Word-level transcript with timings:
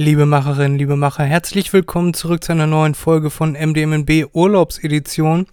Liebe 0.00 0.26
Macherinnen, 0.26 0.78
liebe 0.78 0.94
Macher, 0.94 1.24
herzlich 1.24 1.72
willkommen 1.72 2.14
zurück 2.14 2.44
zu 2.44 2.52
einer 2.52 2.68
neuen 2.68 2.94
Folge 2.94 3.30
von 3.30 3.54
MDMNB 3.54 4.32
Urlaubsedition. 4.32 5.48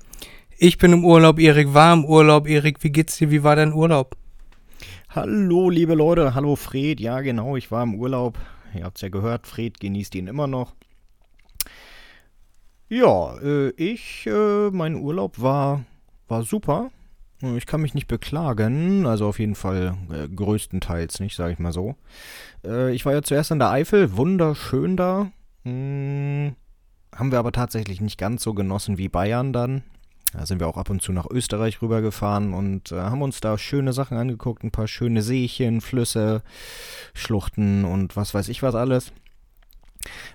Ich 0.60 0.78
bin 0.78 0.94
im 0.94 1.04
Urlaub, 1.04 1.40
Erik 1.40 1.74
war 1.74 1.92
im 1.92 2.06
Urlaub. 2.06 2.48
Erik, 2.48 2.84
wie 2.84 2.92
geht's 2.92 3.18
dir? 3.18 3.32
Wie 3.32 3.42
war 3.42 3.56
dein 3.56 3.74
Urlaub? 3.74 4.16
Hallo, 5.10 5.72
liebe 5.72 5.96
Leute. 5.96 6.36
Hallo, 6.36 6.56
Fred. 6.56 7.00
Ja, 7.00 7.22
genau, 7.22 7.56
ich 7.56 7.72
war 7.72 7.82
im 7.82 7.96
Urlaub. 7.96 8.38
Ihr 8.76 8.84
habt's 8.84 9.02
ja 9.02 9.10
gehört, 9.10 9.48
Fred 9.48 9.80
genießt 9.80 10.14
ihn 10.14 10.28
immer 10.28 10.46
noch. 10.46 10.76
Ja, 12.88 13.40
äh, 13.40 13.70
ich, 13.70 14.28
äh, 14.28 14.70
mein 14.70 14.94
Urlaub 14.94 15.42
war, 15.42 15.86
war 16.28 16.44
super. 16.44 16.92
Ich 17.42 17.66
kann 17.66 17.82
mich 17.82 17.94
nicht 17.94 18.08
beklagen, 18.08 19.06
also 19.06 19.28
auf 19.28 19.40
jeden 19.40 19.56
Fall 19.56 19.98
äh, 20.10 20.28
größtenteils 20.28 21.20
nicht, 21.20 21.36
sage 21.36 21.54
ich 21.54 21.60
mal 21.60 21.74
so. 21.74 21.96
Äh, 22.64 22.94
ich 22.94 23.06
war 23.06 23.14
ja 23.14 23.22
zuerst 23.22 23.52
in 23.52 23.60
der 23.60 23.72
Eifel, 23.72 24.16
wunderschön 24.16 24.96
da. 24.96 25.32
Hm, 25.64 26.56
haben 27.14 27.32
wir 27.32 27.40
aber 27.40 27.52
tatsächlich 27.52 28.00
nicht 28.00 28.18
ganz 28.18 28.42
so 28.42 28.54
genossen 28.54 28.98
wie 28.98 29.10
Bayern 29.10 29.52
dann. 29.52 29.84
Da 30.32 30.46
sind 30.46 30.60
wir 30.60 30.68
auch 30.68 30.78
ab 30.78 30.90
und 30.90 31.02
zu 31.02 31.12
nach 31.12 31.30
Österreich 31.30 31.82
rübergefahren 31.82 32.54
und 32.54 32.92
äh, 32.92 32.96
haben 32.96 33.22
uns 33.22 33.42
da 33.42 33.58
schöne 33.58 33.94
Sachen 33.94 34.18
angeguckt, 34.18 34.64
ein 34.64 34.72
paar 34.72 34.88
schöne 34.88 35.22
Seechen, 35.22 35.82
Flüsse, 35.82 36.42
Schluchten 37.14 37.86
und 37.86 38.16
was 38.16 38.34
weiß 38.34 38.48
ich 38.48 38.64
was 38.64 38.76
alles. 38.76 39.12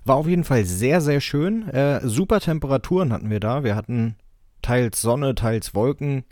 War 0.05 0.17
auf 0.17 0.27
jeden 0.27 0.45
Fall 0.45 0.65
sehr, 0.65 1.01
sehr 1.01 1.21
schön. 1.21 1.69
Äh, 1.69 2.01
super 2.07 2.41
Temperaturen 2.41 3.13
hatten 3.13 3.31
wir 3.31 3.41
da. 3.41 3.65
Wir 3.65 3.77
hatten 3.77 4.17
teils 4.63 5.01
Sonne, 5.01 5.35
teils 5.35 5.75
Wolken 5.75 6.25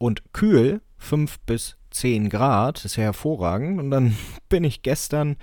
und 0.00 0.32
kühl, 0.32 0.80
5 0.96 1.40
bis 1.40 1.76
10 1.90 2.30
Grad, 2.30 2.84
ist 2.84 2.96
ja 2.96 3.04
hervorragend. 3.04 3.78
Und 3.78 3.90
dann 3.90 4.16
bin 4.48 4.64
ich 4.64 4.82
gestern 4.82 5.36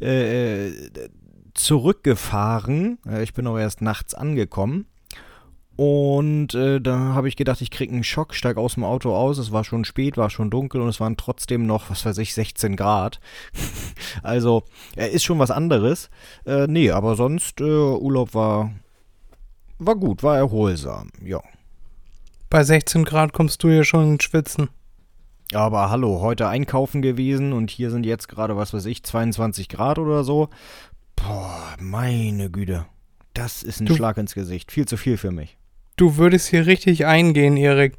äh, 0.00 0.70
zurückgefahren. 1.54 2.98
Äh, 3.06 3.24
ich 3.24 3.34
bin 3.34 3.46
auch 3.46 3.58
erst 3.58 3.82
nachts 3.82 4.14
angekommen. 4.14 4.86
Und 5.76 6.54
äh, 6.54 6.80
da 6.80 6.98
habe 7.14 7.28
ich 7.28 7.36
gedacht, 7.36 7.62
ich 7.62 7.70
kriege 7.70 7.92
einen 7.92 8.04
Schock, 8.04 8.34
steig 8.34 8.58
aus 8.58 8.74
dem 8.74 8.84
Auto 8.84 9.14
aus. 9.14 9.38
Es 9.38 9.50
war 9.50 9.64
schon 9.64 9.84
spät, 9.84 10.16
war 10.16 10.30
schon 10.30 10.50
dunkel 10.50 10.80
und 10.80 10.88
es 10.88 11.00
waren 11.00 11.16
trotzdem 11.16 11.66
noch, 11.66 11.90
was 11.90 12.04
weiß 12.04 12.18
ich, 12.18 12.34
16 12.34 12.76
Grad. 12.76 13.18
also, 14.22 14.62
er 14.94 15.10
ist 15.10 15.24
schon 15.24 15.38
was 15.38 15.50
anderes. 15.50 16.10
Äh, 16.46 16.66
nee, 16.68 16.90
aber 16.90 17.16
sonst, 17.16 17.60
äh, 17.60 17.64
Urlaub 17.64 18.34
war, 18.34 18.70
war 19.78 19.96
gut, 19.96 20.22
war 20.22 20.36
erholsam, 20.36 21.08
ja. 21.24 21.40
Bei 22.50 22.64
16 22.64 23.04
Grad 23.04 23.32
kommst 23.32 23.62
du 23.62 23.68
ja 23.68 23.84
schon 23.84 24.14
ins 24.14 24.24
Schwitzen. 24.24 24.70
Aber 25.52 25.88
hallo, 25.88 26.20
heute 26.20 26.48
einkaufen 26.48 27.00
gewesen 27.00 27.52
und 27.52 27.70
hier 27.70 27.92
sind 27.92 28.04
jetzt 28.04 28.28
gerade, 28.28 28.56
was 28.56 28.74
weiß 28.74 28.86
ich, 28.86 29.04
22 29.04 29.68
Grad 29.68 30.00
oder 30.00 30.24
so. 30.24 30.48
Boah, 31.14 31.76
meine 31.78 32.50
Güte. 32.50 32.86
Das 33.34 33.62
ist 33.62 33.80
ein 33.80 33.86
du, 33.86 33.94
Schlag 33.94 34.18
ins 34.18 34.34
Gesicht. 34.34 34.72
Viel 34.72 34.86
zu 34.86 34.96
viel 34.96 35.16
für 35.16 35.30
mich. 35.30 35.58
Du 35.94 36.16
würdest 36.16 36.48
hier 36.48 36.66
richtig 36.66 37.06
eingehen, 37.06 37.56
Erik. 37.56 37.94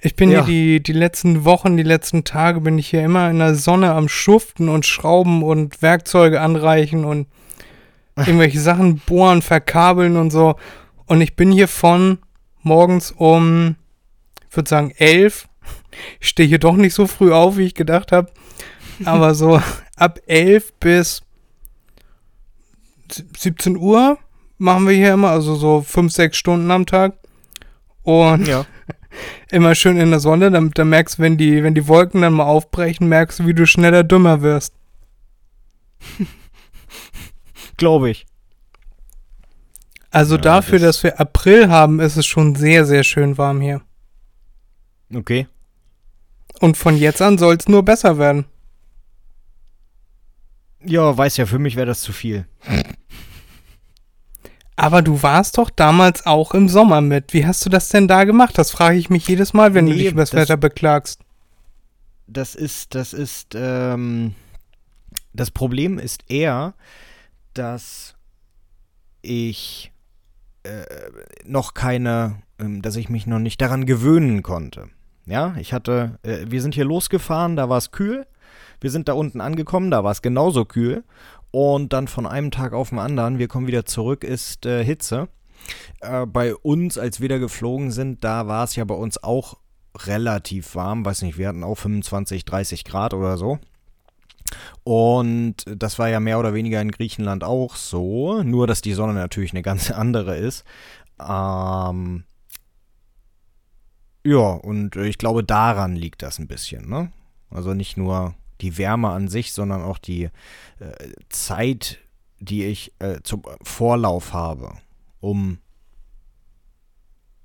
Ich 0.00 0.16
bin 0.16 0.32
ja. 0.32 0.44
hier 0.44 0.78
die, 0.78 0.82
die 0.82 0.98
letzten 0.98 1.44
Wochen, 1.44 1.76
die 1.76 1.84
letzten 1.84 2.24
Tage 2.24 2.62
bin 2.62 2.78
ich 2.78 2.88
hier 2.88 3.04
immer 3.04 3.30
in 3.30 3.38
der 3.38 3.54
Sonne 3.54 3.92
am 3.92 4.08
Schuften 4.08 4.68
und 4.68 4.86
Schrauben 4.86 5.44
und 5.44 5.82
Werkzeuge 5.82 6.40
anreichen 6.40 7.04
und 7.04 7.28
irgendwelche 8.16 8.58
Sachen 8.58 8.98
bohren, 9.06 9.40
verkabeln 9.40 10.16
und 10.16 10.32
so. 10.32 10.56
Und 11.06 11.20
ich 11.20 11.36
bin 11.36 11.52
hier 11.52 11.68
von 11.68 12.18
morgens 12.62 13.10
um, 13.10 13.76
ich 14.48 14.56
würde 14.56 14.68
sagen, 14.68 14.92
elf. 14.96 15.48
Ich 16.20 16.28
stehe 16.28 16.48
hier 16.48 16.58
doch 16.58 16.76
nicht 16.76 16.94
so 16.94 17.06
früh 17.06 17.32
auf, 17.32 17.56
wie 17.56 17.66
ich 17.66 17.74
gedacht 17.74 18.12
habe. 18.12 18.30
Aber 19.04 19.34
so 19.34 19.60
ab 19.96 20.20
elf 20.26 20.72
bis 20.74 21.22
17 23.36 23.76
Uhr 23.76 24.18
machen 24.58 24.86
wir 24.86 24.94
hier 24.94 25.14
immer, 25.14 25.30
also 25.30 25.54
so 25.54 25.82
fünf, 25.82 26.12
sechs 26.12 26.36
Stunden 26.36 26.70
am 26.70 26.86
Tag. 26.86 27.14
Und 28.02 28.48
ja. 28.48 28.64
immer 29.50 29.74
schön 29.74 29.96
in 29.96 30.10
der 30.10 30.20
Sonne, 30.20 30.50
damit 30.50 30.78
du 30.78 30.84
merkst, 30.84 31.18
wenn 31.18 31.36
die, 31.36 31.62
wenn 31.62 31.74
die 31.74 31.88
Wolken 31.88 32.22
dann 32.22 32.32
mal 32.32 32.44
aufbrechen, 32.44 33.08
merkst 33.08 33.40
du, 33.40 33.46
wie 33.46 33.54
du 33.54 33.66
schneller 33.66 34.04
dümmer 34.04 34.42
wirst. 34.42 34.74
Glaube 37.76 38.10
ich. 38.10 38.26
Also 40.12 40.36
ja, 40.36 40.42
dafür, 40.42 40.78
das 40.78 40.96
dass 40.96 41.04
wir 41.04 41.18
April 41.20 41.70
haben, 41.70 41.98
ist 41.98 42.16
es 42.16 42.26
schon 42.26 42.54
sehr, 42.54 42.84
sehr 42.84 43.02
schön 43.02 43.38
warm 43.38 43.60
hier. 43.62 43.80
Okay. 45.12 45.48
Und 46.60 46.76
von 46.76 46.96
jetzt 46.96 47.22
an 47.22 47.38
soll 47.38 47.56
es 47.56 47.66
nur 47.66 47.82
besser 47.82 48.18
werden. 48.18 48.44
Ja, 50.84 51.16
weiß 51.16 51.38
ja, 51.38 51.46
für 51.46 51.58
mich 51.58 51.76
wäre 51.76 51.86
das 51.86 52.02
zu 52.02 52.12
viel. 52.12 52.46
Aber 54.76 55.00
du 55.00 55.22
warst 55.22 55.58
doch 55.58 55.70
damals 55.70 56.26
auch 56.26 56.54
im 56.54 56.68
Sommer 56.68 57.00
mit. 57.00 57.32
Wie 57.32 57.46
hast 57.46 57.64
du 57.64 57.70
das 57.70 57.88
denn 57.88 58.06
da 58.06 58.24
gemacht? 58.24 58.58
Das 58.58 58.70
frage 58.70 58.98
ich 58.98 59.08
mich 59.08 59.26
jedes 59.28 59.54
Mal, 59.54 59.74
wenn 59.74 59.86
nee, 59.86 59.92
du 59.92 59.96
dich 59.98 60.12
über 60.12 60.22
das, 60.22 60.34
Wetter 60.34 60.56
beklagst. 60.56 61.20
Das 62.26 62.54
ist, 62.54 62.94
das 62.94 63.12
ist, 63.12 63.54
ähm, 63.54 64.34
das 65.32 65.50
Problem 65.50 65.98
ist 65.98 66.24
eher, 66.28 66.74
dass 67.54 68.14
ich 69.22 69.91
äh, 70.64 70.84
noch 71.44 71.74
keine, 71.74 72.42
äh, 72.58 72.80
dass 72.80 72.96
ich 72.96 73.08
mich 73.08 73.26
noch 73.26 73.38
nicht 73.38 73.60
daran 73.60 73.86
gewöhnen 73.86 74.42
konnte. 74.42 74.88
Ja, 75.26 75.54
ich 75.58 75.72
hatte, 75.72 76.18
äh, 76.22 76.46
wir 76.48 76.62
sind 76.62 76.74
hier 76.74 76.84
losgefahren, 76.84 77.56
da 77.56 77.68
war 77.68 77.78
es 77.78 77.90
kühl. 77.90 78.26
Wir 78.80 78.90
sind 78.90 79.08
da 79.08 79.12
unten 79.12 79.40
angekommen, 79.40 79.90
da 79.90 80.02
war 80.02 80.10
es 80.10 80.22
genauso 80.22 80.64
kühl. 80.64 81.04
Und 81.52 81.92
dann 81.92 82.08
von 82.08 82.26
einem 82.26 82.50
Tag 82.50 82.72
auf 82.72 82.88
den 82.88 82.98
anderen, 82.98 83.38
wir 83.38 83.46
kommen 83.46 83.66
wieder 83.66 83.84
zurück, 83.84 84.24
ist 84.24 84.66
äh, 84.66 84.84
Hitze. 84.84 85.28
Äh, 86.00 86.26
bei 86.26 86.54
uns, 86.54 86.98
als 86.98 87.20
wir 87.20 87.28
da 87.28 87.38
geflogen 87.38 87.90
sind, 87.90 88.24
da 88.24 88.48
war 88.48 88.64
es 88.64 88.74
ja 88.74 88.84
bei 88.84 88.94
uns 88.94 89.22
auch 89.22 89.58
relativ 89.96 90.74
warm. 90.74 91.04
Weiß 91.04 91.22
nicht, 91.22 91.38
wir 91.38 91.48
hatten 91.48 91.62
auch 91.62 91.76
25, 91.76 92.44
30 92.44 92.84
Grad 92.84 93.14
oder 93.14 93.36
so. 93.36 93.58
Und 94.84 95.64
das 95.66 95.98
war 95.98 96.08
ja 96.08 96.20
mehr 96.20 96.38
oder 96.38 96.54
weniger 96.54 96.80
in 96.80 96.90
Griechenland 96.90 97.44
auch 97.44 97.76
so, 97.76 98.42
nur 98.42 98.66
dass 98.66 98.80
die 98.80 98.94
Sonne 98.94 99.14
natürlich 99.14 99.52
eine 99.52 99.62
ganz 99.62 99.90
andere 99.90 100.36
ist. 100.36 100.64
Ähm 101.20 102.24
ja, 104.24 104.52
und 104.52 104.96
ich 104.96 105.18
glaube, 105.18 105.42
daran 105.42 105.96
liegt 105.96 106.22
das 106.22 106.38
ein 106.38 106.46
bisschen, 106.46 106.88
ne? 106.88 107.12
Also 107.50 107.74
nicht 107.74 107.96
nur 107.96 108.34
die 108.60 108.78
Wärme 108.78 109.10
an 109.10 109.28
sich, 109.28 109.52
sondern 109.52 109.82
auch 109.82 109.98
die 109.98 110.24
äh, 110.24 110.30
Zeit, 111.28 111.98
die 112.38 112.64
ich 112.64 112.92
äh, 113.00 113.20
zum 113.22 113.42
Vorlauf 113.62 114.32
habe, 114.32 114.74
um 115.20 115.58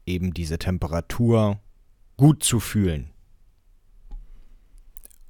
eben 0.05 0.33
diese 0.33 0.57
Temperatur 0.59 1.59
gut 2.15 2.43
zu 2.43 2.59
fühlen. 2.59 3.11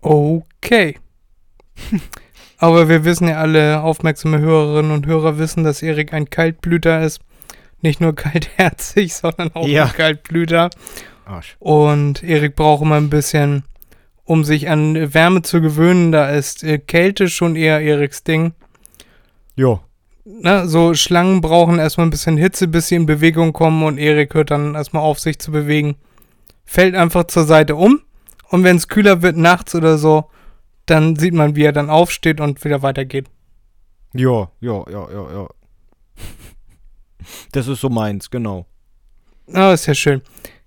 Okay. 0.02 1.00
Aber 2.58 2.90
wir 2.90 3.06
wissen 3.06 3.28
ja 3.28 3.38
alle, 3.38 3.82
aufmerksame 3.82 4.40
Hörerinnen 4.40 4.92
und 4.92 5.06
Hörer 5.06 5.38
wissen, 5.38 5.64
dass 5.64 5.84
Erik 5.84 6.14
ein 6.14 6.30
Kaltblüter 6.30 7.02
ist. 7.02 7.22
Nicht 7.82 8.02
nur 8.02 8.16
kaltherzig, 8.16 9.14
sondern 9.14 9.52
auch 9.54 9.68
ja. 9.68 9.86
ein 9.86 9.94
Kaltblüter. 9.94 10.70
Arsch. 11.26 11.56
Und 11.60 12.24
Erik 12.24 12.56
braucht 12.56 12.82
immer 12.82 12.96
ein 12.96 13.10
bisschen, 13.10 13.64
um 14.24 14.44
sich 14.44 14.70
an 14.70 15.14
Wärme 15.14 15.42
zu 15.42 15.62
gewöhnen. 15.62 16.12
Da 16.12 16.30
ist 16.30 16.64
äh, 16.64 16.80
Kälte 16.80 17.30
schon 17.30 17.56
eher 17.56 17.82
Eriks 17.82 18.24
Ding. 18.24 18.54
Jo. 19.56 19.82
Na, 20.26 20.68
so 20.68 20.94
Schlangen 20.94 21.42
brauchen 21.42 21.80
erstmal 21.80 22.08
ein 22.08 22.12
bisschen 22.12 22.38
Hitze, 22.38 22.68
bis 22.68 22.88
sie 22.88 22.96
in 22.96 23.06
Bewegung 23.06 23.54
kommen 23.54 23.84
und 23.84 23.98
Erik 23.98 24.34
hört 24.34 24.52
dann 24.52 24.76
erstmal 24.76 25.04
auf, 25.04 25.20
sich 25.20 25.40
zu 25.40 25.52
bewegen. 25.52 25.96
Fällt 26.66 26.96
einfach 26.96 27.26
zur 27.26 27.46
Seite 27.46 27.76
um 27.76 28.02
und 28.50 28.66
wenn 28.66 28.76
es 28.76 28.90
kühler 28.90 29.22
wird 29.22 29.38
nachts 29.38 29.74
oder 29.74 29.98
so, 29.98 30.30
dann 30.88 31.16
sieht 31.16 31.34
man, 31.34 31.56
wie 31.56 31.64
er 31.64 31.74
dann 31.74 31.90
aufsteht 31.90 32.42
und 32.42 32.64
wieder 32.64 32.82
weitergeht. 32.82 33.30
Ja, 34.14 34.50
ja, 34.60 34.84
ja, 34.90 35.12
ja, 35.12 35.32
ja. 35.32 35.48
Das 37.52 37.68
ist 37.68 37.82
so 37.82 37.90
meins, 37.90 38.30
genau. 38.30 38.66
Ah, 39.54 39.74
ist 39.74 39.86
ja 39.86 39.94
schön. 39.94 40.22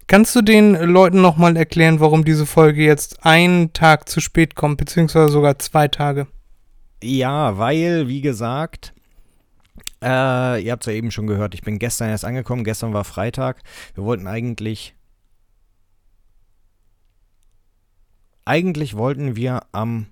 Kannst 0.07 0.35
du 0.35 0.43
den 0.43 0.75
Leuten 0.75 1.21
nochmal 1.21 1.57
erklären, 1.57 2.01
warum 2.01 2.25
diese 2.25 2.45
Folge 2.45 2.83
jetzt 2.83 3.25
einen 3.25 3.73
Tag 3.73 4.09
zu 4.09 4.21
spät 4.21 4.55
kommt, 4.57 4.79
beziehungsweise 4.79 5.29
sogar 5.29 5.59
zwei 5.59 5.89
Tage? 5.89 6.27
Ja, 7.03 7.57
weil, 7.59 8.09
wie 8.09 8.21
gesagt, 8.21 8.93
äh, 10.03 10.63
ihr 10.63 10.73
habt 10.73 10.83
es 10.83 10.87
ja 10.87 10.93
eben 10.93 11.11
schon 11.11 11.27
gehört, 11.27 11.55
ich 11.55 11.63
bin 11.63 11.79
gestern 11.79 12.09
erst 12.09 12.25
angekommen, 12.25 12.65
gestern 12.65 12.93
war 12.93 13.05
Freitag. 13.05 13.63
Wir 13.95 14.05
wollten 14.05 14.27
eigentlich 14.27 14.95
Eigentlich 18.51 18.97
wollten 18.97 19.37
wir 19.37 19.63
am 19.71 20.07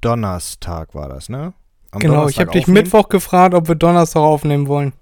Donnerstag 0.00 0.94
war 0.94 1.08
das, 1.08 1.28
ne? 1.28 1.54
Am 1.90 1.98
genau, 1.98 2.14
Donnerstag 2.14 2.30
ich 2.30 2.46
habe 2.46 2.58
dich 2.60 2.66
Mittwoch 2.68 3.08
gefragt, 3.08 3.52
ob 3.52 3.66
wir 3.66 3.74
Donnerstag 3.74 4.20
aufnehmen 4.20 4.68
wollen. 4.68 4.92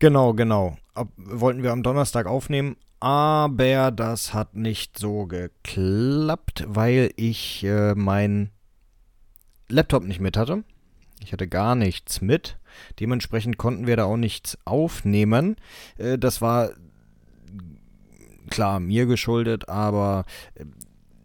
Genau, 0.00 0.32
genau. 0.32 0.76
Ob, 0.96 1.10
wollten 1.16 1.62
wir 1.62 1.70
am 1.70 1.84
Donnerstag 1.84 2.26
aufnehmen, 2.26 2.74
aber 2.98 3.92
das 3.92 4.34
hat 4.34 4.56
nicht 4.56 4.98
so 4.98 5.26
geklappt, 5.26 6.64
weil 6.66 7.12
ich 7.14 7.62
äh, 7.62 7.94
meinen 7.94 8.50
Laptop 9.68 10.02
nicht 10.02 10.20
mit 10.20 10.36
hatte. 10.36 10.64
Ich 11.22 11.32
hatte 11.32 11.46
gar 11.46 11.76
nichts 11.76 12.20
mit. 12.20 12.58
Dementsprechend 12.98 13.58
konnten 13.58 13.86
wir 13.86 13.96
da 13.96 14.06
auch 14.06 14.16
nichts 14.16 14.58
aufnehmen. 14.64 15.54
Äh, 15.98 16.18
das 16.18 16.42
war 16.42 16.70
klar 18.50 18.80
mir 18.80 19.06
geschuldet, 19.06 19.68
aber 19.68 20.24
äh, 20.56 20.64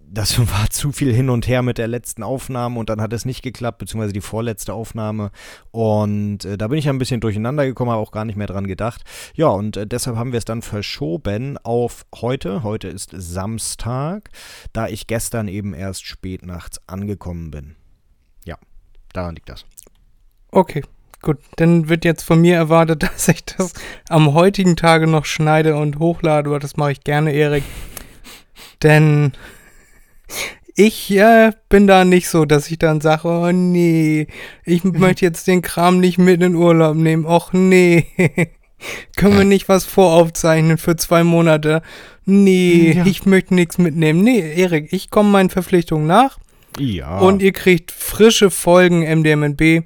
das 0.09 0.39
war 0.51 0.69
zu 0.69 0.91
viel 0.91 1.13
hin 1.13 1.29
und 1.29 1.47
her 1.47 1.61
mit 1.61 1.77
der 1.77 1.87
letzten 1.87 2.23
Aufnahme 2.23 2.79
und 2.79 2.89
dann 2.89 3.01
hat 3.01 3.13
es 3.13 3.25
nicht 3.25 3.41
geklappt, 3.41 3.79
beziehungsweise 3.79 4.13
die 4.13 4.21
vorletzte 4.21 4.73
Aufnahme. 4.73 5.31
Und 5.71 6.45
äh, 6.45 6.57
da 6.57 6.67
bin 6.67 6.79
ich 6.79 6.89
ein 6.89 6.97
bisschen 6.97 7.21
durcheinander 7.21 7.65
gekommen, 7.65 7.91
habe 7.91 8.01
auch 8.01 8.11
gar 8.11 8.25
nicht 8.25 8.35
mehr 8.35 8.47
dran 8.47 8.67
gedacht. 8.67 9.03
Ja, 9.35 9.47
und 9.47 9.77
äh, 9.77 9.87
deshalb 9.87 10.17
haben 10.17 10.31
wir 10.31 10.37
es 10.37 10.45
dann 10.45 10.61
verschoben 10.61 11.57
auf 11.63 12.05
heute. 12.15 12.63
Heute 12.63 12.87
ist 12.87 13.11
Samstag, 13.13 14.29
da 14.73 14.87
ich 14.87 15.07
gestern 15.07 15.47
eben 15.47 15.73
erst 15.73 16.05
spät 16.05 16.45
nachts 16.45 16.81
angekommen 16.87 17.51
bin. 17.51 17.75
Ja, 18.45 18.57
daran 19.13 19.35
liegt 19.35 19.49
das. 19.49 19.65
Okay, 20.51 20.83
gut. 21.21 21.39
Dann 21.57 21.89
wird 21.89 22.05
jetzt 22.05 22.23
von 22.23 22.41
mir 22.41 22.55
erwartet, 22.55 23.03
dass 23.03 23.27
ich 23.27 23.43
das 23.45 23.73
am 24.09 24.33
heutigen 24.33 24.75
Tage 24.75 25.07
noch 25.07 25.25
schneide 25.25 25.75
und 25.75 25.99
hochlade, 25.99 26.49
aber 26.49 26.59
das 26.59 26.77
mache 26.77 26.93
ich 26.93 27.01
gerne, 27.01 27.33
Erik. 27.33 27.63
Denn 28.83 29.33
ich 30.79 31.09
äh, 31.09 31.51
bin 31.69 31.87
da 31.87 32.05
nicht 32.05 32.29
so, 32.29 32.45
dass 32.45 32.69
ich 32.69 32.77
dann 32.77 33.01
sage, 33.01 33.27
oh 33.27 33.51
nee, 33.51 34.27
ich 34.63 34.83
möchte 34.83 35.25
jetzt 35.25 35.47
den 35.47 35.63
Kram 35.63 35.99
nicht 35.99 36.19
mit 36.19 36.41
in 36.43 36.55
Urlaub 36.55 36.95
nehmen. 36.95 37.25
Och 37.25 37.51
nee. 37.51 38.05
Können 39.15 39.37
wir 39.37 39.43
nicht 39.43 39.69
was 39.69 39.85
voraufzeichnen 39.85 40.77
für 40.77 40.95
zwei 40.95 41.23
Monate? 41.23 41.81
Nee, 42.25 42.93
ja. 42.95 43.05
ich 43.07 43.25
möchte 43.25 43.55
nichts 43.55 43.79
mitnehmen. 43.79 44.23
Nee, 44.23 44.53
Erik, 44.55 44.93
ich 44.93 45.09
komme 45.09 45.31
meinen 45.31 45.49
Verpflichtungen 45.49 46.05
nach. 46.05 46.37
Ja. 46.77 47.17
Und 47.17 47.41
ihr 47.41 47.53
kriegt 47.53 47.91
frische 47.91 48.51
Folgen 48.51 49.01
MDMNB 49.01 49.83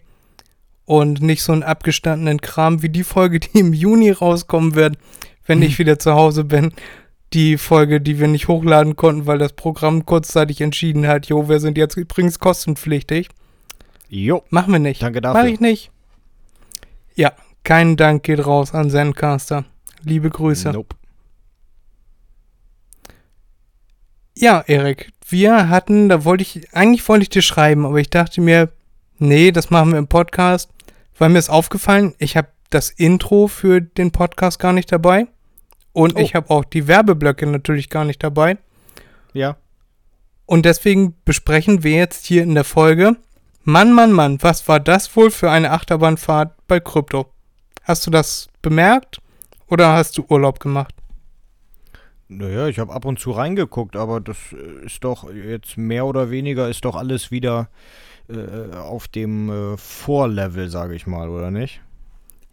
und 0.84 1.22
nicht 1.22 1.42
so 1.42 1.54
einen 1.54 1.64
abgestandenen 1.64 2.42
Kram 2.42 2.82
wie 2.82 2.90
die 2.90 3.06
Folge, 3.06 3.40
die 3.40 3.60
im 3.60 3.72
Juni 3.72 4.12
rauskommen 4.12 4.76
wird, 4.76 4.98
wenn 5.46 5.62
ich 5.62 5.80
wieder 5.80 6.00
zu 6.00 6.12
Hause 6.12 6.44
bin 6.44 6.74
die 7.34 7.58
Folge, 7.58 8.02
die 8.02 8.20
wir 8.20 8.28
nicht 8.28 8.48
hochladen 8.48 8.96
konnten, 8.96 9.26
weil 9.26 9.38
das 9.38 9.54
Programm 9.54 10.06
kurzzeitig 10.06 10.62
entschieden 10.62 11.08
hat, 11.08 11.28
jo, 11.28 11.48
wir 11.48 11.60
sind 11.60 11.78
jetzt 11.78 11.96
übrigens 11.96 12.40
kostenpflichtig. 12.40 13.30
Jo. 14.10 14.44
Machen 14.50 14.74
wir 14.74 14.80
nicht. 14.80 15.02
Danke 15.02 15.22
dafür. 15.22 15.42
Mach 15.42 15.50
ich 15.50 15.60
nicht. 15.62 15.92
Ja, 17.16 17.32
kein 17.64 17.96
Dank 17.96 18.24
geht 18.24 18.46
raus 18.46 18.74
an 18.74 18.90
Zencaster. 18.90 19.64
Liebe 20.04 20.30
Grüße. 20.30 20.72
Nope. 20.72 20.96
Ja, 24.36 24.64
Erik, 24.66 25.12
wir 25.30 25.70
hatten, 25.70 26.10
da 26.10 26.26
wollte 26.26 26.42
ich, 26.42 26.74
eigentlich 26.74 27.08
wollte 27.08 27.24
ich 27.24 27.30
dir 27.30 27.42
schreiben, 27.42 27.86
aber 27.86 27.98
ich 27.98 28.10
dachte 28.10 28.42
mir, 28.42 28.70
nee, 29.18 29.52
das 29.52 29.70
machen 29.70 29.92
wir 29.92 30.00
im 30.00 30.08
Podcast, 30.08 30.70
weil 31.18 31.30
mir 31.30 31.40
ist 31.40 31.50
aufgefallen, 31.50 32.16
ich 32.18 32.36
habe 32.36 32.48
das 32.70 32.90
Intro 32.90 33.48
für 33.48 33.82
den 33.82 34.12
Podcast 34.12 34.60
gar 34.60 34.74
nicht 34.74 34.92
dabei. 34.92 35.28
Und 35.94 36.16
oh. 36.16 36.20
ich 36.20 36.36
habe 36.36 36.50
auch 36.50 36.64
die 36.64 36.88
Werbeblöcke 36.88 37.46
natürlich 37.48 37.90
gar 37.90 38.06
nicht 38.06 38.24
dabei. 38.24 38.58
Ja. 39.34 39.58
Und 40.46 40.66
deswegen 40.66 41.16
besprechen 41.26 41.84
wir 41.84 41.96
jetzt 41.96 42.26
hier 42.26 42.44
in 42.44 42.56
der 42.56 42.64
Folge, 42.64 43.16
Mann, 43.64 43.94
Mann, 43.94 44.12
Mann, 44.12 44.42
was 44.42 44.68
war 44.68 44.80
das 44.80 45.16
wohl 45.16 45.32
für 45.32 45.52
eine 45.52 45.72
Achterbahnfahrt 45.72 46.56
bei 46.68 46.80
Krypto? 46.80 47.28
Hast 47.84 48.08
du 48.08 48.12
das 48.12 48.50
bemerkt 48.62 49.22
oder 49.68 49.94
hast 49.94 50.18
du 50.18 50.26
Urlaub 50.28 50.60
gemacht? 50.60 50.96
Naja, 52.28 52.68
ich 52.68 52.80
habe 52.80 52.94
ab 52.94 53.06
und 53.06 53.20
zu 53.20 53.32
reingeguckt, 53.32 53.96
aber 53.96 54.22
das 54.22 54.38
äh, 54.54 54.86
ist 54.86 55.04
doch 55.04 55.32
jetzt 55.32 55.78
mehr 55.78 56.06
oder 56.06 56.32
weniger 56.32 56.70
ist 56.70 56.86
doch 56.86 56.96
alles 56.96 57.30
wieder 57.30 57.70
äh, 58.30 58.76
auf 58.76 59.08
dem 59.08 59.50
äh, 59.50 59.78
Vorlevel, 59.78 60.70
sage 60.70 60.96
ich 60.96 61.08
mal, 61.08 61.30
oder 61.30 61.52
nicht? 61.52 61.82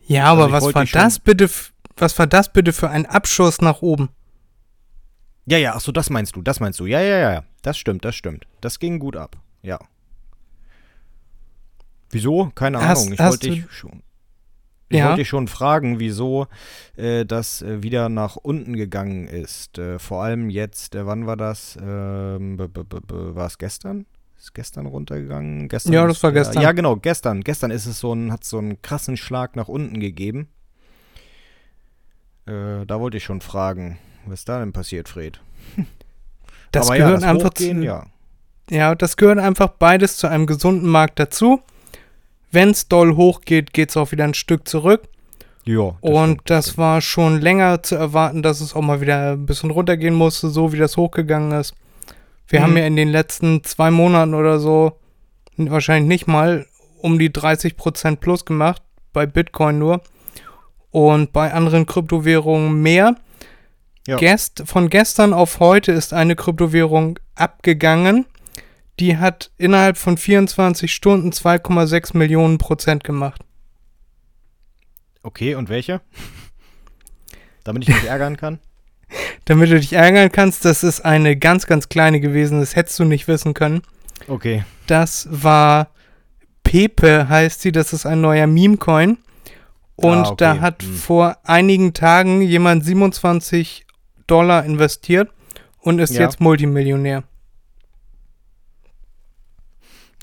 Ja, 0.06 0.24
aber 0.24 0.52
also 0.52 0.66
was 0.66 0.74
war 0.74 0.84
das 0.84 1.20
bitte 1.20 1.48
was 2.00 2.18
war 2.18 2.26
das 2.26 2.52
bitte 2.52 2.72
für 2.72 2.90
ein 2.90 3.06
Abschuss 3.06 3.60
nach 3.60 3.82
oben? 3.82 4.10
Ja, 5.46 5.58
ja, 5.58 5.74
ach 5.74 5.80
so, 5.80 5.92
das 5.92 6.10
meinst 6.10 6.36
du, 6.36 6.42
das 6.42 6.60
meinst 6.60 6.78
du. 6.78 6.86
Ja, 6.86 7.00
ja, 7.00 7.18
ja, 7.18 7.32
ja. 7.32 7.44
Das 7.62 7.78
stimmt, 7.78 8.04
das 8.04 8.14
stimmt. 8.14 8.46
Das 8.60 8.78
ging 8.78 8.98
gut 8.98 9.16
ab. 9.16 9.36
Ja. 9.62 9.78
Wieso? 12.10 12.50
Keine 12.54 12.80
hast, 12.80 13.00
Ahnung. 13.00 13.14
Ich 13.14 13.18
wollte 13.18 13.50
dich 13.50 13.70
schon. 13.70 14.02
Ich 14.90 14.98
ja. 14.98 15.06
wollte 15.06 15.18
dich 15.18 15.28
schon 15.28 15.48
fragen, 15.48 16.00
wieso 16.00 16.46
äh, 16.96 17.26
das 17.26 17.60
äh, 17.62 17.82
wieder 17.82 18.08
nach 18.08 18.36
unten 18.36 18.74
gegangen 18.74 19.26
ist. 19.26 19.78
Äh, 19.78 19.98
vor 19.98 20.22
allem 20.22 20.48
jetzt, 20.48 20.94
äh, 20.94 21.06
wann 21.06 21.26
war 21.26 21.36
das? 21.36 21.78
Ähm, 21.80 22.58
war 22.58 23.46
es 23.46 23.58
gestern? 23.58 24.06
Ist 24.38 24.54
gestern 24.54 24.86
runtergegangen? 24.86 25.68
Gestern 25.68 25.92
ja, 25.92 26.06
das 26.06 26.22
war 26.22 26.32
gestern. 26.32 26.62
ja, 26.62 26.72
genau, 26.72 26.96
gestern. 26.96 27.42
Gestern 27.42 27.70
ist 27.70 27.86
es 27.86 27.98
so 28.00 28.12
ein, 28.12 28.32
hat 28.32 28.44
so 28.44 28.58
einen 28.58 28.80
krassen 28.80 29.16
Schlag 29.16 29.56
nach 29.56 29.68
unten 29.68 30.00
gegeben. 30.00 30.48
Äh, 32.48 32.86
da 32.86 32.98
wollte 32.98 33.18
ich 33.18 33.24
schon 33.24 33.40
fragen, 33.40 33.98
was 34.26 34.44
da 34.44 34.58
denn 34.58 34.72
passiert, 34.72 35.08
Fred? 35.08 35.40
Das 36.70 36.88
Aber 36.88 36.98
gehört 36.98 37.22
ja, 37.22 37.28
das 37.28 37.30
einfach 37.30 37.54
zu, 37.54 37.72
ja. 37.82 38.04
ja, 38.68 38.94
das 38.94 39.16
gehört 39.16 39.38
einfach 39.38 39.68
beides 39.68 40.18
zu 40.18 40.26
einem 40.26 40.44
gesunden 40.44 40.86
Markt 40.86 41.18
dazu. 41.18 41.62
Wenn 42.50 42.72
es 42.72 42.88
doll 42.88 43.16
hochgeht, 43.16 43.72
geht 43.72 43.88
es 43.88 43.96
auch 43.96 44.12
wieder 44.12 44.24
ein 44.24 44.34
Stück 44.34 44.68
zurück. 44.68 45.08
Ja. 45.64 45.96
Das 46.02 46.12
und 46.12 46.24
stimmt, 46.24 46.50
das 46.50 46.64
stimmt. 46.66 46.78
war 46.78 47.00
schon 47.00 47.40
länger 47.40 47.82
zu 47.82 47.94
erwarten, 47.94 48.42
dass 48.42 48.60
es 48.60 48.74
auch 48.76 48.82
mal 48.82 49.00
wieder 49.00 49.32
ein 49.32 49.46
bisschen 49.46 49.70
runtergehen 49.70 50.14
musste, 50.14 50.50
so 50.50 50.70
wie 50.74 50.76
das 50.76 50.98
hochgegangen 50.98 51.58
ist. 51.58 51.74
Wir 52.48 52.60
mhm. 52.60 52.64
haben 52.64 52.76
ja 52.76 52.86
in 52.86 52.96
den 52.96 53.08
letzten 53.08 53.64
zwei 53.64 53.90
Monaten 53.90 54.34
oder 54.34 54.58
so 54.58 54.98
wahrscheinlich 55.56 56.06
nicht 56.06 56.26
mal 56.26 56.66
um 57.00 57.18
die 57.18 57.30
30% 57.30 58.16
plus 58.16 58.44
gemacht, 58.44 58.82
bei 59.14 59.24
Bitcoin 59.24 59.78
nur 59.78 60.02
und 60.90 61.32
bei 61.32 61.52
anderen 61.52 61.86
Kryptowährungen 61.86 62.80
mehr. 62.80 63.16
Ja. 64.06 64.16
Gest, 64.16 64.62
von 64.66 64.88
gestern 64.88 65.34
auf 65.34 65.60
heute 65.60 65.92
ist 65.92 66.12
eine 66.12 66.34
Kryptowährung 66.34 67.18
abgegangen. 67.34 68.24
Die 68.98 69.18
hat 69.18 69.50
innerhalb 69.58 69.96
von 69.96 70.16
24 70.16 70.92
Stunden 70.92 71.30
2,6 71.30 72.16
Millionen 72.16 72.58
Prozent 72.58 73.04
gemacht. 73.04 73.44
Okay, 75.22 75.54
und 75.54 75.68
welche? 75.68 76.00
Damit 77.64 77.86
ich 77.86 77.94
mich 77.94 78.04
ärgern 78.04 78.36
kann? 78.36 78.60
Damit 79.44 79.70
du 79.70 79.78
dich 79.78 79.92
ärgern 79.92 80.32
kannst, 80.32 80.64
das 80.64 80.82
ist 80.82 81.04
eine 81.04 81.36
ganz, 81.36 81.66
ganz 81.66 81.88
kleine 81.88 82.20
gewesen. 82.20 82.60
Das 82.60 82.76
hättest 82.76 82.98
du 82.98 83.04
nicht 83.04 83.28
wissen 83.28 83.54
können. 83.54 83.82
Okay. 84.26 84.64
Das 84.86 85.28
war 85.30 85.88
Pepe, 86.64 87.28
heißt 87.28 87.60
sie. 87.60 87.72
Das 87.72 87.92
ist 87.92 88.06
ein 88.06 88.20
neuer 88.20 88.46
Meme-Coin. 88.46 89.18
Und 90.00 90.18
ah, 90.18 90.28
okay. 90.28 90.34
da 90.38 90.60
hat 90.60 90.84
hm. 90.84 90.94
vor 90.94 91.38
einigen 91.42 91.92
Tagen 91.92 92.40
jemand 92.40 92.84
27 92.84 93.84
Dollar 94.28 94.64
investiert 94.64 95.28
und 95.80 95.98
ist 95.98 96.14
ja. 96.14 96.20
jetzt 96.20 96.40
Multimillionär. 96.40 97.24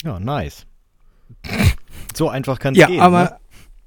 Ja, 0.02 0.18
nice. 0.18 0.66
so 2.16 2.30
einfach 2.30 2.60
kann 2.60 2.74
es 2.74 2.80
ja, 2.80 2.88
gehen. 2.88 3.02
Aber, 3.02 3.24
ne? 3.24 3.36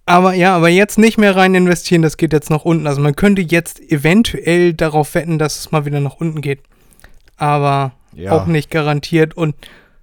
aber 0.04 0.34
ja, 0.34 0.54
aber 0.54 0.68
jetzt 0.68 0.98
nicht 0.98 1.16
mehr 1.16 1.34
rein 1.34 1.54
investieren, 1.54 2.02
das 2.02 2.18
geht 2.18 2.34
jetzt 2.34 2.50
nach 2.50 2.66
unten. 2.66 2.86
Also 2.86 3.00
man 3.00 3.16
könnte 3.16 3.40
jetzt 3.40 3.80
eventuell 3.80 4.74
darauf 4.74 5.14
wetten, 5.14 5.38
dass 5.38 5.58
es 5.58 5.72
mal 5.72 5.86
wieder 5.86 6.00
nach 6.00 6.16
unten 6.16 6.42
geht. 6.42 6.60
Aber 7.38 7.92
ja. 8.12 8.32
auch 8.32 8.44
nicht 8.44 8.70
garantiert. 8.70 9.34
Und 9.34 9.56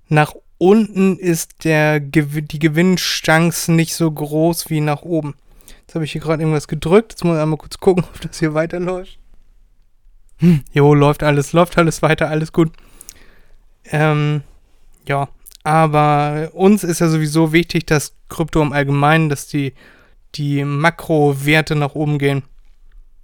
nach 0.07 0.33
unten 0.57 1.19
ist 1.19 1.63
der, 1.63 1.99
die 1.99 2.59
Gewinnchance 2.59 3.71
nicht 3.71 3.93
so 3.93 4.09
groß 4.09 4.71
wie 4.71 4.81
nach 4.81 5.03
oben. 5.03 5.35
Jetzt 5.95 5.99
habe 5.99 6.05
ich 6.07 6.11
hier 6.11 6.19
gerade 6.19 6.43
irgendwas 6.43 6.67
gedrückt. 6.67 7.13
Jetzt 7.13 7.23
muss 7.23 7.37
ich 7.37 7.41
einmal 7.41 7.57
kurz 7.57 7.77
gucken, 7.77 8.03
ob 8.13 8.19
das 8.19 8.39
hier 8.39 8.53
weiterläuft. 8.53 9.17
Hm, 10.39 10.65
jo, 10.73 10.93
läuft 10.93 11.23
alles, 11.23 11.53
läuft 11.53 11.77
alles 11.77 12.01
weiter, 12.01 12.29
alles 12.29 12.51
gut. 12.51 12.73
Ähm, 13.85 14.43
ja, 15.07 15.29
aber 15.63 16.49
uns 16.51 16.83
ist 16.83 16.99
ja 16.99 17.07
sowieso 17.07 17.53
wichtig, 17.53 17.85
dass 17.85 18.13
Krypto 18.27 18.61
im 18.61 18.73
Allgemeinen, 18.73 19.29
dass 19.29 19.47
die, 19.47 19.73
die 20.35 20.65
Makrowerte 20.65 21.77
nach 21.77 21.95
oben 21.95 22.19
gehen. 22.19 22.43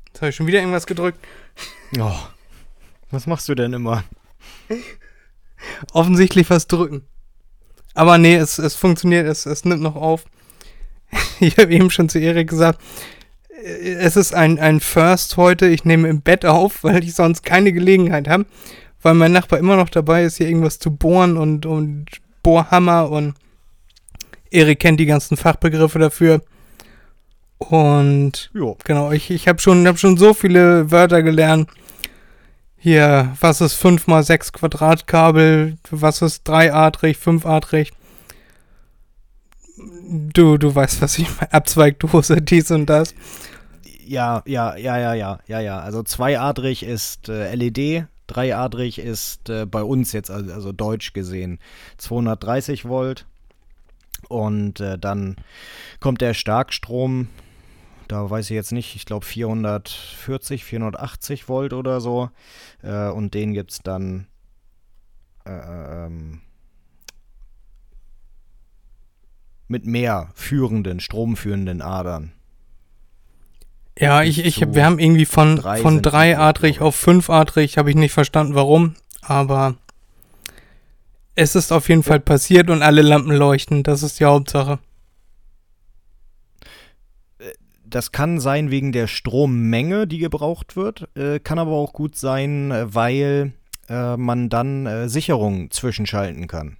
Jetzt 0.07 0.21
habe 0.21 0.29
ich 0.29 0.35
schon 0.37 0.47
wieder 0.47 0.59
irgendwas 0.59 0.87
gedrückt. 0.87 1.19
Oh, 1.99 2.19
was 3.09 3.27
machst 3.27 3.49
du 3.49 3.55
denn 3.55 3.73
immer? 3.73 4.05
Offensichtlich 5.91 6.49
was 6.49 6.67
drücken. 6.67 7.03
Aber 7.95 8.17
nee, 8.17 8.37
es, 8.37 8.59
es 8.59 8.75
funktioniert, 8.75 9.27
es, 9.27 9.45
es 9.45 9.65
nimmt 9.65 9.81
noch 9.81 9.97
auf. 9.97 10.23
ich 11.39 11.57
habe 11.57 11.73
eben 11.73 11.89
schon 11.89 12.09
zu 12.09 12.19
Erik 12.19 12.49
gesagt, 12.49 12.79
äh, 13.49 13.93
es 13.93 14.15
ist 14.15 14.33
ein, 14.33 14.59
ein 14.59 14.79
First 14.79 15.37
heute. 15.37 15.67
Ich 15.67 15.85
nehme 15.85 16.07
im 16.07 16.21
Bett 16.21 16.45
auf, 16.45 16.83
weil 16.83 17.03
ich 17.03 17.15
sonst 17.15 17.43
keine 17.43 17.71
Gelegenheit 17.73 18.27
habe. 18.27 18.45
Weil 19.01 19.15
mein 19.15 19.31
Nachbar 19.31 19.59
immer 19.59 19.75
noch 19.75 19.89
dabei 19.89 20.23
ist, 20.23 20.37
hier 20.37 20.47
irgendwas 20.47 20.77
zu 20.77 20.95
bohren 20.95 21.37
und, 21.37 21.65
und 21.65 22.05
Bohrhammer 22.43 23.09
und 23.09 23.33
Erik 24.51 24.79
kennt 24.79 24.99
die 24.99 25.05
ganzen 25.05 25.37
Fachbegriffe 25.37 25.97
dafür. 25.97 26.41
Und 27.57 28.51
jo. 28.53 28.77
genau, 28.83 29.11
ich, 29.11 29.31
ich 29.31 29.47
habe 29.47 29.59
schon, 29.59 29.87
hab 29.87 29.97
schon 29.97 30.17
so 30.17 30.33
viele 30.33 30.91
Wörter 30.91 31.23
gelernt. 31.23 31.69
Hier, 32.77 33.35
was 33.39 33.61
ist 33.61 33.75
5 33.75 34.07
mal 34.07 34.23
6 34.23 34.53
Quadratkabel? 34.53 35.77
Was 35.91 36.21
ist 36.21 36.47
dreiadrig, 36.47 37.17
fünfadrig? 37.17 37.91
Du, 40.13 40.57
du 40.57 40.75
weißt, 40.75 41.01
was 41.01 41.17
ich 41.17 41.29
meine. 41.37 41.53
Abzweigdose, 41.53 42.41
dies 42.41 42.69
und 42.69 42.87
das. 42.87 43.15
Ja, 44.05 44.43
ja, 44.45 44.75
ja, 44.75 44.97
ja, 44.97 45.13
ja, 45.13 45.39
ja, 45.47 45.59
ja. 45.61 45.79
Also 45.79 46.03
zweiadrig 46.03 46.83
ist 46.83 47.29
äh, 47.29 47.55
LED, 47.55 48.07
dreiadrig 48.27 48.99
ist 48.99 49.49
äh, 49.49 49.65
bei 49.65 49.81
uns 49.83 50.11
jetzt, 50.11 50.29
also, 50.29 50.51
also, 50.51 50.73
deutsch 50.73 51.13
gesehen, 51.13 51.59
230 51.97 52.83
Volt. 52.83 53.25
Und 54.27 54.81
äh, 54.81 54.99
dann 54.99 55.37
kommt 56.01 56.19
der 56.19 56.33
Starkstrom, 56.33 57.29
da 58.09 58.29
weiß 58.29 58.49
ich 58.49 58.55
jetzt 58.55 58.73
nicht, 58.73 58.97
ich 58.97 59.05
glaube 59.05 59.25
440, 59.25 60.65
480 60.65 61.47
Volt 61.47 61.71
oder 61.71 62.01
so. 62.01 62.29
Äh, 62.83 63.07
und 63.07 63.33
den 63.33 63.53
gibt 63.53 63.71
es 63.71 63.79
dann 63.79 64.27
äh, 65.45 66.05
ähm, 66.05 66.41
mit 69.71 69.85
mehr 69.85 70.29
führenden, 70.35 70.99
stromführenden 70.99 71.81
Adern. 71.81 72.33
Ja, 73.97 74.21
ich, 74.21 74.45
ich, 74.45 74.61
wir 74.73 74.85
haben 74.85 74.99
irgendwie 74.99 75.25
von, 75.25 75.55
drei 75.55 75.77
von 75.77 76.01
dreiadrig 76.01 76.81
auf 76.81 76.95
fünfadrig, 76.95 77.77
habe 77.77 77.89
ich 77.89 77.95
nicht 77.95 78.13
verstanden, 78.13 78.55
warum, 78.55 78.95
aber 79.21 79.75
es 81.35 81.55
ist 81.55 81.71
auf 81.71 81.89
jeden 81.89 82.03
Fall 82.03 82.19
passiert 82.19 82.69
und 82.69 82.81
alle 82.81 83.01
Lampen 83.01 83.33
leuchten, 83.33 83.83
das 83.83 84.03
ist 84.03 84.19
die 84.19 84.25
Hauptsache. 84.25 84.79
Das 87.85 88.11
kann 88.11 88.39
sein 88.39 88.71
wegen 88.71 88.91
der 88.91 89.07
Strommenge, 89.07 90.07
die 90.07 90.17
gebraucht 90.17 90.75
wird, 90.75 91.09
äh, 91.17 91.39
kann 91.39 91.59
aber 91.59 91.71
auch 91.71 91.91
gut 91.91 92.15
sein, 92.15 92.73
weil 92.85 93.51
äh, 93.89 94.15
man 94.15 94.49
dann 94.49 94.85
äh, 94.85 95.09
Sicherungen 95.09 95.71
zwischenschalten 95.71 96.47
kann 96.47 96.77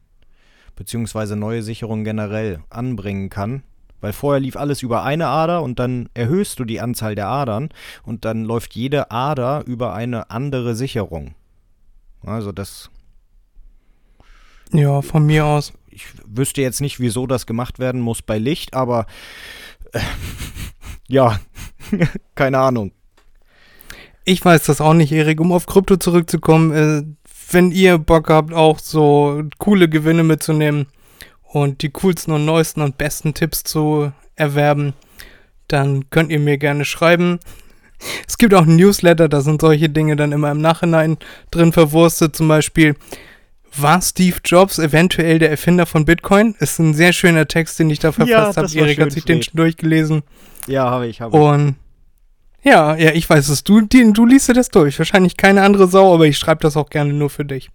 beziehungsweise 0.81 1.35
neue 1.35 1.61
Sicherungen 1.61 2.03
generell 2.03 2.63
anbringen 2.71 3.29
kann. 3.29 3.61
Weil 3.99 4.13
vorher 4.13 4.39
lief 4.39 4.55
alles 4.55 4.81
über 4.81 5.03
eine 5.03 5.27
Ader 5.27 5.61
und 5.61 5.77
dann 5.77 6.09
erhöhst 6.15 6.57
du 6.57 6.65
die 6.65 6.81
Anzahl 6.81 7.13
der 7.13 7.27
Adern 7.27 7.69
und 8.01 8.25
dann 8.25 8.45
läuft 8.45 8.73
jede 8.73 9.11
Ader 9.11 9.63
über 9.67 9.93
eine 9.93 10.31
andere 10.31 10.73
Sicherung. 10.73 11.35
Also 12.23 12.51
das. 12.51 12.89
Ja, 14.73 15.03
von 15.03 15.23
mir 15.23 15.45
aus. 15.45 15.71
Ich 15.91 16.07
wüsste 16.25 16.63
jetzt 16.63 16.81
nicht, 16.81 16.99
wieso 16.99 17.27
das 17.27 17.45
gemacht 17.45 17.77
werden 17.77 18.01
muss 18.01 18.23
bei 18.23 18.39
Licht, 18.39 18.73
aber 18.73 19.05
äh, 19.91 19.99
ja, 21.07 21.39
keine 22.33 22.57
Ahnung. 22.57 22.91
Ich 24.25 24.43
weiß 24.43 24.63
das 24.63 24.81
auch 24.81 24.95
nicht, 24.95 25.11
Erik. 25.11 25.39
Um 25.39 25.51
auf 25.51 25.67
Krypto 25.67 25.97
zurückzukommen, 25.97 26.71
äh, 26.71 27.03
wenn 27.53 27.71
ihr 27.71 27.97
Bock 27.97 28.29
habt, 28.29 28.53
auch 28.53 28.79
so 28.79 29.43
coole 29.57 29.89
Gewinne 29.89 30.23
mitzunehmen 30.23 30.87
und 31.43 31.81
die 31.81 31.89
coolsten 31.89 32.33
und 32.33 32.45
neuesten 32.45 32.81
und 32.81 32.97
besten 32.97 33.33
Tipps 33.33 33.63
zu 33.63 34.11
erwerben, 34.35 34.93
dann 35.67 36.09
könnt 36.09 36.31
ihr 36.31 36.39
mir 36.39 36.57
gerne 36.57 36.85
schreiben. 36.85 37.39
Es 38.27 38.37
gibt 38.37 38.53
auch 38.53 38.65
ein 38.65 38.75
Newsletter, 38.75 39.29
da 39.29 39.41
sind 39.41 39.61
solche 39.61 39.89
Dinge 39.89 40.15
dann 40.15 40.31
immer 40.31 40.51
im 40.51 40.61
Nachhinein 40.61 41.17
drin 41.51 41.71
verwurstet. 41.71 42.35
Zum 42.35 42.47
Beispiel, 42.47 42.95
war 43.77 44.01
Steve 44.01 44.37
Jobs 44.43 44.79
eventuell 44.79 45.39
der 45.39 45.51
Erfinder 45.51 45.85
von 45.85 46.05
Bitcoin? 46.05 46.55
Ist 46.59 46.79
ein 46.79 46.93
sehr 46.93 47.13
schöner 47.13 47.47
Text, 47.47 47.79
den 47.79 47.89
ich 47.89 47.99
da 47.99 48.11
verfasst 48.11 48.57
ja, 48.57 48.63
habe. 48.63 48.73
Erik 48.73 48.99
hat 48.99 49.11
sich 49.11 49.23
den 49.23 49.43
schon 49.43 49.55
durchgelesen. 49.55 50.23
Ja, 50.67 50.89
habe 50.89 51.07
ich, 51.07 51.21
habe 51.21 51.35
ich. 51.35 51.41
Und 51.41 51.75
ja, 52.63 52.95
ja, 52.95 53.11
ich 53.11 53.29
weiß 53.29 53.49
es. 53.49 53.63
Du, 53.63 53.81
die, 53.81 54.13
du 54.13 54.25
liest 54.25 54.49
dir 54.49 54.53
das 54.53 54.69
durch. 54.69 54.97
Wahrscheinlich 54.99 55.37
keine 55.37 55.63
andere 55.63 55.87
Sau, 55.87 56.13
aber 56.13 56.27
ich 56.27 56.37
schreibe 56.37 56.61
das 56.61 56.77
auch 56.77 56.89
gerne 56.89 57.13
nur 57.13 57.29
für 57.29 57.45
dich. 57.45 57.71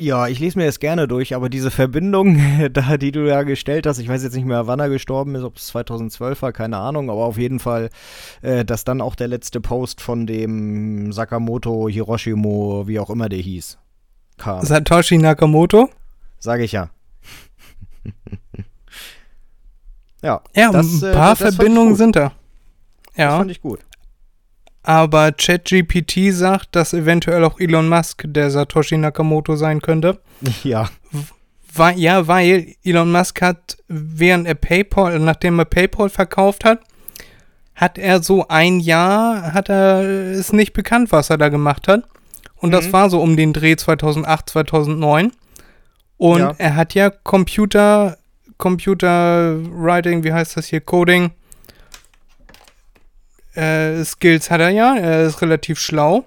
Ja, 0.00 0.28
ich 0.28 0.38
lese 0.38 0.58
mir 0.58 0.64
das 0.64 0.80
gerne 0.80 1.06
durch, 1.06 1.34
aber 1.34 1.50
diese 1.50 1.70
Verbindung, 1.70 2.40
da, 2.72 2.96
die 2.96 3.12
du 3.12 3.28
ja 3.28 3.42
gestellt 3.42 3.86
hast, 3.86 3.98
ich 3.98 4.08
weiß 4.08 4.22
jetzt 4.22 4.34
nicht 4.34 4.46
mehr, 4.46 4.66
wann 4.66 4.80
er 4.80 4.88
gestorben 4.88 5.34
ist, 5.34 5.42
ob 5.42 5.56
es 5.56 5.66
2012 5.66 6.40
war, 6.40 6.52
keine 6.52 6.78
Ahnung, 6.78 7.10
aber 7.10 7.24
auf 7.24 7.36
jeden 7.36 7.58
Fall, 7.58 7.90
äh, 8.40 8.64
dass 8.64 8.84
dann 8.84 9.02
auch 9.02 9.14
der 9.14 9.28
letzte 9.28 9.60
Post 9.60 10.00
von 10.00 10.26
dem 10.26 11.12
Sakamoto 11.12 11.86
Hiroshimo, 11.86 12.84
wie 12.86 12.98
auch 12.98 13.10
immer 13.10 13.28
der 13.28 13.40
hieß, 13.40 13.76
kam. 14.38 14.64
Satoshi 14.64 15.18
Nakamoto? 15.18 15.90
Sage 16.38 16.64
ich 16.64 16.72
ja. 16.72 16.88
ja. 20.22 20.40
Ja, 20.56 20.72
das, 20.72 21.02
ein 21.02 21.10
äh, 21.10 21.12
paar 21.12 21.32
äh, 21.32 21.36
Verbindungen 21.36 21.96
sind 21.96 22.16
da. 22.16 22.32
Ja. 23.16 23.26
Das 23.26 23.36
fand 23.36 23.50
ich 23.50 23.60
gut. 23.60 23.80
Aber 24.82 25.32
ChatGPT 25.32 26.32
sagt, 26.32 26.74
dass 26.74 26.94
eventuell 26.94 27.44
auch 27.44 27.60
Elon 27.60 27.88
Musk 27.88 28.24
der 28.26 28.50
Satoshi 28.50 28.96
Nakamoto 28.96 29.56
sein 29.56 29.80
könnte. 29.80 30.20
Ja. 30.64 30.88
Weil, 31.72 31.98
ja, 32.00 32.26
weil 32.26 32.74
Elon 32.82 33.12
Musk 33.12 33.42
hat, 33.42 33.76
während 33.86 34.48
er 34.48 34.56
PayPal, 34.56 35.20
nachdem 35.20 35.58
er 35.60 35.66
PayPal 35.66 36.08
verkauft 36.08 36.64
hat, 36.64 36.80
hat 37.76 37.96
er 37.96 38.22
so 38.22 38.48
ein 38.48 38.80
Jahr, 38.80 39.52
hat 39.52 39.68
er 39.68 40.02
es 40.02 40.52
nicht 40.52 40.72
bekannt, 40.72 41.12
was 41.12 41.30
er 41.30 41.38
da 41.38 41.48
gemacht 41.48 41.86
hat. 41.86 42.04
Und 42.56 42.70
mhm. 42.70 42.72
das 42.72 42.92
war 42.92 43.08
so 43.08 43.20
um 43.20 43.36
den 43.36 43.52
Dreh 43.52 43.76
2008, 43.76 44.50
2009. 44.50 45.32
Und 46.16 46.40
ja. 46.40 46.54
er 46.58 46.76
hat 46.76 46.94
ja 46.94 47.08
Computer, 47.08 48.18
Computer 48.58 49.56
Writing, 49.70 50.24
wie 50.24 50.32
heißt 50.32 50.56
das 50.56 50.66
hier, 50.66 50.80
Coding, 50.80 51.30
äh, 53.54 54.04
Skills 54.04 54.50
hat 54.50 54.60
er 54.60 54.70
ja, 54.70 54.96
er 54.96 55.26
ist 55.26 55.42
relativ 55.42 55.78
schlau. 55.78 56.24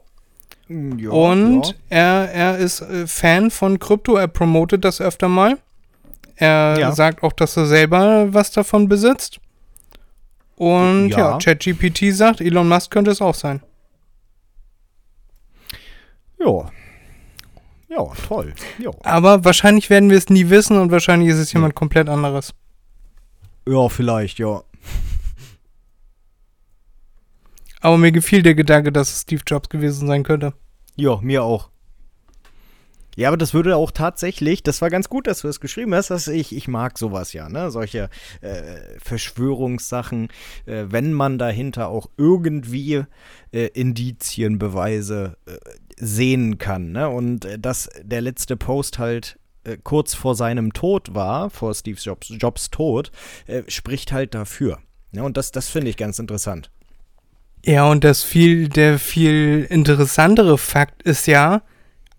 Mm, 0.68 1.00
ja, 1.00 1.10
und 1.10 1.68
ja. 1.68 1.74
Er, 1.90 2.32
er 2.32 2.58
ist 2.58 2.82
äh, 2.82 3.08
Fan 3.08 3.52
von 3.52 3.80
Krypto, 3.80 4.16
er 4.16 4.28
promotet 4.28 4.84
das 4.84 5.02
öfter 5.02 5.28
mal. 5.28 5.58
Er 6.36 6.78
ja. 6.80 6.92
sagt 6.92 7.24
auch, 7.24 7.34
dass 7.34 7.56
er 7.58 7.66
selber 7.66 8.34
was 8.34 8.52
davon 8.52 8.90
besitzt. 8.90 9.40
Und 10.56 11.10
ja, 11.10 11.38
ChatGPT 11.38 12.14
sagt, 12.14 12.42
Elon 12.42 12.68
Musk 12.68 12.92
könnte 12.92 13.12
es 13.12 13.22
auch 13.22 13.36
sein. 13.36 13.62
Ja. 16.40 16.70
Ja, 17.90 18.06
toll. 18.28 18.54
Jo. 18.80 18.94
Aber 19.04 19.46
wahrscheinlich 19.46 19.90
werden 19.90 20.10
wir 20.10 20.18
es 20.18 20.30
nie 20.30 20.50
wissen 20.50 20.78
und 20.78 20.92
wahrscheinlich 20.92 21.30
ist 21.30 21.38
es 21.38 21.54
jemand 21.54 21.76
komplett 21.76 22.10
anderes. 22.10 22.54
Ja, 23.68 23.88
vielleicht, 23.88 24.40
ja. 24.40 24.62
Aber 27.84 27.98
mir 27.98 28.14
gefiel 28.14 28.44
der 28.44 28.56
Gedanke, 28.56 28.94
dass 28.94 29.12
es 29.12 29.22
Steve 29.24 29.42
Jobs 29.46 29.68
gewesen 29.68 30.08
sein 30.08 30.24
könnte. 30.24 30.54
Ja, 30.96 31.20
mir 31.22 31.44
auch. 31.44 31.70
Ja, 33.18 33.28
aber 33.28 33.36
das 33.36 33.54
würde 33.54 33.76
auch 33.76 33.92
tatsächlich, 33.92 34.64
das 34.64 34.82
war 34.82 34.90
ganz 34.90 35.10
gut, 35.10 35.28
dass 35.28 35.42
du 35.42 35.48
das 35.48 35.60
geschrieben 35.60 35.94
hast, 35.94 36.10
dass 36.10 36.30
ich, 36.30 36.56
ich 36.56 36.70
mag 36.70 36.98
sowas 36.98 37.34
ja, 37.34 37.50
ne? 37.50 37.72
Solche 37.72 38.10
äh, 38.40 38.64
Verschwörungssachen, 39.04 40.30
äh, 40.66 40.86
wenn 40.88 41.12
man 41.12 41.38
dahinter 41.38 41.90
auch 41.90 42.10
irgendwie 42.16 43.04
äh, 43.52 43.68
Indizien, 43.74 44.60
Beweise 44.60 45.36
äh, 45.46 45.58
sehen 45.98 46.60
kann, 46.60 46.94
ne? 46.94 47.10
Und 47.10 47.44
äh, 47.44 47.60
dass 47.60 47.90
der 48.02 48.22
letzte 48.22 48.56
Post 48.56 48.98
halt 48.98 49.38
äh, 49.66 49.76
kurz 49.84 50.14
vor 50.14 50.36
seinem 50.36 50.72
Tod 50.72 51.14
war, 51.14 51.50
vor 51.50 51.74
Steve 51.74 52.00
Jobs, 52.00 52.34
Jobs 52.40 52.72
Tod, 52.72 53.12
spricht 53.68 54.14
halt 54.14 54.34
dafür. 54.34 54.80
Ne? 55.12 55.22
und 55.22 55.36
das, 55.36 55.52
das 55.52 55.68
finde 55.68 55.90
ich 55.90 55.98
ganz 55.98 56.18
interessant. 56.18 56.72
Ja, 57.66 57.86
und 57.86 58.04
das 58.04 58.24
viel, 58.24 58.68
der 58.68 59.00
viel 59.00 59.66
interessantere 59.70 60.58
Fakt 60.58 61.04
ist 61.04 61.28
ja, 61.28 61.62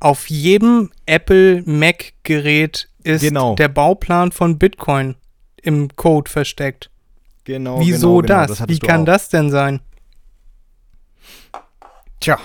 auf 0.00 0.28
jedem 0.28 0.90
Apple 1.06 1.62
Mac-Gerät 1.66 2.88
ist 3.02 3.20
genau. 3.20 3.54
der 3.54 3.68
Bauplan 3.68 4.32
von 4.32 4.58
Bitcoin 4.58 5.16
im 5.62 5.94
Code 5.96 6.30
versteckt. 6.30 6.90
Genau. 7.44 7.80
Wieso 7.80 8.20
genau, 8.20 8.22
genau. 8.22 8.46
das? 8.46 8.58
das 8.58 8.68
Wie 8.68 8.78
kann 8.78 9.02
auch. 9.02 9.06
das 9.06 9.28
denn 9.28 9.50
sein? 9.50 9.80
Tja. 12.20 12.38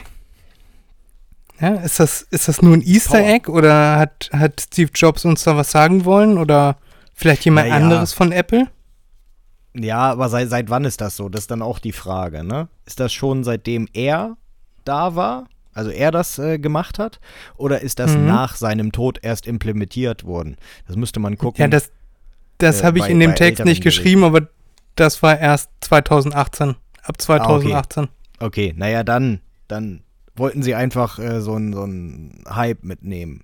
Ja, 1.62 1.75
ist 1.75 2.00
das, 2.00 2.22
ist 2.22 2.48
das 2.48 2.62
nur 2.62 2.74
ein 2.74 2.82
Easter 2.82 3.20
Egg 3.20 3.50
oder 3.50 3.98
hat, 3.98 4.29
hat 4.32 4.62
Steve 4.62 4.91
Jobs 4.94 5.25
uns 5.25 5.44
da 5.44 5.58
was 5.58 5.72
sagen 5.72 6.06
wollen 6.06 6.38
oder 6.38 6.77
vielleicht 7.13 7.44
jemand 7.46 7.70
naja. 7.70 7.82
anderes 7.82 8.13
von 8.13 8.32
Apple? 8.32 8.68
Ja, 9.75 10.11
aber 10.11 10.29
seit, 10.29 10.49
seit 10.49 10.69
wann 10.69 10.85
ist 10.85 11.01
das 11.01 11.15
so? 11.15 11.29
Das 11.29 11.41
ist 11.41 11.51
dann 11.51 11.61
auch 11.61 11.79
die 11.79 11.91
Frage, 11.91 12.43
ne? 12.43 12.69
Ist 12.85 12.99
das 12.99 13.13
schon 13.13 13.43
seitdem 13.43 13.88
er 13.93 14.38
da 14.83 15.15
war? 15.15 15.47
Also 15.73 15.91
er 15.91 16.11
das 16.11 16.39
äh, 16.39 16.57
gemacht 16.57 16.99
hat? 16.99 17.19
Oder 17.55 17.81
ist 17.81 17.99
das 17.99 18.15
mhm. 18.15 18.25
nach 18.25 18.55
seinem 18.55 18.91
Tod 18.91 19.19
erst 19.21 19.47
implementiert 19.47 20.25
worden? 20.25 20.57
Das 20.88 20.95
müsste 20.95 21.19
man 21.19 21.38
gucken. 21.38 21.61
Ja, 21.61 21.67
das, 21.67 21.91
das 22.57 22.81
äh, 22.81 22.83
habe 22.85 22.97
ich 22.97 23.05
bei, 23.05 23.11
in 23.11 23.19
dem 23.19 23.35
Text 23.35 23.63
nicht 23.63 23.83
geschrieben, 23.83 24.23
aber 24.23 24.49
das 24.95 25.21
war 25.21 25.39
erst 25.39 25.69
2018. 25.81 26.75
Ab 27.03 27.21
2018. 27.21 28.03
Ah, 28.03 28.07
okay. 28.39 28.45
okay, 28.45 28.73
naja, 28.75 29.03
dann, 29.03 29.39
dann 29.67 30.01
wollten 30.35 30.63
sie 30.63 30.75
einfach 30.75 31.19
äh, 31.19 31.41
so 31.41 31.53
einen 31.53 32.43
so 32.43 32.55
Hype 32.55 32.83
mitnehmen. 32.83 33.43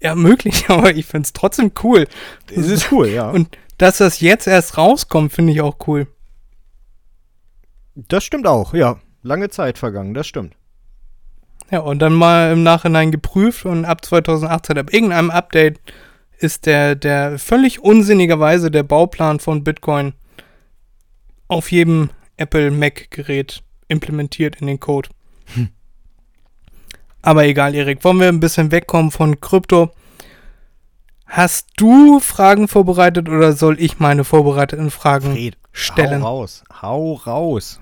Ja, 0.00 0.14
möglich, 0.14 0.64
aber 0.68 0.94
ich 0.94 1.06
finde 1.06 1.26
es 1.26 1.32
trotzdem 1.32 1.72
cool. 1.82 2.06
Es 2.54 2.68
ist 2.68 2.92
cool, 2.92 3.08
ja. 3.08 3.30
Und 3.30 3.56
dass 3.78 3.98
das 3.98 4.20
jetzt 4.20 4.46
erst 4.46 4.78
rauskommt, 4.78 5.32
finde 5.32 5.52
ich 5.52 5.60
auch 5.60 5.76
cool. 5.86 6.06
Das 7.94 8.24
stimmt 8.24 8.46
auch, 8.46 8.74
ja. 8.74 9.00
Lange 9.22 9.48
Zeit 9.48 9.78
vergangen, 9.78 10.14
das 10.14 10.26
stimmt. 10.26 10.54
Ja, 11.70 11.80
und 11.80 12.00
dann 12.00 12.12
mal 12.12 12.52
im 12.52 12.62
Nachhinein 12.62 13.10
geprüft 13.10 13.64
und 13.64 13.84
ab 13.84 14.04
2018, 14.04 14.78
ab 14.78 14.92
irgendeinem 14.92 15.30
Update 15.30 15.80
ist 16.38 16.66
der, 16.66 16.94
der 16.94 17.38
völlig 17.38 17.80
unsinnigerweise 17.80 18.70
der 18.70 18.82
Bauplan 18.82 19.40
von 19.40 19.64
Bitcoin 19.64 20.12
auf 21.48 21.70
jedem 21.72 22.10
Apple 22.36 22.70
Mac-Gerät 22.70 23.62
implementiert 23.88 24.56
in 24.60 24.66
den 24.66 24.80
Code. 24.80 25.08
Hm. 25.54 25.68
Aber 27.22 27.44
egal, 27.44 27.74
Erik, 27.74 28.04
wollen 28.04 28.20
wir 28.20 28.28
ein 28.28 28.40
bisschen 28.40 28.70
wegkommen 28.70 29.10
von 29.10 29.40
Krypto? 29.40 29.90
Hast 31.36 31.66
du 31.78 32.20
Fragen 32.20 32.68
vorbereitet 32.68 33.28
oder 33.28 33.54
soll 33.54 33.80
ich 33.80 33.98
meine 33.98 34.22
vorbereiteten 34.22 34.92
Fragen 34.92 35.32
Fred, 35.32 35.56
stellen? 35.72 36.22
Hau 36.22 36.38
raus, 36.38 36.62
hau 36.80 37.14
raus. 37.14 37.80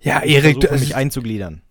Ja, 0.00 0.24
Erik, 0.24 0.58
du 0.58 0.72
mich 0.72 0.96
einzugliedern. 0.96 1.62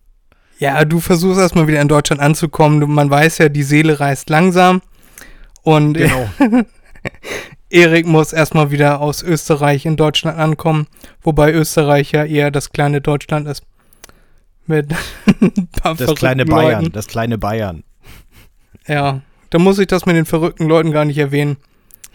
Ja, 0.58 0.82
du 0.86 0.98
versuchst 0.98 1.38
erstmal 1.38 1.68
wieder 1.68 1.82
in 1.82 1.88
Deutschland 1.88 2.22
anzukommen. 2.22 2.90
Man 2.90 3.10
weiß 3.10 3.36
ja, 3.36 3.50
die 3.50 3.64
Seele 3.64 4.00
reist 4.00 4.30
langsam. 4.30 4.80
Und 5.60 5.92
genau. 5.92 6.30
Erik 7.68 8.06
muss 8.06 8.32
erstmal 8.32 8.70
wieder 8.70 9.02
aus 9.02 9.22
Österreich 9.22 9.84
in 9.84 9.98
Deutschland 9.98 10.38
ankommen, 10.38 10.86
wobei 11.20 11.52
Österreich 11.52 12.12
ja 12.12 12.24
eher 12.24 12.50
das 12.50 12.70
kleine 12.70 13.02
Deutschland 13.02 13.46
ist. 13.46 13.62
Mit 14.64 14.94
das 15.82 16.14
kleine 16.14 16.46
Bayern, 16.46 16.84
Leuten. 16.84 16.92
das 16.92 17.08
kleine 17.08 17.36
Bayern. 17.36 17.84
Ja, 18.86 19.20
da 19.50 19.58
muss 19.58 19.78
ich 19.78 19.86
das 19.86 20.06
mit 20.06 20.16
den 20.16 20.26
verrückten 20.26 20.66
Leuten 20.66 20.92
gar 20.92 21.04
nicht 21.04 21.18
erwähnen. 21.18 21.58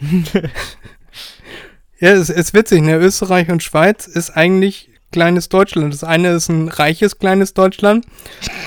ja, 2.00 2.12
es 2.12 2.30
ist 2.30 2.54
witzig, 2.54 2.82
ne? 2.82 2.96
Österreich 2.96 3.50
und 3.50 3.62
Schweiz 3.62 4.06
ist 4.06 4.30
eigentlich 4.30 4.90
kleines 5.12 5.48
Deutschland. 5.48 5.92
Das 5.92 6.04
eine 6.04 6.30
ist 6.32 6.48
ein 6.48 6.68
reiches 6.68 7.18
kleines 7.18 7.54
Deutschland, 7.54 8.06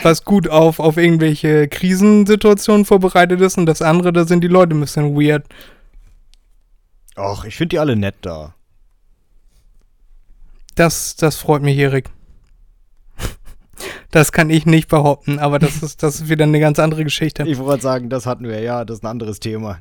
was 0.03 0.23
gut 0.23 0.47
auf, 0.47 0.79
auf 0.79 0.97
irgendwelche 0.97 1.67
Krisensituationen 1.67 2.85
vorbereitet 2.85 3.41
ist. 3.41 3.57
Und 3.57 3.65
das 3.65 3.81
andere, 3.81 4.13
da 4.13 4.25
sind 4.25 4.41
die 4.43 4.47
Leute 4.47 4.75
ein 4.75 4.79
bisschen 4.79 5.15
weird. 5.15 5.45
Ach, 7.15 7.43
ich 7.45 7.55
finde 7.55 7.69
die 7.69 7.79
alle 7.79 7.95
nett 7.95 8.15
da. 8.21 8.55
Das, 10.75 11.15
das 11.17 11.35
freut 11.35 11.61
mich, 11.61 11.77
Erik. 11.77 12.09
Das 14.11 14.31
kann 14.31 14.49
ich 14.49 14.65
nicht 14.65 14.87
behaupten, 14.87 15.37
aber 15.37 15.59
das 15.59 15.83
ist, 15.83 16.01
das 16.01 16.15
ist 16.15 16.29
wieder 16.29 16.45
eine 16.45 16.59
ganz 16.59 16.79
andere 16.79 17.03
Geschichte. 17.03 17.43
Ich 17.43 17.59
wollte 17.59 17.83
sagen, 17.83 18.09
das 18.09 18.25
hatten 18.25 18.45
wir, 18.45 18.59
ja, 18.59 18.83
das 18.83 18.97
ist 18.97 19.03
ein 19.03 19.07
anderes 19.07 19.39
Thema. 19.39 19.79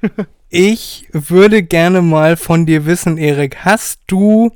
ich 0.48 1.06
würde 1.12 1.62
gerne 1.62 2.00
mal 2.00 2.36
von 2.36 2.64
dir 2.64 2.86
wissen, 2.86 3.18
Erik, 3.18 3.64
hast 3.64 4.00
du 4.06 4.50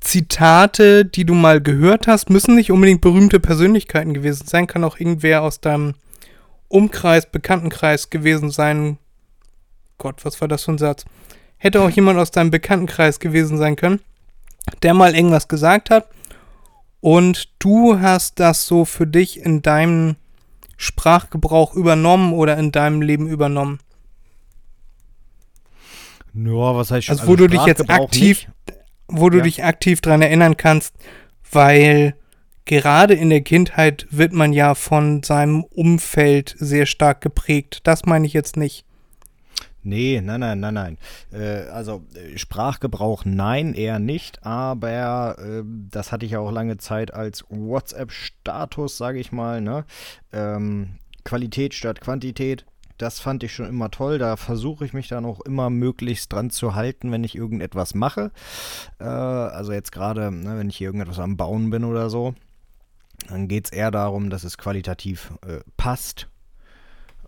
Zitate, 0.00 1.06
die 1.06 1.24
du 1.24 1.34
mal 1.34 1.62
gehört 1.62 2.06
hast, 2.06 2.28
müssen 2.28 2.56
nicht 2.56 2.70
unbedingt 2.70 3.00
berühmte 3.00 3.40
Persönlichkeiten 3.40 4.12
gewesen 4.12 4.46
sein, 4.46 4.66
kann 4.66 4.84
auch 4.84 4.98
irgendwer 4.98 5.42
aus 5.42 5.60
deinem 5.60 5.94
Umkreis, 6.68 7.30
Bekanntenkreis 7.30 8.10
gewesen 8.10 8.50
sein. 8.50 8.98
Gott, 9.98 10.24
was 10.24 10.40
war 10.40 10.48
das 10.48 10.64
für 10.64 10.72
ein 10.72 10.78
Satz? 10.78 11.04
Hätte 11.56 11.80
auch 11.82 11.90
jemand 11.90 12.18
aus 12.18 12.30
deinem 12.30 12.50
Bekanntenkreis 12.50 13.18
gewesen 13.18 13.58
sein 13.58 13.76
können, 13.76 14.00
der 14.82 14.94
mal 14.94 15.14
irgendwas 15.14 15.48
gesagt 15.48 15.90
hat 15.90 16.06
und 17.00 17.48
du 17.58 18.00
hast 18.00 18.40
das 18.40 18.66
so 18.66 18.84
für 18.84 19.06
dich 19.06 19.40
in 19.40 19.62
deinem 19.62 20.16
Sprachgebrauch 20.76 21.74
übernommen 21.74 22.32
oder 22.32 22.56
in 22.56 22.72
deinem 22.72 23.02
Leben 23.02 23.26
übernommen. 23.26 23.80
Ja, 26.34 26.74
was 26.74 26.90
heißt 26.90 27.06
schon? 27.06 27.14
Also, 27.14 27.26
wo 27.26 27.32
also 27.32 27.46
du 27.46 27.48
dich 27.48 27.66
jetzt 27.66 27.90
aktiv, 27.90 28.46
nicht? 28.46 28.78
wo 29.08 29.30
du 29.30 29.38
ja. 29.38 29.44
dich 29.44 29.64
aktiv 29.64 30.00
dran 30.00 30.22
erinnern 30.22 30.56
kannst, 30.56 30.94
weil 31.50 32.14
gerade 32.64 33.14
in 33.14 33.30
der 33.30 33.40
Kindheit 33.40 34.06
wird 34.10 34.32
man 34.32 34.52
ja 34.52 34.74
von 34.74 35.22
seinem 35.22 35.64
Umfeld 35.64 36.54
sehr 36.58 36.86
stark 36.86 37.20
geprägt. 37.20 37.80
Das 37.84 38.04
meine 38.06 38.26
ich 38.26 38.32
jetzt 38.32 38.56
nicht. 38.56 38.84
Nee, 39.82 40.20
nein, 40.20 40.40
nein, 40.40 40.60
nein, 40.60 40.74
nein. 40.74 40.98
Äh, 41.32 41.68
also 41.70 42.04
äh, 42.14 42.36
Sprachgebrauch 42.38 43.24
nein, 43.24 43.74
eher 43.74 43.98
nicht, 43.98 44.44
aber 44.44 45.38
äh, 45.38 45.62
das 45.90 46.12
hatte 46.12 46.26
ich 46.26 46.32
ja 46.32 46.40
auch 46.40 46.52
lange 46.52 46.76
Zeit 46.76 47.14
als 47.14 47.44
WhatsApp-Status, 47.48 48.96
sage 48.96 49.18
ich 49.18 49.32
mal. 49.32 49.60
Ne? 49.60 49.84
Ähm, 50.32 50.98
Qualität 51.24 51.74
statt 51.74 52.00
Quantität 52.00 52.64
das 53.00 53.18
fand 53.18 53.42
ich 53.42 53.54
schon 53.54 53.66
immer 53.66 53.90
toll. 53.90 54.18
Da 54.18 54.36
versuche 54.36 54.84
ich 54.84 54.92
mich 54.92 55.08
dann 55.08 55.24
auch 55.24 55.40
immer 55.40 55.70
möglichst 55.70 56.32
dran 56.32 56.50
zu 56.50 56.74
halten, 56.74 57.10
wenn 57.10 57.24
ich 57.24 57.34
irgendetwas 57.34 57.94
mache. 57.94 58.30
Äh, 58.98 59.04
also 59.04 59.72
jetzt 59.72 59.92
gerade, 59.92 60.30
ne, 60.30 60.58
wenn 60.58 60.68
ich 60.68 60.76
hier 60.76 60.88
irgendetwas 60.88 61.18
am 61.18 61.36
Bauen 61.36 61.70
bin 61.70 61.84
oder 61.84 62.10
so, 62.10 62.34
dann 63.28 63.48
geht 63.48 63.66
es 63.66 63.72
eher 63.72 63.90
darum, 63.90 64.30
dass 64.30 64.44
es 64.44 64.58
qualitativ 64.58 65.32
äh, 65.46 65.60
passt 65.76 66.28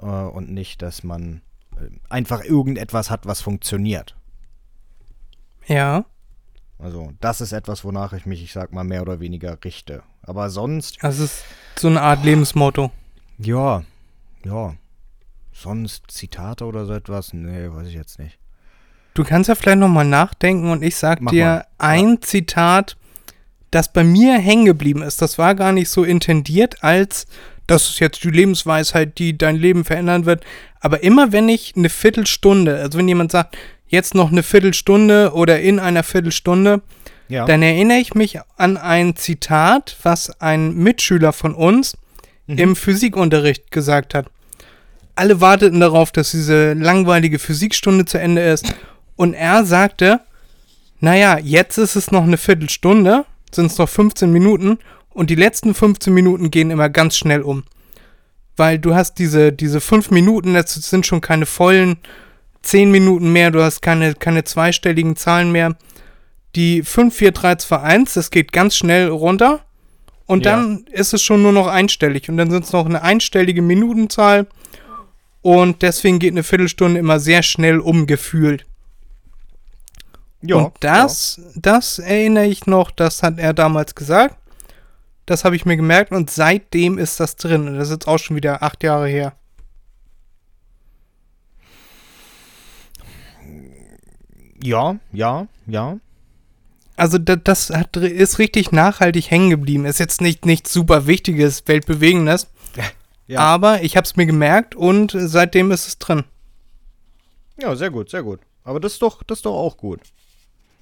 äh, 0.00 0.06
und 0.06 0.50
nicht, 0.50 0.82
dass 0.82 1.02
man 1.04 1.42
einfach 2.08 2.44
irgendetwas 2.44 3.10
hat, 3.10 3.26
was 3.26 3.40
funktioniert. 3.40 4.16
Ja. 5.66 6.04
Also 6.78 7.12
das 7.20 7.40
ist 7.40 7.52
etwas, 7.52 7.84
wonach 7.84 8.12
ich 8.12 8.26
mich, 8.26 8.42
ich 8.42 8.52
sag 8.52 8.72
mal, 8.72 8.84
mehr 8.84 9.02
oder 9.02 9.20
weniger 9.20 9.56
richte. 9.64 10.02
Aber 10.22 10.50
sonst. 10.50 10.98
Das 11.02 11.18
ist 11.18 11.44
so 11.76 11.88
eine 11.88 12.00
Art 12.00 12.24
Lebensmotto. 12.24 12.90
Ja, 13.38 13.84
ja 14.44 14.74
sonst 15.52 16.04
Zitate 16.08 16.64
oder 16.64 16.86
so 16.86 16.92
etwas? 16.92 17.32
Nee, 17.32 17.70
weiß 17.70 17.86
ich 17.88 17.94
jetzt 17.94 18.18
nicht. 18.18 18.38
Du 19.14 19.24
kannst 19.24 19.48
ja 19.48 19.54
vielleicht 19.54 19.78
nochmal 19.78 20.06
nachdenken 20.06 20.70
und 20.70 20.82
ich 20.82 20.96
sag 20.96 21.20
Mach 21.20 21.32
dir 21.32 21.44
mal. 21.44 21.66
ein 21.78 22.14
ja. 22.14 22.20
Zitat, 22.22 22.96
das 23.70 23.92
bei 23.92 24.04
mir 24.04 24.38
hängen 24.38 24.64
geblieben 24.64 25.02
ist. 25.02 25.20
Das 25.20 25.38
war 25.38 25.54
gar 25.54 25.72
nicht 25.72 25.90
so 25.90 26.02
intendiert, 26.02 26.82
als 26.82 27.26
das 27.66 27.88
ist 27.88 28.00
jetzt 28.00 28.24
die 28.24 28.30
Lebensweisheit, 28.30 29.18
die 29.18 29.36
dein 29.36 29.56
Leben 29.56 29.84
verändern 29.84 30.26
wird. 30.26 30.44
Aber 30.80 31.02
immer 31.02 31.32
wenn 31.32 31.48
ich 31.48 31.74
eine 31.76 31.88
Viertelstunde, 31.88 32.76
also 32.76 32.98
wenn 32.98 33.08
jemand 33.08 33.32
sagt, 33.32 33.56
jetzt 33.86 34.14
noch 34.14 34.32
eine 34.32 34.42
Viertelstunde 34.42 35.32
oder 35.34 35.60
in 35.60 35.78
einer 35.78 36.02
Viertelstunde, 36.02 36.82
ja. 37.28 37.46
dann 37.46 37.62
erinnere 37.62 37.98
ich 37.98 38.14
mich 38.14 38.38
an 38.56 38.76
ein 38.76 39.16
Zitat, 39.16 39.96
was 40.02 40.40
ein 40.40 40.74
Mitschüler 40.74 41.32
von 41.32 41.54
uns 41.54 41.96
mhm. 42.46 42.58
im 42.58 42.76
Physikunterricht 42.76 43.70
gesagt 43.70 44.14
hat 44.14 44.26
alle 45.14 45.40
warteten 45.40 45.80
darauf, 45.80 46.12
dass 46.12 46.30
diese 46.30 46.72
langweilige 46.72 47.38
Physikstunde 47.38 48.04
zu 48.04 48.18
Ende 48.18 48.42
ist. 48.42 48.74
Und 49.16 49.34
er 49.34 49.64
sagte, 49.64 50.20
naja, 51.00 51.38
jetzt 51.38 51.78
ist 51.78 51.96
es 51.96 52.10
noch 52.10 52.22
eine 52.22 52.38
Viertelstunde, 52.38 53.24
sind 53.52 53.66
es 53.66 53.78
noch 53.78 53.88
15 53.88 54.32
Minuten 54.32 54.78
und 55.14 55.30
die 55.30 55.34
letzten 55.34 55.74
15 55.74 56.12
Minuten 56.12 56.50
gehen 56.50 56.70
immer 56.70 56.88
ganz 56.88 57.16
schnell 57.16 57.42
um. 57.42 57.64
Weil 58.56 58.78
du 58.78 58.94
hast 58.94 59.14
diese, 59.14 59.52
diese 59.52 59.80
5 59.80 60.10
Minuten, 60.10 60.54
das 60.54 60.74
sind 60.74 61.06
schon 61.06 61.20
keine 61.20 61.46
vollen 61.46 61.96
10 62.62 62.90
Minuten 62.90 63.32
mehr, 63.32 63.50
du 63.50 63.62
hast 63.62 63.82
keine, 63.82 64.14
keine 64.14 64.44
zweistelligen 64.44 65.16
Zahlen 65.16 65.52
mehr. 65.52 65.76
Die 66.54 66.82
5, 66.82 67.14
4, 67.14 67.32
3, 67.32 67.54
2, 67.56 67.80
1, 67.80 68.14
das 68.14 68.30
geht 68.30 68.52
ganz 68.52 68.76
schnell 68.76 69.08
runter. 69.08 69.60
Und 70.26 70.44
ja. 70.44 70.52
dann 70.52 70.84
ist 70.90 71.14
es 71.14 71.22
schon 71.22 71.42
nur 71.42 71.52
noch 71.52 71.66
einstellig. 71.66 72.28
Und 72.28 72.36
dann 72.36 72.50
sind 72.50 72.64
es 72.64 72.72
noch 72.72 72.86
eine 72.86 73.02
einstellige 73.02 73.62
Minutenzahl 73.62 74.46
und 75.42 75.82
deswegen 75.82 76.20
geht 76.20 76.32
eine 76.32 76.44
Viertelstunde 76.44 77.00
immer 77.00 77.18
sehr 77.18 77.42
schnell 77.42 77.80
umgefühlt. 77.80 78.64
Ja, 80.40 80.56
und 80.56 80.74
das, 80.80 81.36
ja. 81.36 81.50
das 81.56 81.98
erinnere 81.98 82.46
ich 82.46 82.66
noch, 82.66 82.90
das 82.90 83.22
hat 83.22 83.38
er 83.38 83.52
damals 83.52 83.94
gesagt. 83.94 84.36
Das 85.26 85.44
habe 85.44 85.56
ich 85.56 85.64
mir 85.64 85.76
gemerkt 85.76 86.12
und 86.12 86.30
seitdem 86.30 86.98
ist 86.98 87.20
das 87.20 87.36
drin. 87.36 87.68
Und 87.68 87.76
das 87.76 87.88
ist 87.88 87.94
jetzt 87.94 88.08
auch 88.08 88.18
schon 88.18 88.36
wieder 88.36 88.62
acht 88.62 88.82
Jahre 88.82 89.08
her. 89.08 89.36
Ja, 94.62 94.96
ja, 95.12 95.48
ja. 95.66 95.98
Also 96.96 97.18
das, 97.18 97.38
das 97.42 97.70
hat, 97.70 97.96
ist 97.96 98.38
richtig 98.38 98.70
nachhaltig 98.70 99.30
hängen 99.30 99.50
geblieben. 99.50 99.84
Ist 99.86 99.98
jetzt 99.98 100.20
nicht 100.20 100.46
nichts 100.46 100.72
super 100.72 101.06
Wichtiges, 101.06 101.66
Weltbewegendes. 101.66 102.48
Ja. 103.26 103.40
Aber 103.40 103.82
ich 103.82 103.96
habe 103.96 104.04
es 104.04 104.16
mir 104.16 104.26
gemerkt 104.26 104.74
und 104.74 105.14
seitdem 105.16 105.70
ist 105.70 105.86
es 105.88 105.98
drin. 105.98 106.24
Ja, 107.58 107.74
sehr 107.76 107.90
gut, 107.90 108.10
sehr 108.10 108.22
gut. 108.22 108.40
Aber 108.64 108.78
das 108.78 108.94
ist 108.94 109.02
doch, 109.02 109.22
das 109.22 109.38
ist 109.38 109.46
doch 109.46 109.54
auch 109.54 109.76
gut. 109.76 110.00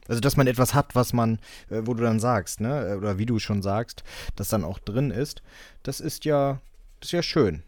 Also, 0.08 0.20
dass 0.20 0.36
man 0.36 0.46
etwas 0.46 0.74
hat, 0.74 0.94
was 0.94 1.12
man, 1.12 1.38
äh, 1.68 1.82
wo 1.84 1.94
du 1.94 2.02
dann 2.02 2.20
sagst, 2.20 2.60
ne, 2.60 2.96
oder 2.98 3.18
wie 3.18 3.26
du 3.26 3.38
schon 3.38 3.62
sagst, 3.62 4.02
das 4.36 4.48
dann 4.48 4.64
auch 4.64 4.78
drin 4.78 5.10
ist, 5.10 5.42
das 5.82 6.00
ist 6.00 6.24
ja, 6.24 6.60
das 7.00 7.08
ist 7.08 7.12
ja 7.12 7.22
schön. 7.22 7.62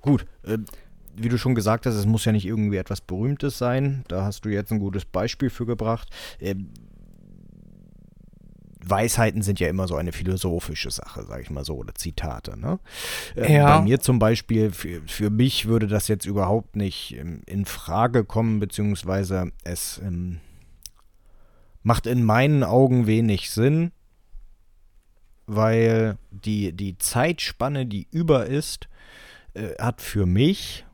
Gut, 0.00 0.26
äh, 0.44 0.58
wie 1.16 1.28
du 1.28 1.38
schon 1.38 1.54
gesagt 1.54 1.86
hast, 1.86 1.94
es 1.94 2.06
muss 2.06 2.24
ja 2.24 2.32
nicht 2.32 2.46
irgendwie 2.46 2.76
etwas 2.76 3.00
Berühmtes 3.00 3.58
sein. 3.58 4.04
Da 4.08 4.22
hast 4.24 4.44
du 4.44 4.48
jetzt 4.48 4.72
ein 4.72 4.78
gutes 4.78 5.04
Beispiel 5.04 5.50
für 5.50 5.66
gebracht. 5.66 6.08
Äh, 6.38 6.54
Weisheiten 8.82 9.42
sind 9.42 9.60
ja 9.60 9.68
immer 9.68 9.86
so 9.86 9.96
eine 9.96 10.12
philosophische 10.12 10.90
Sache, 10.90 11.24
sage 11.24 11.42
ich 11.42 11.50
mal 11.50 11.64
so, 11.64 11.76
oder 11.76 11.94
Zitate. 11.94 12.58
Ne? 12.58 12.78
Äh, 13.36 13.56
ja. 13.56 13.78
Bei 13.78 13.84
mir 13.84 14.00
zum 14.00 14.18
Beispiel, 14.18 14.72
für, 14.72 15.02
für 15.06 15.30
mich 15.30 15.66
würde 15.66 15.86
das 15.86 16.08
jetzt 16.08 16.26
überhaupt 16.26 16.76
nicht 16.76 17.16
ähm, 17.18 17.42
in 17.46 17.66
Frage 17.66 18.24
kommen, 18.24 18.58
beziehungsweise 18.58 19.52
es 19.64 20.00
ähm, 20.04 20.40
macht 21.82 22.06
in 22.06 22.24
meinen 22.24 22.62
Augen 22.62 23.06
wenig 23.06 23.50
Sinn, 23.50 23.92
weil 25.46 26.18
die, 26.30 26.72
die 26.72 26.98
Zeitspanne, 26.98 27.86
die 27.86 28.06
über 28.10 28.46
ist, 28.46 28.88
äh, 29.54 29.74
hat 29.78 30.00
für 30.00 30.26
mich 30.26 30.84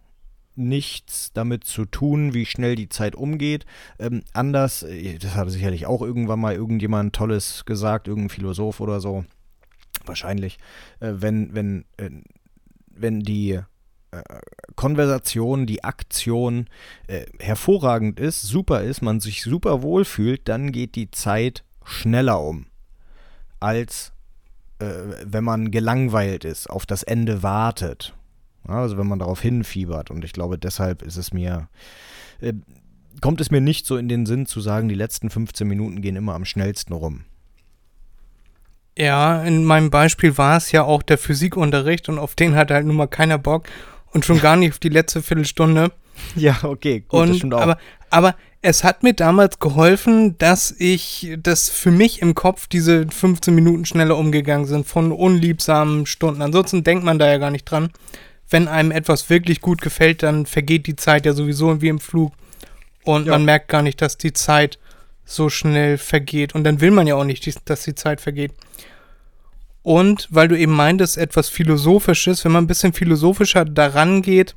nichts 0.54 1.32
damit 1.34 1.64
zu 1.64 1.84
tun, 1.84 2.32
wie 2.32 2.46
schnell 2.46 2.76
die 2.76 2.88
Zeit 2.88 3.14
umgeht. 3.14 3.66
Ähm, 3.98 4.22
anders, 4.32 4.82
äh, 4.82 5.18
das 5.18 5.34
hat 5.34 5.50
sicherlich 5.50 5.86
auch 5.86 6.02
irgendwann 6.02 6.40
mal 6.40 6.54
irgendjemand 6.54 7.14
Tolles 7.14 7.64
gesagt, 7.66 8.08
irgendein 8.08 8.30
Philosoph 8.30 8.80
oder 8.80 9.00
so. 9.00 9.24
Wahrscheinlich, 10.06 10.58
äh, 11.00 11.12
wenn, 11.16 11.54
wenn, 11.54 11.84
äh, 11.98 12.10
wenn 12.88 13.20
die 13.20 13.60
Konversation, 14.76 15.66
die 15.66 15.84
Aktion 15.84 16.66
äh, 17.06 17.26
hervorragend 17.38 18.20
ist, 18.20 18.42
super 18.42 18.82
ist, 18.82 19.02
man 19.02 19.20
sich 19.20 19.42
super 19.42 19.82
wohlfühlt, 19.82 20.48
dann 20.48 20.72
geht 20.72 20.94
die 20.94 21.10
Zeit 21.10 21.64
schneller 21.84 22.40
um, 22.40 22.66
als 23.60 24.12
äh, 24.78 24.86
wenn 25.24 25.44
man 25.44 25.70
gelangweilt 25.70 26.44
ist, 26.44 26.68
auf 26.68 26.86
das 26.86 27.02
Ende 27.02 27.42
wartet. 27.42 28.14
Also 28.64 28.98
wenn 28.98 29.06
man 29.06 29.20
darauf 29.20 29.40
hinfiebert. 29.40 30.10
Und 30.10 30.24
ich 30.24 30.32
glaube, 30.32 30.58
deshalb 30.58 31.02
ist 31.02 31.16
es 31.16 31.32
mir, 31.32 31.68
äh, 32.40 32.52
kommt 33.20 33.40
es 33.40 33.50
mir 33.50 33.60
nicht 33.60 33.86
so 33.86 33.96
in 33.96 34.08
den 34.08 34.26
Sinn 34.26 34.46
zu 34.46 34.60
sagen, 34.60 34.88
die 34.88 34.94
letzten 34.94 35.30
15 35.30 35.66
Minuten 35.66 36.02
gehen 36.02 36.16
immer 36.16 36.34
am 36.34 36.44
schnellsten 36.44 36.92
rum. 36.92 37.24
Ja, 38.98 39.42
in 39.44 39.64
meinem 39.64 39.90
Beispiel 39.90 40.38
war 40.38 40.56
es 40.56 40.72
ja 40.72 40.82
auch 40.82 41.02
der 41.02 41.18
Physikunterricht 41.18 42.08
und 42.08 42.18
auf 42.18 42.34
den 42.34 42.54
hat 42.54 42.70
halt 42.70 42.86
nun 42.86 42.96
mal 42.96 43.06
keiner 43.06 43.38
Bock 43.38 43.68
und 44.16 44.24
schon 44.24 44.40
gar 44.40 44.56
nicht 44.56 44.72
auf 44.72 44.78
die 44.78 44.88
letzte 44.88 45.22
Viertelstunde. 45.22 45.92
Ja, 46.34 46.56
okay, 46.62 47.04
gut, 47.06 47.20
und, 47.20 47.28
das 47.28 47.36
stimmt 47.36 47.52
auch. 47.52 47.60
Aber, 47.60 47.76
aber 48.08 48.34
es 48.62 48.84
hat 48.84 49.02
mir 49.02 49.12
damals 49.12 49.58
geholfen, 49.58 50.38
dass 50.38 50.74
ich, 50.78 51.36
dass 51.42 51.68
für 51.68 51.90
mich 51.90 52.22
im 52.22 52.34
Kopf 52.34 52.68
diese 52.68 53.06
15 53.06 53.54
Minuten 53.54 53.84
schneller 53.84 54.16
umgegangen 54.16 54.64
sind 54.64 54.86
von 54.86 55.12
unliebsamen 55.12 56.06
Stunden. 56.06 56.40
Ansonsten 56.40 56.84
denkt 56.84 57.04
man 57.04 57.18
da 57.18 57.30
ja 57.30 57.36
gar 57.36 57.50
nicht 57.50 57.66
dran 57.66 57.90
wenn 58.50 58.68
einem 58.68 58.90
etwas 58.90 59.28
wirklich 59.30 59.60
gut 59.60 59.80
gefällt, 59.82 60.22
dann 60.22 60.46
vergeht 60.46 60.86
die 60.86 60.96
Zeit 60.96 61.26
ja 61.26 61.32
sowieso 61.32 61.80
wie 61.82 61.88
im 61.88 62.00
Flug. 62.00 62.32
Und 63.04 63.26
ja. 63.26 63.32
man 63.32 63.44
merkt 63.44 63.68
gar 63.68 63.82
nicht, 63.82 64.00
dass 64.02 64.18
die 64.18 64.32
Zeit 64.32 64.78
so 65.24 65.48
schnell 65.48 65.98
vergeht. 65.98 66.54
Und 66.54 66.64
dann 66.64 66.80
will 66.80 66.90
man 66.90 67.06
ja 67.06 67.16
auch 67.16 67.24
nicht, 67.24 67.68
dass 67.68 67.82
die 67.82 67.94
Zeit 67.94 68.20
vergeht. 68.20 68.52
Und 69.86 70.26
weil 70.32 70.48
du 70.48 70.58
eben 70.58 70.72
meintest, 70.72 71.16
etwas 71.16 71.48
Philosophisches, 71.48 72.44
wenn 72.44 72.50
man 72.50 72.64
ein 72.64 72.66
bisschen 72.66 72.92
philosophischer 72.92 73.64
daran 73.64 74.20
geht, 74.20 74.56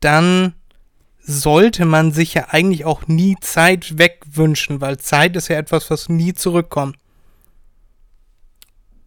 dann 0.00 0.52
sollte 1.18 1.86
man 1.86 2.12
sich 2.12 2.34
ja 2.34 2.48
eigentlich 2.50 2.84
auch 2.84 3.06
nie 3.06 3.36
Zeit 3.40 3.96
wegwünschen, 3.96 4.82
weil 4.82 4.98
Zeit 4.98 5.34
ist 5.34 5.48
ja 5.48 5.56
etwas, 5.56 5.90
was 5.90 6.10
nie 6.10 6.34
zurückkommt. 6.34 6.96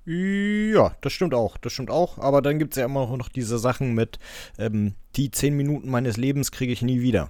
Ja, 0.06 0.96
das 1.02 1.14
stimmt 1.14 1.36
auch, 1.36 1.56
das 1.58 1.74
stimmt 1.74 1.92
auch. 1.92 2.18
Aber 2.18 2.42
dann 2.42 2.58
gibt 2.58 2.74
es 2.74 2.80
ja 2.80 2.86
immer 2.86 3.06
noch 3.16 3.30
diese 3.30 3.60
Sachen 3.60 3.94
mit, 3.94 4.18
ähm, 4.58 4.96
die 5.16 5.30
zehn 5.30 5.56
Minuten 5.56 5.92
meines 5.92 6.18
Lebens 6.18 6.52
kriege 6.52 6.74
ich 6.74 6.82
nie 6.82 7.04
wieder. 7.04 7.30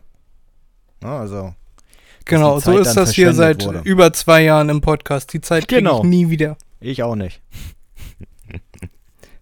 Na, 1.01 1.19
also. 1.19 1.55
Genau, 2.23 2.57
so 2.61 2.77
ist 2.77 2.93
das 2.93 3.11
hier 3.11 3.33
seit 3.33 3.65
wurde. 3.65 3.81
über 3.83 4.13
zwei 4.13 4.43
Jahren 4.43 4.69
im 4.69 4.79
Podcast. 4.79 5.33
Die 5.33 5.41
Zeit 5.41 5.67
kriege 5.67 5.81
genau. 5.81 5.97
ich 5.97 6.05
nie 6.05 6.29
wieder. 6.29 6.55
Ich 6.79 7.03
auch 7.03 7.15
nicht. 7.15 7.41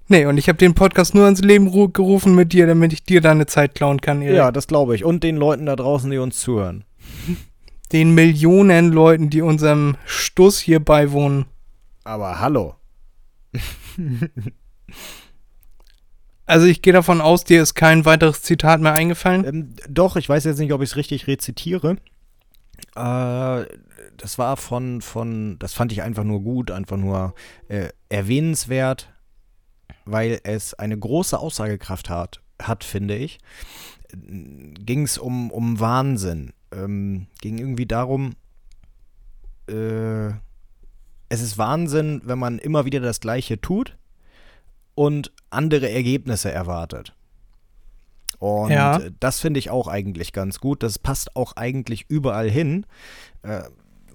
Nee, 0.10 0.26
und 0.26 0.38
ich 0.38 0.50
habe 0.50 0.58
den 0.58 0.74
Podcast 0.74 1.16
nur 1.16 1.26
ans 1.26 1.42
Leben 1.42 1.72
gerufen 1.94 2.36
mit 2.36 2.52
dir, 2.54 2.68
damit 2.68 2.94
ich 2.94 3.04
dir 3.04 3.22
deine 3.22 3.46
Zeit 3.46 3.76
klauen 3.76 4.02
kann. 4.02 4.22
Erik. 4.22 4.36
Ja, 4.36 4.52
das 4.52 4.68
glaube 4.68 4.96
ich. 4.96 5.06
Und 5.06 5.24
den 5.24 5.38
Leuten 5.38 5.66
da 5.66 5.76
draußen, 5.76 6.12
die 6.12 6.18
uns 6.18 6.40
zuhören. 6.40 6.84
Den 7.92 8.14
Millionen 8.14 8.92
Leuten, 8.92 9.32
die 9.32 9.42
unserem 9.42 9.98
Stuss 10.06 10.60
hier 10.60 10.80
beiwohnen. 10.80 11.46
Aber 12.04 12.40
hallo. 12.40 12.76
Also 16.50 16.66
ich 16.66 16.82
gehe 16.82 16.94
davon 16.94 17.22
aus, 17.22 17.44
dir 17.44 17.62
ist 17.62 17.76
kein 17.76 18.06
weiteres 18.06 18.42
Zitat 18.42 18.82
mehr 18.82 18.94
eingefallen. 18.94 19.46
Ähm, 19.46 19.74
doch, 19.88 20.16
ich 20.16 20.28
weiß 20.28 20.46
jetzt 20.46 20.58
nicht, 20.58 20.74
ob 20.74 20.82
ich 20.82 20.90
es 20.90 20.96
richtig 20.96 21.28
rezitiere. 21.28 21.98
Äh, 22.96 23.66
das 24.18 24.40
war 24.40 24.58
von, 24.58 25.02
von, 25.02 25.60
das 25.60 25.74
fand 25.74 25.92
ich 25.92 26.02
einfach 26.02 26.24
nur 26.24 26.42
gut, 26.42 26.72
einfach 26.72 26.98
nur 26.98 27.36
äh, 27.68 27.90
erwähnenswert, 28.10 29.14
weil 30.12 30.40
es 30.44 30.74
eine 30.74 30.98
große 30.98 31.38
Aussagekraft 31.38 32.10
hat, 32.10 32.42
hat 32.62 32.84
finde 32.84 33.16
ich. 33.16 33.40
Ging 34.12 35.04
es 35.04 35.18
um, 35.18 35.52
um 35.52 35.80
Wahnsinn. 35.80 36.54
Ähm, 36.72 37.28
ging 37.42 37.58
irgendwie 37.58 37.86
darum, 37.86 38.36
äh, 39.68 40.30
es 41.30 41.42
ist 41.42 41.58
Wahnsinn, 41.58 42.22
wenn 42.26 42.40
man 42.40 42.60
immer 42.60 42.86
wieder 42.86 43.00
das 43.00 43.20
Gleiche 43.20 43.62
tut 43.62 43.98
und 44.96 45.32
andere 45.52 45.90
Ergebnisse 45.90 46.52
erwartet. 46.52 47.14
Und 48.40 48.72
ja. 48.72 49.00
das 49.20 49.40
finde 49.40 49.60
ich 49.60 49.70
auch 49.70 49.88
eigentlich 49.88 50.34
ganz 50.34 50.60
gut. 50.60 50.82
Das 50.82 50.98
passt 50.98 51.36
auch 51.36 51.56
eigentlich 51.56 52.06
überall 52.08 52.50
hin. 52.50 52.86
Äh, 53.44 53.64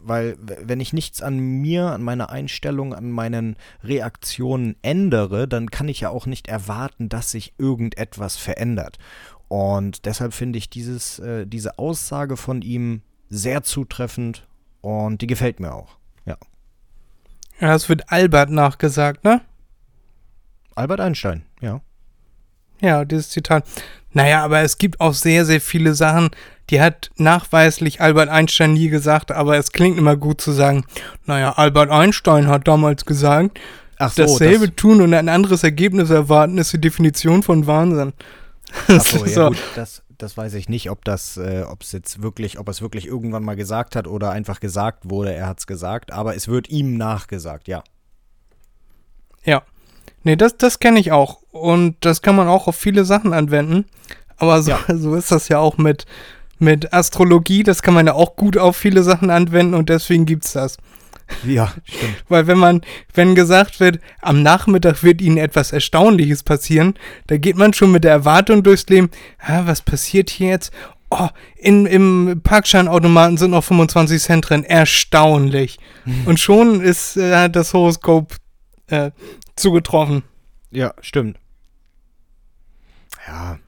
weil 0.06 0.36
wenn 0.38 0.80
ich 0.80 0.92
nichts 0.92 1.22
an 1.22 1.38
mir, 1.38 1.86
an 1.86 2.02
meiner 2.02 2.30
Einstellung, 2.30 2.94
an 2.94 3.10
meinen 3.10 3.56
Reaktionen 3.82 4.76
ändere, 4.82 5.48
dann 5.48 5.70
kann 5.70 5.88
ich 5.88 6.00
ja 6.00 6.10
auch 6.10 6.26
nicht 6.26 6.48
erwarten, 6.48 7.08
dass 7.08 7.30
sich 7.30 7.54
irgendetwas 7.58 8.36
verändert. 8.36 8.98
Und 9.48 10.06
deshalb 10.06 10.34
finde 10.34 10.58
ich 10.58 10.70
dieses, 10.70 11.18
äh, 11.18 11.46
diese 11.46 11.78
Aussage 11.78 12.36
von 12.36 12.62
ihm 12.62 13.02
sehr 13.28 13.62
zutreffend 13.62 14.46
und 14.80 15.22
die 15.22 15.26
gefällt 15.26 15.60
mir 15.60 15.74
auch. 15.74 15.96
Ja. 16.24 16.36
Ja, 17.60 17.68
das 17.68 17.88
wird 17.88 18.10
Albert 18.10 18.50
nachgesagt, 18.50 19.24
ne? 19.24 19.40
Albert 20.74 21.00
Einstein, 21.00 21.44
ja. 21.60 21.80
Ja, 22.80 23.04
dieses 23.04 23.30
Zitat. 23.30 23.64
Naja, 24.12 24.44
aber 24.44 24.60
es 24.60 24.78
gibt 24.78 25.00
auch 25.00 25.14
sehr, 25.14 25.44
sehr 25.44 25.60
viele 25.60 25.94
Sachen, 25.94 26.30
die 26.70 26.80
hat 26.80 27.10
nachweislich 27.16 28.00
Albert 28.00 28.28
Einstein 28.28 28.72
nie 28.72 28.88
gesagt, 28.88 29.32
aber 29.32 29.56
es 29.56 29.72
klingt 29.72 29.98
immer 29.98 30.16
gut 30.16 30.40
zu 30.40 30.52
sagen, 30.52 30.84
naja, 31.26 31.52
Albert 31.52 31.90
Einstein 31.90 32.46
hat 32.46 32.66
damals 32.66 33.04
gesagt, 33.04 33.58
Ach 33.98 34.12
so, 34.12 34.22
dasselbe 34.22 34.68
das 34.68 34.76
tun 34.76 35.00
und 35.00 35.14
ein 35.14 35.28
anderes 35.28 35.62
Ergebnis 35.62 36.10
erwarten, 36.10 36.58
ist 36.58 36.72
die 36.72 36.80
Definition 36.80 37.42
von 37.42 37.66
Wahnsinn. 37.66 38.12
Ach 38.88 39.00
so, 39.00 39.24
ja 39.26 39.48
gut, 39.48 39.58
das, 39.76 40.02
das 40.18 40.36
weiß 40.36 40.54
ich 40.54 40.68
nicht, 40.68 40.90
ob 40.90 41.04
das, 41.04 41.36
äh, 41.36 41.64
ob 41.68 41.82
es 41.82 41.92
jetzt 41.92 42.22
wirklich, 42.22 42.58
ob 42.58 42.68
es 42.68 42.80
wirklich 42.80 43.06
irgendwann 43.06 43.44
mal 43.44 43.56
gesagt 43.56 43.94
hat 43.94 44.06
oder 44.06 44.30
einfach 44.30 44.60
gesagt 44.60 45.10
wurde, 45.10 45.34
er 45.34 45.46
hat 45.46 45.60
es 45.60 45.66
gesagt, 45.66 46.12
aber 46.12 46.34
es 46.34 46.48
wird 46.48 46.70
ihm 46.70 46.96
nachgesagt, 46.96 47.68
ja. 47.68 47.84
Ja. 49.44 49.62
Nee, 50.22 50.36
das, 50.36 50.56
das 50.56 50.78
kenne 50.78 50.98
ich 50.98 51.12
auch. 51.12 51.42
Und 51.50 51.96
das 52.00 52.22
kann 52.22 52.34
man 52.34 52.48
auch 52.48 52.66
auf 52.66 52.76
viele 52.76 53.04
Sachen 53.04 53.34
anwenden. 53.34 53.84
Aber 54.38 54.62
so, 54.62 54.70
ja. 54.70 54.80
so 54.96 55.14
ist 55.14 55.30
das 55.30 55.48
ja 55.48 55.58
auch 55.58 55.76
mit, 55.76 56.06
mit 56.58 56.92
Astrologie. 56.92 57.62
Das 57.62 57.82
kann 57.82 57.94
man 57.94 58.06
ja 58.06 58.14
auch 58.14 58.36
gut 58.36 58.56
auf 58.56 58.76
viele 58.76 59.02
Sachen 59.02 59.30
anwenden 59.30 59.74
und 59.74 59.88
deswegen 59.88 60.26
gibt 60.26 60.44
es 60.44 60.52
das. 60.52 60.76
Ja, 61.44 61.72
stimmt. 61.84 62.24
Weil 62.28 62.46
wenn 62.46 62.58
man, 62.58 62.82
wenn 63.14 63.34
gesagt 63.34 63.80
wird, 63.80 63.98
am 64.20 64.42
Nachmittag 64.42 65.02
wird 65.02 65.22
ihnen 65.22 65.38
etwas 65.38 65.72
Erstaunliches 65.72 66.42
passieren, 66.42 66.94
da 67.26 67.36
geht 67.36 67.56
man 67.56 67.72
schon 67.72 67.92
mit 67.92 68.04
der 68.04 68.12
Erwartung 68.12 68.62
durchs 68.62 68.86
Leben, 68.88 69.10
ah, 69.38 69.62
was 69.64 69.82
passiert 69.82 70.30
hier 70.30 70.50
jetzt? 70.50 70.72
Oh, 71.10 71.28
in, 71.56 71.86
im 71.86 72.40
Parkscheinautomaten 72.42 73.36
sind 73.36 73.52
noch 73.52 73.64
25 73.64 74.20
Cent 74.20 74.48
drin. 74.48 74.64
Erstaunlich. 74.64 75.78
Mhm. 76.04 76.22
Und 76.26 76.40
schon 76.40 76.80
ist 76.80 77.16
äh, 77.16 77.48
das 77.48 77.72
Horoskop 77.72 78.36
äh, 78.88 79.10
zugetroffen. 79.56 80.22
Ja, 80.70 80.92
stimmt. 81.00 81.38
Ja, 83.26 83.58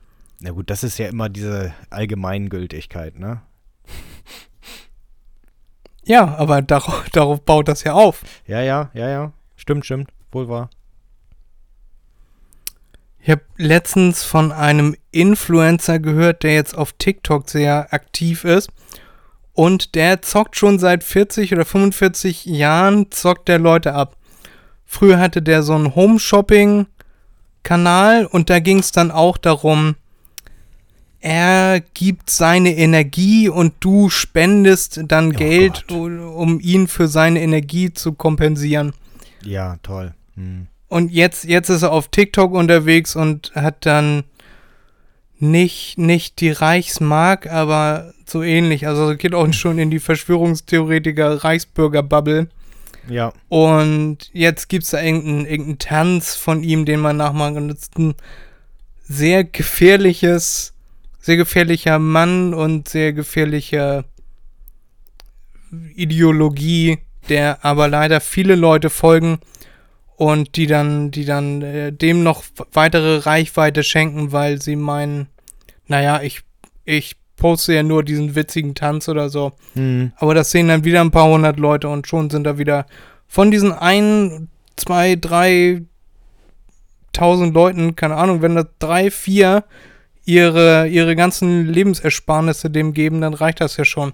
na 0.47 0.53
gut, 0.53 0.71
das 0.71 0.85
ist 0.85 0.99
ja 0.99 1.09
immer 1.09 1.29
diese 1.29 1.75
Allgemeingültigkeit, 1.91 3.19
ne? 3.19 3.43
Ja, 6.09 6.37
aber 6.37 6.63
darauf, 6.63 7.05
darauf 7.13 7.41
baut 7.41 7.67
das 7.67 7.83
ja 7.83 7.95
auf. 7.95 8.23
Ja, 8.47 8.61
ja, 8.61 8.93
ja, 8.95 9.09
ja. 9.09 9.33
Stimmt, 9.57 9.85
stimmt. 9.85 10.09
Wohl 10.31 10.49
wahr. 10.49 10.71
Ich 13.19 13.29
habe 13.29 13.43
letztens 13.57 14.23
von 14.23 14.53
einem 14.53 14.95
Influencer 15.11 15.99
gehört, 15.99 16.45
der 16.45 16.55
jetzt 16.55 16.79
auf 16.79 16.93
TikTok 16.93 17.51
sehr 17.51 17.93
aktiv 17.93 18.45
ist. 18.45 18.71
Und 19.53 19.97
der 19.97 20.23
zockt 20.23 20.55
schon 20.55 20.79
seit 20.79 21.03
40 21.03 21.53
oder 21.55 21.65
45 21.65 22.47
Jahren, 22.47 23.11
zockt 23.11 23.49
der 23.49 23.59
Leute 23.59 23.95
ab. 23.95 24.17
Früher 24.85 25.19
hatte 25.19 25.43
der 25.43 25.65
so 25.65 25.75
einen 25.75 25.97
Home-Shopping-Kanal 25.97 28.27
und 28.27 28.49
da 28.49 28.61
ging 28.61 28.79
es 28.79 28.93
dann 28.93 29.11
auch 29.11 29.39
darum, 29.39 29.97
er 31.27 31.81
gibt 31.81 32.31
seine 32.31 32.77
Energie 32.77 33.49
und 33.49 33.75
du 33.81 34.11
spendest 34.11 35.01
dann 35.09 35.35
oh 35.35 35.37
Geld, 35.37 35.87
Gott. 35.89 35.99
um 35.99 36.61
ihn 36.61 36.87
für 36.87 37.09
seine 37.09 37.43
Energie 37.43 37.93
zu 37.93 38.13
kompensieren. 38.13 38.93
Ja, 39.43 39.77
toll. 39.83 40.15
Hm. 40.37 40.69
Und 40.87 41.11
jetzt, 41.11 41.43
jetzt 41.43 41.69
ist 41.69 41.83
er 41.83 41.91
auf 41.91 42.07
TikTok 42.09 42.53
unterwegs 42.53 43.17
und 43.17 43.51
hat 43.57 43.87
dann 43.87 44.23
nicht, 45.41 45.99
nicht 45.99 46.41
die 46.41 46.53
Reichsmark, 46.53 47.49
aber 47.49 48.13
so 48.25 48.45
ähnlich. 48.45 48.87
Also 48.87 49.17
geht 49.17 49.35
auch 49.35 49.53
schon 49.53 49.81
in 49.81 49.91
die 49.91 49.99
Verschwörungstheoretiker 49.99 51.43
Reichsbürger-Bubble. 51.43 52.51
Ja. 53.09 53.33
Und 53.49 54.31
jetzt 54.33 54.69
gibt 54.69 54.85
es 54.85 54.91
da 54.91 55.03
irgendeinen, 55.03 55.47
irgendeinen 55.47 55.79
Tanz 55.81 56.37
von 56.37 56.63
ihm, 56.63 56.85
den 56.85 57.01
man 57.01 57.17
nachmachen 57.17 57.55
kann. 57.55 57.69
Das 57.69 57.79
ist 57.79 57.99
ein 57.99 58.15
sehr 59.09 59.43
gefährliches 59.43 60.73
sehr 61.27 61.37
gefährlicher 61.37 61.99
Mann 61.99 62.55
und 62.55 62.89
sehr 62.89 63.13
gefährlicher 63.13 64.05
Ideologie, 65.97 66.99
der 67.29 67.65
aber 67.65 67.89
leider 67.89 68.21
viele 68.21 68.55
Leute 68.55 68.91
folgen 68.91 69.41
und 70.15 70.55
die 70.55 70.69
dann, 70.69 71.11
die 71.11 71.25
dann 71.25 71.63
äh, 71.63 71.93
dem 71.93 72.23
noch 72.23 72.45
weitere 72.73 73.17
Reichweite 73.19 73.83
schenken, 73.83 74.31
weil 74.31 74.63
sie 74.63 74.77
meinen, 74.77 75.27
naja, 75.89 76.23
ich, 76.23 76.43
ich 76.85 77.17
poste 77.35 77.75
ja 77.75 77.83
nur 77.83 78.05
diesen 78.05 78.37
witzigen 78.37 78.77
Tanz 78.77 79.09
oder 79.09 79.29
so. 79.29 79.51
Mhm. 79.75 80.13
Aber 80.15 80.33
das 80.33 80.53
sehen 80.53 80.69
dann 80.69 80.85
wieder 80.85 81.01
ein 81.01 81.11
paar 81.11 81.29
hundert 81.29 81.59
Leute 81.59 81.89
und 81.89 82.07
schon 82.07 82.31
sind 82.31 82.45
da 82.45 82.57
wieder 82.57 82.87
von 83.27 83.51
diesen 83.51 83.73
ein, 83.73 84.47
zwei, 84.77 85.17
drei 85.17 85.83
tausend 87.13 87.53
Leuten, 87.53 87.97
keine 87.97 88.15
Ahnung, 88.15 88.43
wenn 88.43 88.55
da 88.55 88.65
drei, 88.79 89.11
vier 89.11 89.65
ihre, 90.27 90.89
ihre 90.89 91.17
ganzen 91.17 91.67
Lebensersparnisse 91.67 92.69
dem 92.69 92.93
geben, 92.93 93.23
dann 93.23 93.33
reicht 93.33 93.61
das 93.61 93.77
ja 93.79 93.85
schon. 93.85 94.13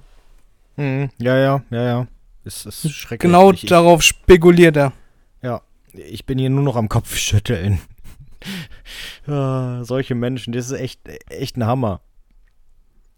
Mhm. 0.76 1.10
Ja, 1.18 1.36
ja, 1.36 1.62
ja, 1.70 1.82
ja. 1.82 2.06
Es 2.44 2.66
ist 2.66 2.90
schrecklich. 2.92 3.20
Genau 3.30 3.52
ich, 3.52 3.66
darauf 3.66 4.02
spekuliert 4.02 4.76
er. 4.76 4.92
Ja, 5.42 5.62
ich 5.92 6.26
bin 6.26 6.38
hier 6.38 6.50
nur 6.50 6.62
noch 6.62 6.76
am 6.76 6.88
Kopf 6.88 7.16
schütteln. 7.16 7.80
ah, 9.26 9.82
solche 9.84 10.14
Menschen, 10.14 10.52
das 10.52 10.66
ist 10.66 10.78
echt, 10.78 11.00
echt 11.28 11.56
ein 11.56 11.66
Hammer. 11.66 12.00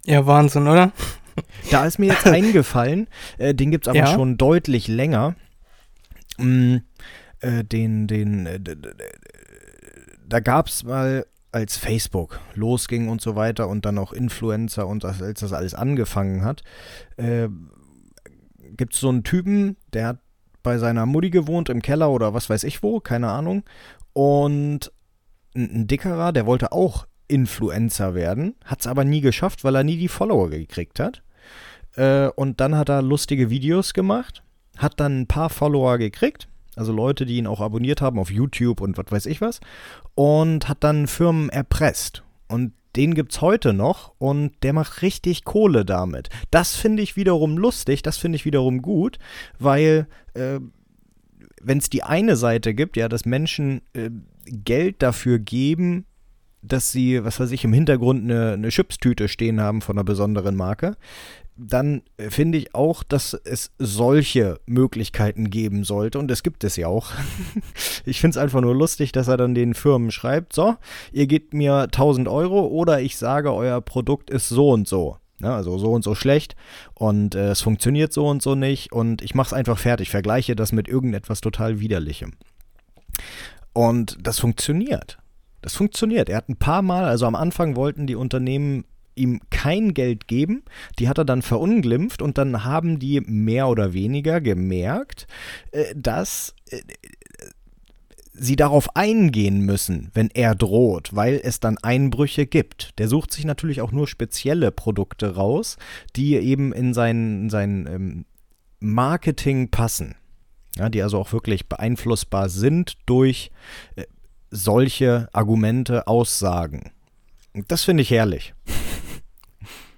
Ja, 0.05 0.27
Wahnsinn, 0.27 0.69
oder? 0.69 0.93
Da 1.71 1.87
ist 1.87 1.99
mir 1.99 2.07
jetzt 2.07 2.27
eingefallen, 2.27 3.09
äh, 3.39 3.55
den 3.55 3.71
gibt 3.71 3.87
es 3.87 3.89
aber 3.89 3.99
ja? 3.99 4.07
schon 4.07 4.37
deutlich 4.37 4.87
länger. 4.87 5.35
Mm, 6.37 6.77
äh, 7.41 7.65
den, 7.65 8.07
den, 8.07 8.47
äh, 8.47 8.61
da 10.27 10.41
gab 10.41 10.69
es 10.69 10.85
mal, 10.85 11.27
als 11.55 11.77
Facebook 11.77 12.41
losging 12.55 13.09
und 13.09 13.21
so 13.21 13.37
weiter 13.37 13.69
und 13.69 13.85
dann 13.85 13.97
auch 13.97 14.13
Influencer 14.13 14.89
und 14.89 15.05
das, 15.05 15.23
als 15.23 15.41
das 15.41 15.53
alles 15.53 15.75
angefangen 15.75 16.45
hat, 16.45 16.65
äh, 17.17 17.49
gibt 18.77 18.95
es 18.95 19.01
so 19.01 19.09
einen 19.09 19.23
Typen, 19.23 19.77
der 19.93 20.09
hat 20.09 20.19
bei 20.65 20.79
seiner 20.79 21.07
Mutti 21.07 21.31
gewohnt 21.31 21.69
im 21.69 21.81
Keller 21.81 22.11
oder 22.11 22.35
was 22.35 22.51
weiß 22.51 22.65
ich 22.65 22.83
wo, 22.83 22.99
keine 22.99 23.31
Ahnung. 23.31 23.63
Und 24.13 24.91
ein, 25.55 25.87
dickerer, 25.87 26.33
der 26.33 26.47
wollte 26.47 26.73
auch 26.73 27.07
Influencer 27.29 28.15
werden, 28.15 28.57
hat 28.65 28.81
es 28.81 28.89
aber 28.89 29.05
nie 29.05 29.21
geschafft, 29.21 29.63
weil 29.63 29.77
er 29.77 29.85
nie 29.85 29.97
die 29.97 30.09
Follower 30.09 30.51
gekriegt 30.51 30.99
hat. 30.99 31.23
Äh, 31.95 32.29
und 32.31 32.61
dann 32.61 32.77
hat 32.77 32.89
er 32.89 33.01
lustige 33.01 33.49
Videos 33.49 33.95
gemacht, 33.95 34.43
hat 34.77 34.99
dann 34.99 35.21
ein 35.21 35.27
paar 35.29 35.51
Follower 35.51 35.99
gekriegt 35.99 36.49
also 36.77 36.93
Leute, 36.93 37.27
die 37.27 37.39
ihn 37.39 37.47
auch 37.47 37.61
abonniert 37.61 38.01
haben 38.01 38.19
auf 38.19 38.31
YouTube 38.31 38.81
und 38.81 38.99
was 38.99 39.07
weiß 39.11 39.27
ich 39.27 39.41
was, 39.41 39.61
und 40.15 40.69
hat 40.69 40.85
dann 40.85 41.07
Firmen 41.07 41.49
erpresst. 41.49 42.23
Und 42.49 42.73
den 42.97 43.15
gibt 43.15 43.33
es 43.33 43.41
heute 43.41 43.73
noch 43.73 44.13
und 44.19 44.53
der 44.63 44.73
macht 44.73 45.03
richtig 45.03 45.45
Kohle 45.45 45.85
damit. 45.85 46.29
Das 46.51 46.77
finde 46.77 47.03
ich 47.03 47.17
wiederum 47.17 47.59
lustig, 47.59 48.03
das 48.03 48.17
finde 48.17 48.37
ich 48.37 48.45
wiederum 48.45 48.83
gut, 48.83 49.19
weil 49.59 50.07
äh, 50.35 50.61
wenn 51.61 51.79
es 51.79 51.91
die 51.91 52.03
eine 52.03 52.37
Seite 52.37 52.75
gibt, 52.75 52.97
ja, 52.97 53.09
dass 53.09 53.25
Menschen 53.25 53.83
äh, 53.95 54.11
Geld 54.47 55.03
dafür 55.03 55.39
geben, 55.39 56.05
dass 56.63 56.93
sie, 56.93 57.25
was 57.25 57.41
weiß 57.41 57.51
ich, 57.51 57.65
im 57.65 57.73
Hintergrund 57.73 58.25
eine, 58.25 58.53
eine 58.53 58.69
Chipstüte 58.69 59.29
stehen 59.29 59.61
haben 59.61 59.81
von 59.81 59.97
einer 59.97 60.05
besonderen 60.05 60.57
Marke, 60.57 60.97
dann 61.57 62.03
finde 62.19 62.59
ich 62.59 62.75
auch, 62.75 63.03
dass 63.03 63.35
es 63.35 63.73
solche 63.79 64.61
Möglichkeiten 64.67 65.51
geben 65.51 65.85
sollte. 65.85 66.19
Und 66.19 66.31
es 66.31 66.43
gibt 66.43 66.65
es 66.65 66.77
ja 66.77 66.89
auch. 66.89 67.13
ich 68.05 68.21
finde 68.21 68.39
es 68.39 68.43
einfach 68.43 68.61
nur 68.61 68.75
lustig, 68.75 69.13
dass 69.13 69.29
er 69.29 69.37
dann 69.37 69.55
den 69.55 69.75
Firmen 69.75 70.11
schreibt, 70.11 70.53
so, 70.53 70.77
ihr 71.13 71.27
gebt 71.27 71.55
mir 71.55 71.83
1000 71.83 72.29
Euro 72.29 72.67
oder 72.67 73.01
ich 73.01 73.17
sage, 73.17 73.53
euer 73.53 73.81
Produkt 73.81 74.31
ist 74.31 74.49
so 74.49 74.71
und 74.71 74.89
so. 74.89 75.19
Ja, 75.41 75.57
also 75.57 75.79
so 75.79 75.93
und 75.93 76.03
so 76.03 76.15
schlecht 76.15 76.55
und 76.95 77.35
äh, 77.35 77.51
es 77.51 77.61
funktioniert 77.61 78.13
so 78.13 78.29
und 78.29 78.41
so 78.41 78.55
nicht 78.55 78.93
und 78.93 79.21
ich 79.21 79.35
mache 79.35 79.49
es 79.49 79.53
einfach 79.53 79.79
fertig, 79.79 80.09
vergleiche 80.09 80.55
das 80.55 80.71
mit 80.71 80.89
irgendetwas 80.89 81.41
total 81.41 81.81
widerlichem. 81.81 82.35
Und 83.73 84.17
das 84.23 84.39
funktioniert. 84.39 85.19
Das 85.61 85.75
funktioniert. 85.75 86.29
Er 86.29 86.37
hat 86.37 86.49
ein 86.49 86.57
paar 86.57 86.83
Mal, 86.83 87.05
also 87.05 87.27
am 87.27 87.35
Anfang 87.35 87.75
wollten 87.75 88.07
die 88.07 88.15
Unternehmen 88.15 88.85
ihm 89.15 89.41
kein 89.51 89.95
Geld 89.95 90.29
geben. 90.29 90.65
Die 90.99 91.09
hat 91.09 91.19
er 91.19 91.25
dann 91.25 91.43
verunglimpft 91.43 92.23
und 92.23 92.39
dann 92.39 92.65
haben 92.65 92.99
die 92.99 93.21
mehr 93.21 93.69
oder 93.69 93.93
weniger 93.93 94.41
gemerkt, 94.41 95.27
äh, 95.73 95.95
dass 95.97 96.55
äh, 96.71 96.81
sie 98.35 98.57
darauf 98.57 98.97
eingehen 98.97 99.61
müssen, 99.61 100.11
wenn 100.13 100.29
er 100.31 100.55
droht, 100.55 101.15
weil 101.15 101.41
es 101.43 101.61
dann 101.61 101.79
Einbrüche 101.79 102.47
gibt. 102.47 102.99
Der 102.99 103.09
sucht 103.09 103.33
sich 103.33 103.45
natürlich 103.45 103.81
auch 103.81 103.93
nur 103.93 104.09
spezielle 104.09 104.73
Produkte 104.73 105.37
raus, 105.37 105.77
die 106.17 106.35
eben 106.35 106.73
in 106.73 106.95
sein, 106.95 107.49
sein 107.49 107.89
ähm, 107.89 108.25
Marketing 108.81 109.71
passen. 109.71 110.17
Ja, 110.77 110.89
die 110.89 111.03
also 111.03 111.19
auch 111.19 111.33
wirklich 111.33 111.69
beeinflussbar 111.69 112.49
sind 112.49 112.95
durch 113.07 113.53
äh, 113.95 114.05
solche 114.51 115.29
Argumente, 115.33 116.09
Aussagen. 116.09 116.91
Das 117.69 117.85
finde 117.85 118.03
ich 118.03 118.11
herrlich. 118.11 118.53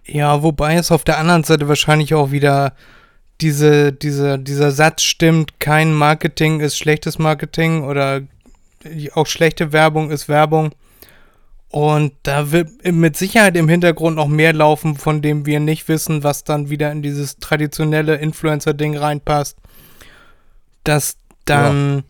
Ja, 0.06 0.42
wobei 0.42 0.76
es 0.76 0.92
auf 0.92 1.04
der 1.04 1.18
anderen 1.18 1.44
Seite 1.44 1.68
wahrscheinlich 1.68 2.14
auch 2.14 2.30
wieder 2.30 2.74
diese, 3.40 3.92
diese, 3.92 4.38
dieser 4.38 4.70
Satz 4.70 5.02
stimmt, 5.02 5.60
kein 5.60 5.92
Marketing 5.92 6.60
ist 6.60 6.78
schlechtes 6.78 7.18
Marketing 7.18 7.82
oder 7.82 8.22
auch 9.14 9.26
schlechte 9.26 9.72
Werbung 9.72 10.10
ist 10.10 10.28
Werbung. 10.28 10.72
Und 11.68 12.12
da 12.22 12.52
wird 12.52 12.70
mit 12.84 13.16
Sicherheit 13.16 13.56
im 13.56 13.68
Hintergrund 13.68 14.16
noch 14.16 14.28
mehr 14.28 14.52
laufen, 14.52 14.96
von 14.96 15.20
dem 15.20 15.44
wir 15.44 15.60
nicht 15.60 15.88
wissen, 15.88 16.22
was 16.22 16.44
dann 16.44 16.70
wieder 16.70 16.92
in 16.92 17.02
dieses 17.02 17.38
traditionelle 17.38 18.14
Influencer-Ding 18.16 18.96
reinpasst. 18.96 19.58
Dass 20.84 21.16
dann, 21.44 22.04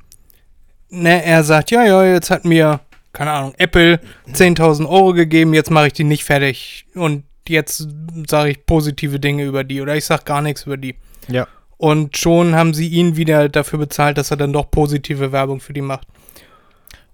ja. 0.90 0.98
ne, 0.98 1.24
er 1.24 1.42
sagt, 1.42 1.70
ja, 1.70 1.84
ja, 1.84 2.04
jetzt 2.04 2.30
hat 2.30 2.44
mir, 2.44 2.80
keine 3.12 3.32
Ahnung, 3.32 3.54
Apple 3.56 3.98
10.000 4.30 4.86
Euro 4.86 5.14
gegeben, 5.14 5.54
jetzt 5.54 5.70
mache 5.70 5.88
ich 5.88 5.94
die 5.94 6.04
nicht 6.04 6.24
fertig. 6.24 6.86
Und 6.94 7.24
jetzt 7.48 7.88
sage 8.28 8.50
ich 8.50 8.66
positive 8.66 9.20
Dinge 9.20 9.44
über 9.44 9.64
die 9.64 9.80
oder 9.80 9.96
ich 9.96 10.04
sage 10.04 10.24
gar 10.24 10.42
nichts 10.42 10.64
über 10.64 10.76
die. 10.76 10.96
Ja. 11.28 11.46
Und 11.78 12.16
schon 12.16 12.54
haben 12.54 12.72
sie 12.72 12.88
ihn 12.88 13.16
wieder 13.16 13.48
dafür 13.48 13.78
bezahlt, 13.78 14.18
dass 14.18 14.30
er 14.30 14.36
dann 14.36 14.52
doch 14.52 14.70
positive 14.70 15.32
Werbung 15.32 15.60
für 15.60 15.72
die 15.72 15.82
macht. 15.82 16.08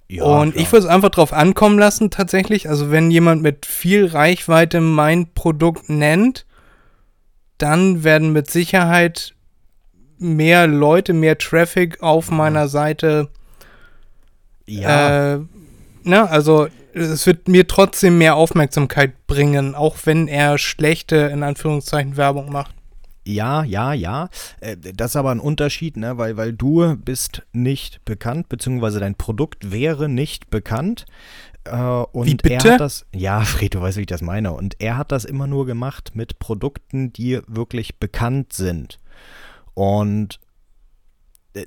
Ja, 0.09 0.25
und 0.25 0.53
klar. 0.53 0.63
ich 0.63 0.71
würde 0.71 0.87
es 0.87 0.91
einfach 0.91 1.09
drauf 1.09 1.33
ankommen 1.33 1.79
lassen, 1.79 2.11
tatsächlich. 2.11 2.69
Also, 2.69 2.91
wenn 2.91 3.11
jemand 3.11 3.43
mit 3.43 3.65
viel 3.67 4.07
Reichweite 4.07 4.81
mein 4.81 5.33
Produkt 5.33 5.89
nennt, 5.89 6.45
dann 7.59 8.05
werden 8.05 8.33
mit 8.33 8.51
Sicherheit 8.51 9.35
mehr 10.19 10.67
Leute, 10.67 11.13
mehr 11.13 11.39
Traffic 11.39 12.03
auf 12.03 12.31
meiner 12.31 12.69
Seite. 12.69 13.29
Ja. 14.67 15.35
Äh, 15.35 15.41
ne, 16.05 16.29
also 16.29 16.69
es 16.95 17.27
wird 17.27 17.49
mir 17.49 17.67
trotzdem 17.67 18.19
mehr 18.19 18.37
Aufmerksamkeit 18.37 19.27
bringen, 19.27 19.75
auch 19.75 19.97
wenn 20.05 20.29
er 20.29 20.59
schlechte, 20.59 21.17
in 21.17 21.43
Anführungszeichen, 21.43 22.17
Werbung 22.17 22.51
macht. 22.51 22.75
Ja, 23.25 23.63
ja, 23.63 23.93
ja. 23.93 24.29
Äh, 24.61 24.77
das 24.77 25.13
ist 25.13 25.17
aber 25.17 25.31
ein 25.31 25.41
Unterschied, 25.41 25.97
ne? 25.97 26.19
weil, 26.19 26.37
weil 26.37 26.53
du 26.53 26.97
bist 26.97 27.43
nicht 27.53 28.05
bekannt, 28.05 28.49
beziehungsweise 28.49 29.01
dein 29.01 29.15
Produkt 29.15 29.71
wäre 29.71 30.09
nicht 30.09 30.51
bekannt. 30.51 31.07
Äh, 31.65 31.77
und 31.77 32.27
Wie 32.27 32.35
bitte? 32.35 32.55
er 32.55 32.73
hat 32.73 32.81
das, 32.81 33.07
ja, 33.15 33.41
Fred, 33.45 33.75
du 33.75 33.81
weißt, 33.81 33.97
wie 33.97 34.03
ich 34.03 34.07
das 34.07 34.23
meine. 34.23 34.53
Und 34.53 34.81
er 34.81 34.97
hat 34.97 35.13
das 35.13 35.25
immer 35.25 35.47
nur 35.47 35.67
gemacht 35.67 36.13
mit 36.15 36.39
Produkten, 36.41 37.13
die 37.13 37.41
wirklich 37.47 37.99
bekannt 37.99 38.53
sind. 38.53 38.99
Und 39.75 40.41
äh, 41.55 41.67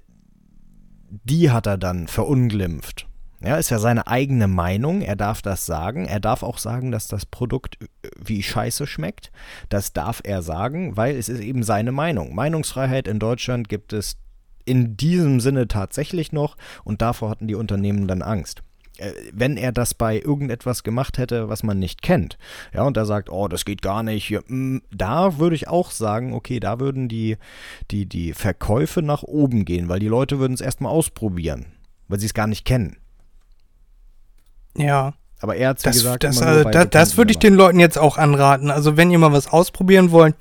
die 1.10 1.52
hat 1.52 1.68
er 1.68 1.78
dann 1.78 2.08
verunglimpft. 2.08 3.08
Ja, 3.42 3.58
ist 3.58 3.70
ja 3.70 3.80
seine 3.80 4.08
eigene 4.08 4.48
Meinung. 4.48 5.02
Er 5.02 5.16
darf 5.16 5.42
das 5.42 5.66
sagen. 5.66 6.06
Er 6.06 6.20
darf 6.20 6.42
auch 6.42 6.58
sagen, 6.58 6.92
dass 6.92 7.08
das 7.08 7.26
Produkt 7.26 7.78
äh, 7.82 8.10
wie 8.18 8.42
Scheiße 8.42 8.88
schmeckt. 8.88 9.32
Das 9.70 9.94
darf 9.94 10.22
er 10.24 10.42
sagen, 10.42 10.98
weil 10.98 11.16
es 11.16 11.30
ist 11.30 11.42
eben 11.42 11.64
seine 11.64 11.92
Meinung. 11.92 12.34
Meinungsfreiheit 12.34 13.08
in 13.08 13.20
Deutschland 13.20 13.70
gibt 13.70 13.94
es 13.94 14.18
in 14.66 14.98
diesem 14.98 15.40
Sinne 15.40 15.68
tatsächlich 15.68 16.32
noch 16.32 16.58
und 16.84 17.02
davor 17.02 17.30
hatten 17.30 17.48
die 17.48 17.56
Unternehmen 17.56 18.08
dann 18.08 18.22
Angst. 18.22 18.64
Äh, 18.98 19.12
wenn 19.34 19.58
er 19.58 19.72
das 19.72 19.94
bei 19.94 20.20
irgendetwas 20.20 20.84
gemacht 20.84 21.18
hätte, 21.18 21.50
was 21.50 21.64
man 21.64 21.78
nicht 21.78 22.02
kennt, 22.02 22.38
ja, 22.74 22.84
und 22.84 22.98
er 22.98 23.06
sagt, 23.06 23.30
oh, 23.30 23.48
das 23.48 23.66
geht 23.66 23.82
gar 23.82 24.04
nicht, 24.04 24.38
mm, 24.48 24.78
da 24.92 25.38
würde 25.38 25.56
ich 25.56 25.68
auch 25.68 25.92
sagen, 25.92 26.34
okay, 26.34 26.60
da 26.60 26.80
würden 26.80 27.10
die, 27.10 27.38
die, 27.92 28.06
die 28.06 28.34
Verkäufe 28.34 29.02
nach 29.02 29.24
oben 29.24 29.66
gehen, 29.66 29.90
weil 29.90 30.00
die 30.00 30.08
Leute 30.08 30.40
würden 30.40 30.54
es 30.54 30.62
erstmal 30.62 30.92
ausprobieren, 30.92 31.66
weil 32.08 32.20
sie 32.20 32.28
es 32.28 32.34
gar 32.34 32.48
nicht 32.48 32.66
kennen. 32.66 32.98
Ja. 34.78 35.14
Aber 35.42 35.56
er 35.56 35.70
hat 35.70 35.86
das, 35.86 35.98
gesagt, 35.98 36.24
das, 36.24 36.42
also, 36.42 36.70
da, 36.70 36.86
das 36.86 37.18
würde 37.18 37.32
ich 37.32 37.40
den 37.40 37.54
Leuten 37.54 37.80
jetzt 37.80 37.98
auch 37.98 38.18
anraten. 38.18 38.72
Also 38.72 38.98
wenn 38.98 39.12
ihr 39.12 39.20
mal 39.20 39.34
was 39.34 39.48
ausprobieren 39.48 40.12
wollt, 40.12 40.36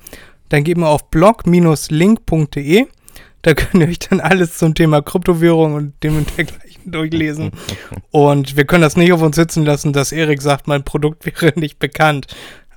dann 0.49 0.63
geht 0.63 0.77
mal 0.77 0.87
auf 0.87 1.09
blog-link.de. 1.09 2.87
Da 3.41 3.53
könnt 3.53 3.83
ihr 3.83 3.87
euch 3.87 3.99
dann 3.99 4.19
alles 4.19 4.57
zum 4.57 4.73
Thema 4.73 5.01
Kryptowährung 5.01 5.75
und 5.75 6.03
dem 6.03 6.17
und 6.17 6.37
dergleichen 6.37 6.91
durchlesen. 6.91 7.51
Und 8.11 8.57
wir 8.57 8.65
können 8.65 8.81
das 8.81 8.95
nicht 8.95 9.11
auf 9.11 9.21
uns 9.21 9.35
sitzen 9.35 9.65
lassen, 9.65 9.91
dass 9.91 10.11
Erik 10.11 10.41
sagt, 10.41 10.67
mein 10.67 10.83
Produkt 10.83 11.25
wäre 11.25 11.53
nicht 11.59 11.79
bekannt. 11.79 12.27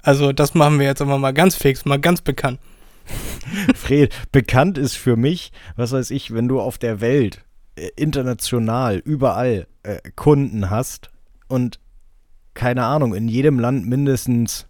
Also 0.02 0.32
das 0.32 0.54
machen 0.54 0.78
wir 0.78 0.86
jetzt 0.86 1.02
aber 1.02 1.18
mal 1.18 1.32
ganz 1.32 1.56
fix, 1.56 1.84
mal 1.84 2.00
ganz 2.00 2.20
bekannt. 2.20 2.58
Fred, 3.74 4.14
bekannt 4.32 4.76
ist 4.76 4.96
für 4.96 5.16
mich, 5.16 5.52
was 5.76 5.92
weiß 5.92 6.10
ich, 6.10 6.34
wenn 6.34 6.48
du 6.48 6.60
auf 6.60 6.78
der 6.78 7.00
Welt 7.00 7.44
äh, 7.76 7.88
international 7.96 8.96
überall 8.98 9.66
äh, 9.82 9.98
Kunden 10.16 10.70
hast 10.70 11.10
und 11.48 11.80
keine 12.54 12.84
Ahnung, 12.84 13.14
in 13.14 13.28
jedem 13.28 13.58
Land 13.58 13.86
mindestens, 13.86 14.66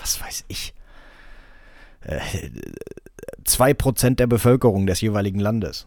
was 0.00 0.20
weiß 0.20 0.44
ich, 0.48 0.74
äh, 2.02 2.20
2% 3.44 4.20
der 4.20 4.26
Bevölkerung 4.26 4.86
des 4.86 5.00
jeweiligen 5.00 5.40
Landes. 5.40 5.86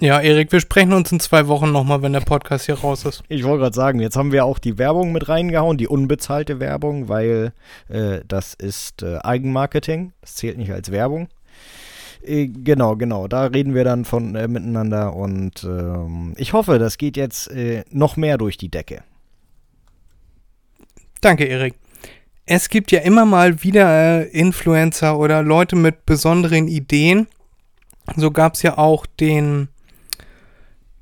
Ja, 0.00 0.20
Erik, 0.20 0.50
wir 0.50 0.58
sprechen 0.58 0.94
uns 0.94 1.12
in 1.12 1.20
zwei 1.20 1.46
Wochen 1.46 1.70
nochmal, 1.70 2.02
wenn 2.02 2.12
der 2.12 2.20
Podcast 2.20 2.66
hier 2.66 2.74
raus 2.74 3.04
ist. 3.04 3.22
Ich 3.28 3.44
wollte 3.44 3.60
gerade 3.60 3.76
sagen, 3.76 4.00
jetzt 4.00 4.16
haben 4.16 4.32
wir 4.32 4.44
auch 4.44 4.58
die 4.58 4.76
Werbung 4.76 5.12
mit 5.12 5.28
reingehauen, 5.28 5.78
die 5.78 5.86
unbezahlte 5.86 6.58
Werbung, 6.58 7.08
weil 7.08 7.52
äh, 7.88 8.20
das 8.26 8.54
ist 8.54 9.04
äh, 9.04 9.18
Eigenmarketing. 9.22 10.12
Das 10.20 10.34
zählt 10.34 10.58
nicht 10.58 10.72
als 10.72 10.90
Werbung. 10.90 11.28
Äh, 12.20 12.48
genau, 12.48 12.96
genau. 12.96 13.28
Da 13.28 13.46
reden 13.46 13.74
wir 13.74 13.84
dann 13.84 14.04
von 14.04 14.34
äh, 14.34 14.48
miteinander 14.48 15.14
und 15.14 15.62
ähm, 15.62 16.34
ich 16.36 16.52
hoffe, 16.52 16.80
das 16.80 16.98
geht 16.98 17.16
jetzt 17.16 17.48
äh, 17.52 17.84
noch 17.90 18.16
mehr 18.16 18.38
durch 18.38 18.56
die 18.56 18.70
Decke. 18.70 19.04
Danke, 21.22 21.44
Erik. 21.44 21.76
Es 22.46 22.68
gibt 22.68 22.90
ja 22.90 23.00
immer 23.00 23.24
mal 23.24 23.62
wieder 23.62 24.24
äh, 24.24 24.28
Influencer 24.28 25.16
oder 25.16 25.42
Leute 25.44 25.76
mit 25.76 26.04
besonderen 26.04 26.66
Ideen. 26.66 27.28
So 28.16 28.32
gab 28.32 28.54
es 28.54 28.62
ja 28.62 28.76
auch 28.76 29.06
den 29.06 29.68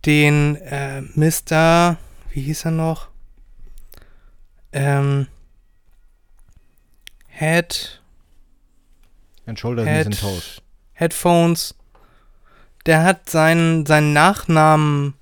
den 0.05 0.57
äh, 0.57 1.01
Mr. 1.01 1.97
Wie 2.31 2.43
hieß 2.43 2.67
er 2.67 2.71
noch? 2.71 3.09
Ähm, 4.73 5.27
Head. 7.29 8.03
And 9.47 9.59
Shoulders 9.59 9.87
Head, 9.87 10.07
and 10.07 10.21
Toes. 10.21 10.61
Headphones. 10.93 11.75
Der 12.85 13.05
hat 13.05 13.31
seinen, 13.31 13.87
seinen 13.87 14.13
Nachnamen 14.13 15.15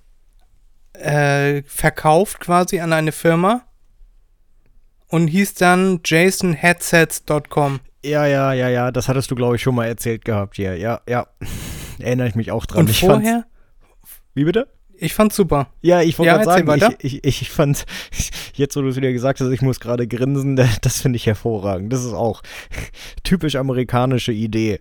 äh, 0.95 1.63
verkauft 1.63 2.41
quasi 2.41 2.81
an 2.81 2.93
eine 2.93 3.13
Firma 3.13 3.68
und 5.09 5.29
hieß 5.29 5.55
dann 5.55 6.01
jasonheadsets.com. 6.05 7.81
Ja, 8.05 8.27
ja, 8.27 8.53
ja, 8.53 8.69
ja, 8.69 8.91
das 8.93 9.09
hattest 9.09 9.31
du, 9.31 9.35
glaube 9.35 9.57
ich, 9.57 9.63
schon 9.63 9.75
mal 9.75 9.87
erzählt 9.87 10.25
gehabt 10.25 10.57
hier. 10.57 10.77
Ja, 10.77 11.01
ja. 11.09 11.27
Erinnere 11.99 12.29
ich 12.29 12.35
mich 12.35 12.53
auch 12.53 12.65
dran. 12.67 12.83
Und 12.83 12.91
ich 12.91 13.01
vorher? 13.01 13.45
Wie 14.35 14.45
bitte? 14.45 14.69
Ich 15.01 15.15
fand's 15.15 15.37
super. 15.37 15.69
Ja, 15.81 16.03
ich 16.03 16.19
wollte 16.19 16.29
ja, 16.29 16.43
gerade 16.43 16.67
sagen, 16.67 16.97
ich, 17.01 17.25
ich, 17.25 17.43
ich 17.43 17.51
fand, 17.51 17.87
jetzt 18.55 18.77
wo 18.77 18.83
du 18.83 18.89
es 18.89 18.97
wieder 18.97 19.13
gesagt 19.13 19.41
hast, 19.41 19.49
ich 19.51 19.63
muss 19.63 19.81
gerade 19.81 20.07
grinsen, 20.07 20.57
das 20.81 21.01
finde 21.01 21.17
ich 21.17 21.27
hervorragend. 21.27 21.93
Das 21.93 22.05
ist 22.05 22.13
auch 22.13 22.43
typisch 23.23 23.57
amerikanische 23.57 24.33
Idee. 24.33 24.81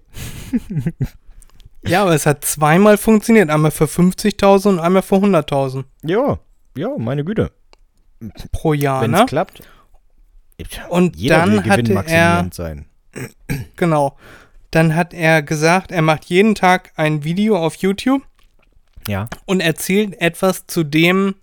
ja, 1.86 2.04
aber 2.04 2.14
es 2.14 2.26
hat 2.26 2.46
zweimal 2.46 2.98
funktioniert. 2.98 3.50
Einmal 3.50 3.72
für 3.72 3.86
50.000 3.86 4.70
und 4.70 4.80
einmal 4.80 5.04
für 5.04 5.16
100.000. 5.16 5.86
Ja, 6.04 6.40
ja, 6.76 6.90
meine 6.98 7.24
Güte. 7.24 7.52
Pro 8.52 8.74
Jahr, 8.74 9.02
Wenn's 9.02 9.20
ne? 9.20 9.26
klappt. 9.28 9.62
Und 10.90 11.16
Jeder 11.16 11.38
dann 11.38 11.66
hatte 11.66 12.04
er, 12.08 12.50
sein. 12.52 12.86
Genau. 13.76 14.18
Dann 14.72 14.96
hat 14.96 15.14
er 15.14 15.42
gesagt, 15.42 15.92
er 15.92 16.02
macht 16.02 16.26
jeden 16.26 16.56
Tag 16.56 16.92
ein 16.96 17.24
Video 17.24 17.58
auf 17.58 17.76
YouTube 17.76 18.22
ja. 19.08 19.28
Und 19.46 19.62
erzählt 19.62 20.20
etwas 20.22 20.68
zu 20.68 20.84
dem, 20.84 21.36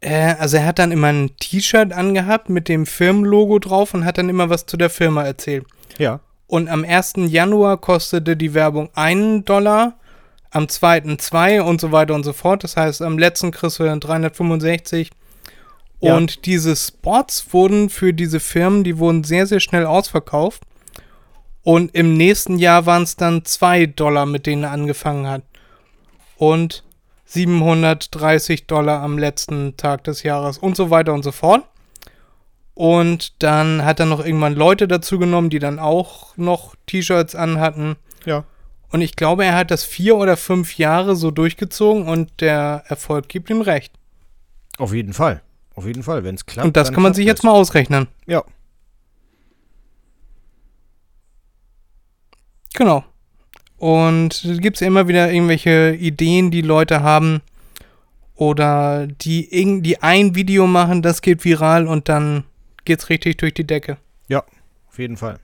äh, 0.00 0.34
also 0.38 0.58
er 0.58 0.66
hat 0.66 0.78
dann 0.78 0.92
immer 0.92 1.08
ein 1.08 1.36
T-Shirt 1.38 1.92
angehabt 1.92 2.50
mit 2.50 2.68
dem 2.68 2.86
Firmenlogo 2.86 3.58
drauf 3.58 3.94
und 3.94 4.04
hat 4.04 4.18
dann 4.18 4.28
immer 4.28 4.50
was 4.50 4.66
zu 4.66 4.76
der 4.76 4.90
Firma 4.90 5.24
erzählt. 5.24 5.64
Ja. 5.98 6.20
Und 6.46 6.68
am 6.68 6.84
1. 6.84 7.14
Januar 7.28 7.78
kostete 7.78 8.36
die 8.36 8.54
Werbung 8.54 8.90
einen 8.94 9.44
Dollar, 9.44 9.94
am 10.50 10.68
2. 10.68 11.16
2 11.16 11.62
und 11.62 11.80
so 11.80 11.90
weiter 11.90 12.14
und 12.14 12.22
so 12.22 12.32
fort. 12.32 12.62
Das 12.62 12.76
heißt, 12.76 13.02
am 13.02 13.18
letzten 13.18 13.50
kriegst 13.50 13.78
du 13.78 13.84
dann 13.84 14.00
365. 14.00 15.10
Ja. 16.04 16.16
Und 16.16 16.46
diese 16.46 16.76
Spots 16.76 17.52
wurden 17.52 17.90
für 17.90 18.12
diese 18.12 18.40
Firmen, 18.40 18.84
die 18.84 18.98
wurden 18.98 19.24
sehr, 19.24 19.46
sehr 19.46 19.60
schnell 19.60 19.86
ausverkauft. 19.86 20.62
Und 21.62 21.94
im 21.94 22.16
nächsten 22.16 22.58
Jahr 22.58 22.84
waren 22.86 23.04
es 23.04 23.16
dann 23.16 23.44
2 23.44 23.86
Dollar, 23.86 24.26
mit 24.26 24.46
denen 24.46 24.64
er 24.64 24.70
angefangen 24.70 25.26
hat 25.26 25.42
und 26.36 26.84
730 27.26 28.66
Dollar 28.66 29.02
am 29.02 29.18
letzten 29.18 29.76
Tag 29.76 30.04
des 30.04 30.22
Jahres 30.22 30.58
und 30.58 30.76
so 30.76 30.90
weiter 30.90 31.14
und 31.14 31.22
so 31.22 31.32
fort. 31.32 31.64
Und 32.74 33.42
dann 33.42 33.84
hat 33.84 34.00
er 34.00 34.06
noch 34.06 34.24
irgendwann 34.24 34.54
Leute 34.54 34.88
dazu 34.88 35.18
genommen, 35.18 35.48
die 35.48 35.60
dann 35.60 35.78
auch 35.78 36.36
noch 36.36 36.74
T-Shirts 36.86 37.34
anhatten. 37.34 37.96
Ja. 38.26 38.44
Und 38.90 39.00
ich 39.00 39.16
glaube, 39.16 39.44
er 39.44 39.56
hat 39.56 39.70
das 39.70 39.84
vier 39.84 40.16
oder 40.16 40.36
fünf 40.36 40.76
Jahre 40.76 41.16
so 41.16 41.30
durchgezogen 41.30 42.06
und 42.06 42.40
der 42.40 42.84
Erfolg 42.88 43.28
gibt 43.28 43.48
ihm 43.48 43.60
recht. 43.60 43.92
Auf 44.76 44.92
jeden 44.92 45.12
Fall. 45.12 45.40
Auf 45.74 45.86
jeden 45.86 46.02
Fall, 46.02 46.24
wenn 46.24 46.36
es 46.36 46.46
klappt. 46.46 46.66
Und 46.66 46.76
das 46.76 46.92
kann 46.92 47.02
man 47.02 47.14
sich 47.14 47.26
jetzt 47.26 47.44
mal 47.44 47.50
ausrechnen. 47.50 48.06
Ja. 48.26 48.44
Genau. 52.74 53.04
Und 53.76 54.44
es 54.44 54.58
gibt 54.58 54.80
immer 54.82 55.08
wieder 55.08 55.32
irgendwelche 55.32 55.94
Ideen, 55.94 56.50
die 56.50 56.62
Leute 56.62 57.02
haben 57.02 57.42
oder 58.34 59.06
die, 59.06 59.48
die 59.82 60.02
ein 60.02 60.34
Video 60.34 60.66
machen, 60.66 61.02
das 61.02 61.22
geht 61.22 61.44
viral 61.44 61.86
und 61.86 62.08
dann 62.08 62.44
geht's 62.84 63.08
richtig 63.08 63.36
durch 63.36 63.54
die 63.54 63.66
Decke. 63.66 63.98
Ja, 64.28 64.44
auf 64.88 64.98
jeden 64.98 65.16
Fall. 65.16 65.38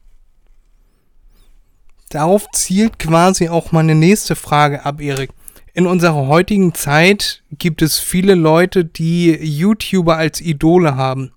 Darauf 2.11 2.47
zielt 2.53 2.99
quasi 2.99 3.49
auch 3.49 3.71
meine 3.71 3.95
nächste 3.95 4.35
Frage 4.35 4.85
ab, 4.85 5.01
Erik. 5.01 5.31
In 5.73 5.87
unserer 5.87 6.27
heutigen 6.27 6.75
Zeit 6.75 7.43
gibt 7.53 7.83
es 7.83 7.99
viele 7.99 8.35
Leute, 8.35 8.85
die 8.85 9.33
YouTuber 9.33 10.17
als 10.17 10.41
Idole 10.41 10.97
haben. 10.97 11.33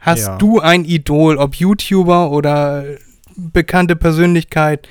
Hast 0.00 0.26
ja. 0.26 0.38
du 0.38 0.60
ein 0.60 0.84
Idol, 0.84 1.36
ob 1.36 1.54
YouTuber 1.54 2.30
oder 2.30 2.84
bekannte 3.36 3.96
Persönlichkeit 3.96 4.88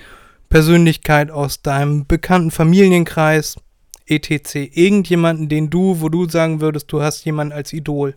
Persönlichkeit 0.54 1.32
aus 1.32 1.64
deinem 1.64 2.06
bekannten 2.06 2.52
Familienkreis, 2.52 3.56
etc. 4.06 4.70
Irgendjemanden, 4.72 5.50
den 5.50 5.72
du, 5.72 6.00
wo 6.00 6.10
du 6.10 6.30
sagen 6.30 6.62
würdest, 6.62 6.92
du 6.92 7.02
hast 7.02 7.26
jemanden 7.26 7.54
als 7.54 7.74
Idol. 7.74 8.16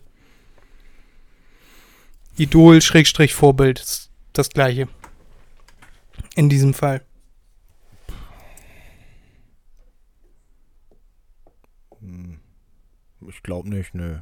Idol, 2.37 2.79
Schrägstrich, 2.79 3.33
Vorbild, 3.33 3.79
ist 3.79 4.11
das 4.33 4.49
gleiche. 4.51 4.87
In 6.35 6.47
diesem 6.47 6.75
Fall. 6.75 7.01
Ich 13.27 13.43
glaube 13.43 13.69
nicht, 13.69 13.93
nö. 13.93 14.17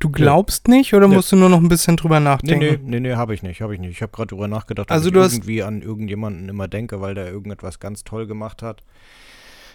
Du 0.00 0.10
glaubst 0.10 0.68
nicht 0.68 0.94
oder 0.94 1.08
musst 1.08 1.32
du 1.32 1.36
nur 1.36 1.48
noch 1.48 1.58
ein 1.58 1.68
bisschen 1.68 1.96
drüber 1.96 2.20
nachdenken? 2.20 2.60
Nee, 2.60 2.70
nee, 2.76 3.00
nee, 3.00 3.00
nee 3.00 3.14
habe 3.16 3.34
ich 3.34 3.42
nicht, 3.42 3.60
habe 3.60 3.74
ich 3.74 3.80
nicht. 3.80 3.90
Ich 3.90 4.02
habe 4.02 4.12
gerade 4.12 4.28
drüber 4.28 4.46
nachgedacht, 4.46 4.92
also 4.92 5.10
dass 5.10 5.32
ich 5.32 5.38
irgendwie 5.38 5.62
an 5.64 5.82
irgendjemanden 5.82 6.48
immer 6.48 6.68
denke, 6.68 7.00
weil 7.00 7.16
der 7.16 7.28
irgendetwas 7.28 7.80
ganz 7.80 8.04
toll 8.04 8.28
gemacht 8.28 8.62
hat. 8.62 8.84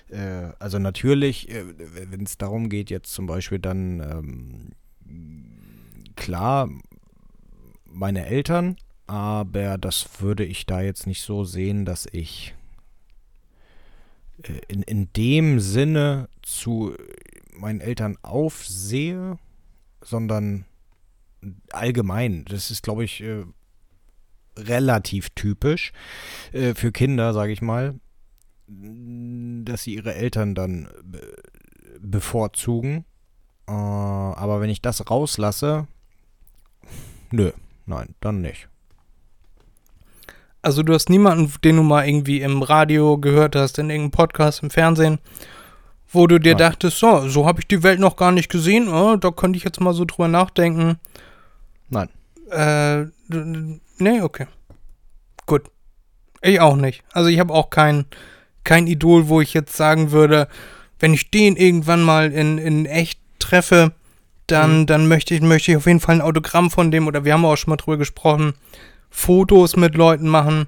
Äh, 0.10 0.54
also 0.60 0.80
natürlich, 0.80 1.50
äh, 1.50 1.66
wenn 2.10 2.24
es 2.24 2.38
darum 2.38 2.70
geht, 2.70 2.90
jetzt 2.90 3.14
zum 3.14 3.26
Beispiel 3.28 3.60
dann 3.60 4.72
ähm, 5.06 6.14
klar 6.16 6.70
meine 7.86 8.26
Eltern, 8.26 8.78
aber 9.08 9.78
das 9.78 10.22
würde 10.22 10.46
ich 10.46 10.66
da 10.66 10.82
jetzt 10.82 11.06
nicht 11.06 11.22
so 11.22 11.44
sehen, 11.44 11.84
dass 11.84 12.08
ich 12.10 12.56
in, 14.68 14.84
in 14.84 15.12
dem 15.14 15.60
Sinne 15.60 16.30
zu 16.42 16.96
meinen 17.56 17.82
Eltern 17.82 18.18
aufsehe 18.22 19.38
sondern 20.04 20.66
allgemein. 21.72 22.46
Das 22.46 22.72
ist, 22.72 22.84
glaube 22.84 23.04
ich, 23.04 23.22
äh, 23.22 23.44
relativ 24.58 25.30
typisch 25.32 25.91
äh, 26.52 26.74
für 26.76 26.91
Kinder, 26.91 27.34
sage 27.34 27.52
ich 27.52 27.62
mal, 27.62 28.00
dass 28.68 29.84
sie 29.84 29.96
ihre 29.96 30.14
Eltern 30.14 30.56
dann 30.56 30.89
be 31.04 31.36
bevorzugen. 32.00 33.06
Äh, 33.68 33.72
aber 33.72 34.60
wenn 34.60 34.70
ich 34.70 34.82
das 34.82 35.10
rauslasse, 35.10 35.88
nö, 37.32 37.52
nein, 37.86 38.16
dann 38.20 38.41
nicht. 38.41 38.68
Also 40.64 40.82
du 40.82 40.93
hast 40.93 41.09
niemanden, 41.09 41.53
den 41.64 41.76
du 41.76 41.84
mal 41.84 42.07
irgendwie 42.07 42.41
im 42.41 42.64
Radio 42.64 43.18
gehört 43.18 43.55
hast, 43.55 43.78
in 43.78 43.89
irgendeinem 43.89 44.11
Podcast, 44.11 44.64
im 44.64 44.70
Fernsehen, 44.70 45.20
wo 46.09 46.26
du 46.26 46.39
dir 46.39 46.53
ja. 46.53 46.57
dachtest, 46.57 46.99
so, 46.99 47.28
so 47.28 47.45
habe 47.45 47.59
ich 47.59 47.68
die 47.68 47.84
Welt 47.84 47.99
noch 47.99 48.16
gar 48.16 48.32
nicht 48.32 48.49
gesehen, 48.49 48.88
oh, 48.88 49.18
da 49.18 49.30
könnte 49.30 49.57
ich 49.57 49.66
jetzt 49.66 49.82
mal 49.82 49.93
so 49.93 50.05
drüber 50.05 50.30
nachdenken. 50.30 50.99
Nein. 51.89 52.09
Äh, 52.49 53.05
nee, 53.97 54.22
okay. 54.22 54.47
Gut. 55.45 55.64
Ich 56.41 56.59
auch 56.61 56.78
nicht. 56.78 57.03
Also 57.11 57.30
ich 57.30 57.39
habe 57.39 57.53
auch 57.53 57.70
keinen 57.70 58.05
kein 58.64 58.88
Idol, 58.88 59.28
wo 59.28 59.41
ich 59.41 59.53
jetzt 59.53 59.76
sagen 59.76 60.11
würde, 60.11 60.47
wenn 60.99 61.14
ich 61.14 61.30
den 61.30 61.57
irgendwann 61.57 62.03
mal 62.03 62.32
in, 62.32 62.57
in 62.57 62.86
echt 62.86 63.20
treffe, 63.39 63.91
dann, 64.47 64.82
mhm. 64.82 64.86
dann 64.86 65.07
möchte 65.07 65.36
ich, 65.36 65.41
möchte 65.41 65.72
ich 65.72 65.78
auf 65.78 65.88
jeden 65.88 65.99
Fall 65.99 66.16
ein 66.16 66.22
Autogramm 66.22 66.72
von 66.72 66.89
dem, 66.89 67.07
oder 67.07 67.26
wir 67.26 67.34
haben 67.34 67.43
auch 67.43 67.57
schon 67.57 67.72
mal 67.72 67.78
drüber 67.78 67.97
gesprochen, 67.97 68.53
Fotos 69.16 69.76
mit 69.76 69.93
Leuten 69.93 70.28
machen. 70.28 70.68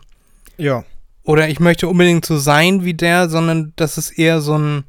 Ja. 0.56 0.86
Oder 1.24 1.50
ich 1.50 1.60
möchte 1.60 1.88
unbedingt 1.88 2.26
so 2.26 2.38
sein 2.38 2.86
wie 2.86 2.94
der, 2.94 3.28
sondern 3.28 3.74
das 3.76 3.98
ist 3.98 4.12
eher 4.12 4.40
so 4.40 4.56
ein, 4.58 4.84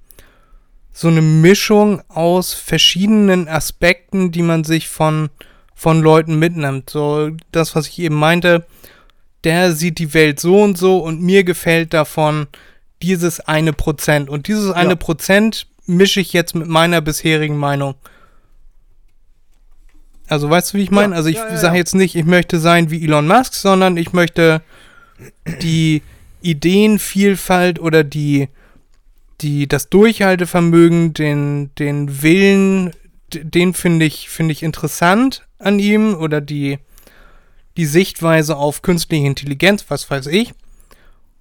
so 0.93 1.09
eine 1.09 1.23
Mischung 1.23 2.03
aus 2.09 2.53
verschiedenen 2.53 3.49
Aspekten, 3.49 4.31
die 4.31 4.43
man 4.43 4.63
sich 4.63 4.89
von, 4.89 5.31
von 5.75 6.03
Leuten 6.03 6.39
mitnimmt. 6.39 6.91
So 6.91 7.31
das, 7.51 7.75
was 7.75 7.89
ich 7.89 7.99
eben 7.99 8.15
meinte, 8.15 8.67
der 9.43 9.73
sieht 9.73 9.99
die 9.99 10.13
Welt 10.13 10.39
so 10.39 10.63
und 10.63 10.77
so 10.77 10.99
und 10.99 11.23
mir 11.23 11.43
gefällt 11.43 11.95
davon 11.95 12.49
dieses 13.03 13.41
eine 13.41 13.73
Prozent. 13.73 14.29
Und 14.29 14.49
dieses 14.49 14.71
eine 14.71 14.91
ja. 14.91 14.97
Prozent 14.97 15.67
mische 15.87 16.21
ich 16.21 16.35
jetzt 16.35 16.55
mit 16.55 16.69
meiner 16.69 17.01
bisherigen 17.01 17.57
Meinung. 17.57 17.95
Also 20.29 20.51
weißt 20.51 20.73
du, 20.73 20.79
wie 20.79 20.83
ich 20.83 20.91
meine? 20.91 21.15
Ja, 21.15 21.17
also 21.17 21.29
ich 21.29 21.37
ja, 21.37 21.57
sage 21.57 21.79
jetzt 21.79 21.95
nicht, 21.95 22.15
ich 22.15 22.25
möchte 22.25 22.59
sein 22.59 22.91
wie 22.91 23.03
Elon 23.05 23.29
Musk, 23.29 23.55
sondern 23.55 23.97
ich 23.97 24.13
möchte 24.13 24.63
die 25.63 26.03
Ideenvielfalt 26.43 27.79
oder 27.79 28.05
die, 28.05 28.49
die, 29.41 29.67
das 29.67 29.89
Durchhaltevermögen, 29.89 31.15
den, 31.15 31.71
den 31.79 32.23
Willen, 32.23 32.93
den 33.33 33.75
finde 33.75 34.07
ich, 34.07 34.29
finde 34.29 34.53
ich 34.53 34.63
interessant 34.63 35.47
an 35.59 35.79
ihm 35.79 36.15
oder 36.15 36.41
die, 36.41 36.79
die 37.77 37.87
Sichtweise 37.87 38.57
auf 38.57 38.83
künstliche 38.83 39.27
Intelligenz, 39.27 39.85
was 39.89 40.11
weiß 40.11 40.27
ich. 40.27 40.53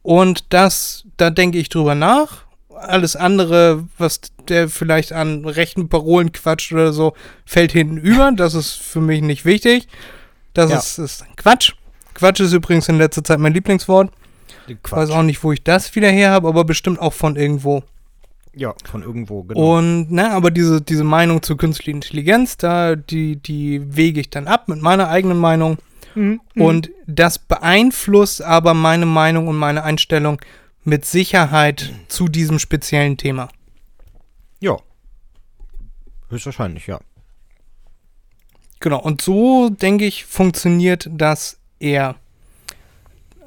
Und 0.01 0.45
das, 0.49 1.05
da 1.17 1.29
denke 1.29 1.57
ich 1.57 1.69
drüber 1.69 1.95
nach. 1.95 2.44
Alles 2.75 3.15
andere, 3.15 3.87
was 3.97 4.21
der 4.47 4.69
vielleicht 4.69 5.11
an 5.13 5.45
rechten 5.45 5.89
Parolen 5.89 6.31
quatscht 6.31 6.71
oder 6.73 6.93
so, 6.93 7.13
fällt 7.45 7.71
hinten 7.71 7.97
über. 7.97 8.31
Das 8.35 8.53
ist 8.53 8.73
für 8.73 9.01
mich 9.01 9.21
nicht 9.21 9.45
wichtig. 9.45 9.87
Das 10.53 10.71
ja. 10.71 10.77
ist, 10.77 10.97
ist 10.97 11.25
Quatsch. 11.37 11.73
Quatsch 12.13 12.39
ist 12.39 12.53
übrigens 12.53 12.87
in 12.89 12.97
letzter 12.97 13.23
Zeit 13.23 13.39
mein 13.39 13.53
Lieblingswort. 13.53 14.11
Quatsch. 14.83 14.91
Weiß 14.91 15.09
auch 15.11 15.23
nicht, 15.23 15.43
wo 15.43 15.51
ich 15.51 15.63
das 15.63 15.95
wieder 15.95 16.09
her 16.09 16.31
habe, 16.31 16.47
aber 16.47 16.63
bestimmt 16.63 16.99
auch 16.99 17.13
von 17.13 17.35
irgendwo. 17.35 17.83
Ja, 18.55 18.73
von 18.89 19.03
irgendwo, 19.03 19.43
genau. 19.43 19.77
Und, 19.77 20.07
na, 20.11 20.31
aber 20.31 20.49
diese, 20.49 20.81
diese 20.81 21.03
Meinung 21.03 21.43
zur 21.43 21.57
künstlichen 21.57 21.97
Intelligenz, 21.97 22.55
da, 22.55 22.95
die, 22.95 23.35
die 23.35 23.81
wege 23.95 24.21
ich 24.21 24.29
dann 24.29 24.47
ab 24.47 24.69
mit 24.69 24.81
meiner 24.81 25.09
eigenen 25.09 25.37
Meinung. 25.37 25.77
Mhm. 26.15 26.39
Und 26.55 26.89
das 27.05 27.37
beeinflusst 27.37 28.41
aber 28.41 28.73
meine 28.73 29.05
Meinung 29.05 29.49
und 29.49 29.57
meine 29.57 29.83
Einstellung 29.83 30.39
mit 30.85 31.05
Sicherheit 31.05 31.91
zu 32.07 32.27
diesem 32.27 32.59
speziellen 32.59 33.17
Thema. 33.17 33.49
Ja. 34.59 34.77
Höchstwahrscheinlich, 36.29 36.87
ja. 36.87 36.99
Genau, 38.79 38.99
und 38.99 39.21
so, 39.21 39.69
denke 39.69 40.05
ich, 40.05 40.25
funktioniert 40.25 41.09
das 41.11 41.59
eher. 41.79 42.15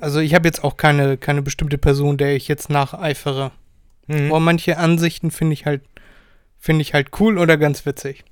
Also 0.00 0.20
ich 0.20 0.34
habe 0.34 0.48
jetzt 0.48 0.64
auch 0.64 0.76
keine, 0.76 1.16
keine 1.16 1.42
bestimmte 1.42 1.78
Person, 1.78 2.18
der 2.18 2.34
ich 2.34 2.48
jetzt 2.48 2.70
nacheifere. 2.70 3.52
Mhm. 4.06 4.30
Aber 4.30 4.40
manche 4.40 4.78
Ansichten 4.78 5.30
finde 5.30 5.54
ich 5.54 5.66
halt, 5.66 5.82
finde 6.58 6.82
ich 6.82 6.94
halt 6.94 7.08
cool 7.20 7.38
oder 7.38 7.56
ganz 7.56 7.86
witzig. 7.86 8.24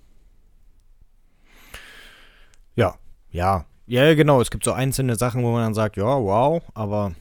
Ja, 2.74 2.96
ja. 3.30 3.66
Ja, 3.86 4.14
genau. 4.14 4.40
Es 4.40 4.50
gibt 4.50 4.64
so 4.64 4.72
einzelne 4.72 5.16
Sachen, 5.16 5.44
wo 5.44 5.52
man 5.52 5.62
dann 5.62 5.74
sagt, 5.74 5.96
ja, 5.96 6.04
wow, 6.04 6.62
aber 6.74 7.12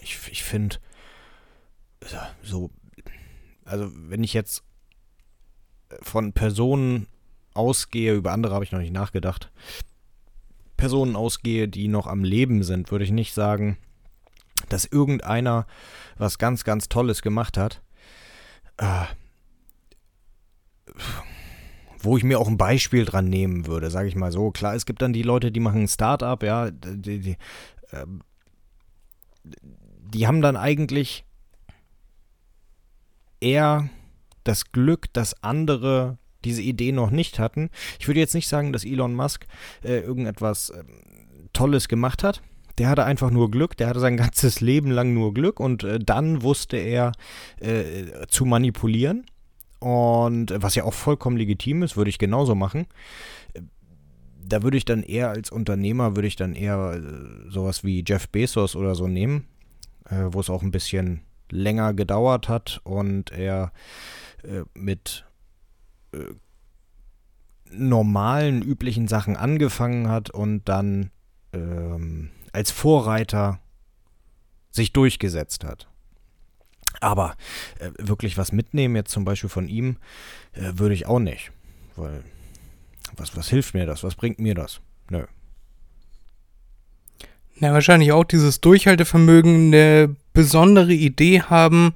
ich, 0.00 0.18
ich 0.30 0.42
finde, 0.42 0.76
so, 2.42 2.70
also 3.64 3.90
wenn 3.94 4.22
ich 4.22 4.34
jetzt 4.34 4.62
von 6.02 6.32
Personen 6.32 7.06
ausgehe, 7.54 8.14
über 8.14 8.32
andere 8.32 8.54
habe 8.54 8.64
ich 8.64 8.72
noch 8.72 8.80
nicht 8.80 8.92
nachgedacht, 8.92 9.50
Personen 10.76 11.16
ausgehe, 11.16 11.68
die 11.68 11.88
noch 11.88 12.06
am 12.06 12.24
Leben 12.24 12.62
sind, 12.62 12.90
würde 12.90 13.04
ich 13.04 13.10
nicht 13.10 13.32
sagen, 13.32 13.78
dass 14.68 14.84
irgendeiner 14.84 15.66
was 16.18 16.38
ganz, 16.38 16.64
ganz 16.64 16.88
Tolles 16.88 17.22
gemacht 17.22 17.56
hat. 17.56 17.80
Äh, 18.76 19.04
wo 22.00 22.16
ich 22.18 22.24
mir 22.24 22.38
auch 22.38 22.48
ein 22.48 22.58
Beispiel 22.58 23.04
dran 23.04 23.26
nehmen 23.26 23.66
würde, 23.66 23.90
sage 23.90 24.08
ich 24.08 24.16
mal 24.16 24.30
so. 24.30 24.50
Klar, 24.50 24.74
es 24.74 24.84
gibt 24.84 25.00
dann 25.00 25.12
die 25.12 25.22
Leute, 25.22 25.50
die 25.50 25.60
machen 25.60 25.82
ein 25.82 25.88
Start-up, 25.88 26.42
ja, 26.42 26.70
die, 26.70 27.20
die, 27.20 27.36
äh, 27.90 28.06
die 29.44 30.26
haben 30.26 30.42
dann 30.42 30.56
eigentlich 30.56 31.24
eher 33.40 33.88
das 34.44 34.72
Glück, 34.72 35.12
dass 35.12 35.42
andere 35.42 36.18
diese 36.44 36.62
Idee 36.62 36.92
noch 36.92 37.10
nicht 37.10 37.38
hatten. 37.38 37.70
Ich 37.98 38.06
würde 38.06 38.20
jetzt 38.20 38.34
nicht 38.34 38.48
sagen, 38.48 38.72
dass 38.72 38.84
Elon 38.84 39.14
Musk 39.14 39.46
äh, 39.82 40.00
irgendetwas 40.00 40.70
äh, 40.70 40.84
Tolles 41.52 41.88
gemacht 41.88 42.22
hat. 42.22 42.42
Der 42.78 42.88
hatte 42.88 43.04
einfach 43.04 43.30
nur 43.30 43.50
Glück, 43.50 43.76
der 43.76 43.88
hatte 43.88 44.00
sein 44.00 44.16
ganzes 44.18 44.60
Leben 44.60 44.90
lang 44.90 45.14
nur 45.14 45.34
Glück 45.34 45.60
und 45.60 45.84
äh, 45.84 45.98
dann 45.98 46.42
wusste 46.42 46.76
er 46.76 47.12
äh, 47.60 48.26
zu 48.28 48.44
manipulieren. 48.44 49.24
Und 49.80 50.50
äh, 50.50 50.62
was 50.62 50.74
ja 50.74 50.84
auch 50.84 50.94
vollkommen 50.94 51.36
legitim 51.36 51.82
ist, 51.82 51.96
würde 51.96 52.10
ich 52.10 52.18
genauso 52.18 52.54
machen. 52.54 52.86
Da 54.46 54.62
würde 54.62 54.76
ich 54.76 54.84
dann 54.84 55.02
eher 55.02 55.30
als 55.30 55.50
Unternehmer, 55.50 56.16
würde 56.16 56.28
ich 56.28 56.36
dann 56.36 56.54
eher 56.54 57.00
äh, 57.00 57.50
sowas 57.50 57.82
wie 57.82 58.04
Jeff 58.06 58.28
Bezos 58.28 58.76
oder 58.76 58.94
so 58.94 59.08
nehmen, 59.08 59.46
wo 60.10 60.38
es 60.38 60.50
auch 60.50 60.62
ein 60.62 60.70
bisschen 60.70 61.22
länger 61.50 61.94
gedauert 61.94 62.48
hat 62.48 62.80
und 62.84 63.32
er 63.32 63.72
mit 64.74 65.24
normalen, 67.70 68.62
üblichen 68.62 69.08
Sachen 69.08 69.36
angefangen 69.36 70.08
hat 70.08 70.30
und 70.30 70.68
dann 70.68 71.10
ähm, 71.52 72.30
als 72.52 72.70
Vorreiter 72.70 73.60
sich 74.70 74.92
durchgesetzt 74.92 75.64
hat. 75.64 75.88
Aber 77.00 77.36
äh, 77.78 77.90
wirklich 77.98 78.38
was 78.38 78.52
mitnehmen, 78.52 78.96
jetzt 78.96 79.10
zum 79.10 79.24
Beispiel 79.24 79.50
von 79.50 79.68
ihm, 79.68 79.98
äh, 80.52 80.72
würde 80.74 80.94
ich 80.94 81.06
auch 81.06 81.18
nicht. 81.18 81.50
Weil, 81.96 82.22
was, 83.16 83.36
was 83.36 83.48
hilft 83.48 83.74
mir 83.74 83.86
das? 83.86 84.02
Was 84.04 84.14
bringt 84.14 84.38
mir 84.38 84.54
das? 84.54 84.80
Nö. 85.10 85.24
Na, 87.56 87.72
wahrscheinlich 87.72 88.12
auch 88.12 88.24
dieses 88.24 88.60
Durchhaltevermögen, 88.60 89.72
eine 89.72 90.16
besondere 90.34 90.92
Idee 90.92 91.42
haben 91.42 91.94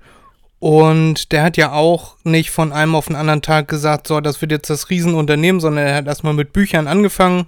und 0.60 1.30
der 1.32 1.42
hat 1.42 1.56
ja 1.56 1.72
auch 1.72 2.16
nicht 2.24 2.50
von 2.50 2.72
einem 2.72 2.94
auf 2.94 3.06
den 3.06 3.16
anderen 3.16 3.42
Tag 3.42 3.68
gesagt, 3.68 4.08
so, 4.08 4.20
das 4.20 4.40
wird 4.40 4.50
jetzt 4.50 4.70
das 4.70 4.90
Riesenunternehmen, 4.90 5.60
sondern 5.60 5.86
er 5.86 5.94
hat 5.96 6.06
erstmal 6.06 6.34
mit 6.34 6.52
Büchern 6.52 6.88
angefangen 6.88 7.46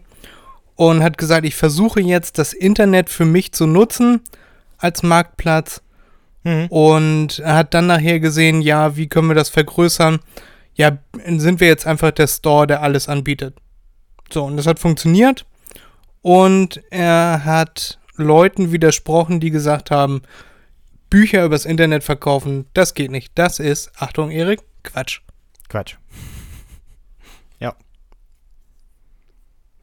und 0.76 1.02
hat 1.02 1.18
gesagt, 1.18 1.44
ich 1.44 1.56
versuche 1.56 2.00
jetzt 2.00 2.38
das 2.38 2.52
Internet 2.52 3.10
für 3.10 3.24
mich 3.24 3.52
zu 3.52 3.66
nutzen 3.66 4.20
als 4.78 5.02
Marktplatz. 5.02 5.82
Mhm. 6.44 6.66
Und 6.68 7.38
er 7.40 7.56
hat 7.56 7.74
dann 7.74 7.86
nachher 7.86 8.20
gesehen, 8.20 8.62
ja, 8.62 8.96
wie 8.96 9.08
können 9.08 9.28
wir 9.28 9.34
das 9.34 9.48
vergrößern? 9.48 10.20
Ja, 10.74 10.98
sind 11.26 11.60
wir 11.60 11.66
jetzt 11.66 11.86
einfach 11.86 12.12
der 12.12 12.28
Store, 12.28 12.66
der 12.66 12.82
alles 12.82 13.08
anbietet. 13.08 13.56
So, 14.32 14.44
und 14.44 14.56
das 14.56 14.66
hat 14.66 14.78
funktioniert. 14.78 15.44
Und 16.22 16.80
er 16.90 17.44
hat 17.44 17.98
Leuten 18.16 18.72
widersprochen, 18.72 19.40
die 19.40 19.50
gesagt 19.50 19.90
haben, 19.90 20.22
Bücher 21.10 21.44
übers 21.44 21.64
Internet 21.64 22.04
verkaufen, 22.04 22.66
das 22.72 22.94
geht 22.94 23.10
nicht. 23.10 23.32
Das 23.34 23.58
ist, 23.58 23.90
Achtung, 23.96 24.30
Erik, 24.30 24.60
Quatsch. 24.82 25.20
Quatsch. 25.68 25.96
Ja. 27.58 27.74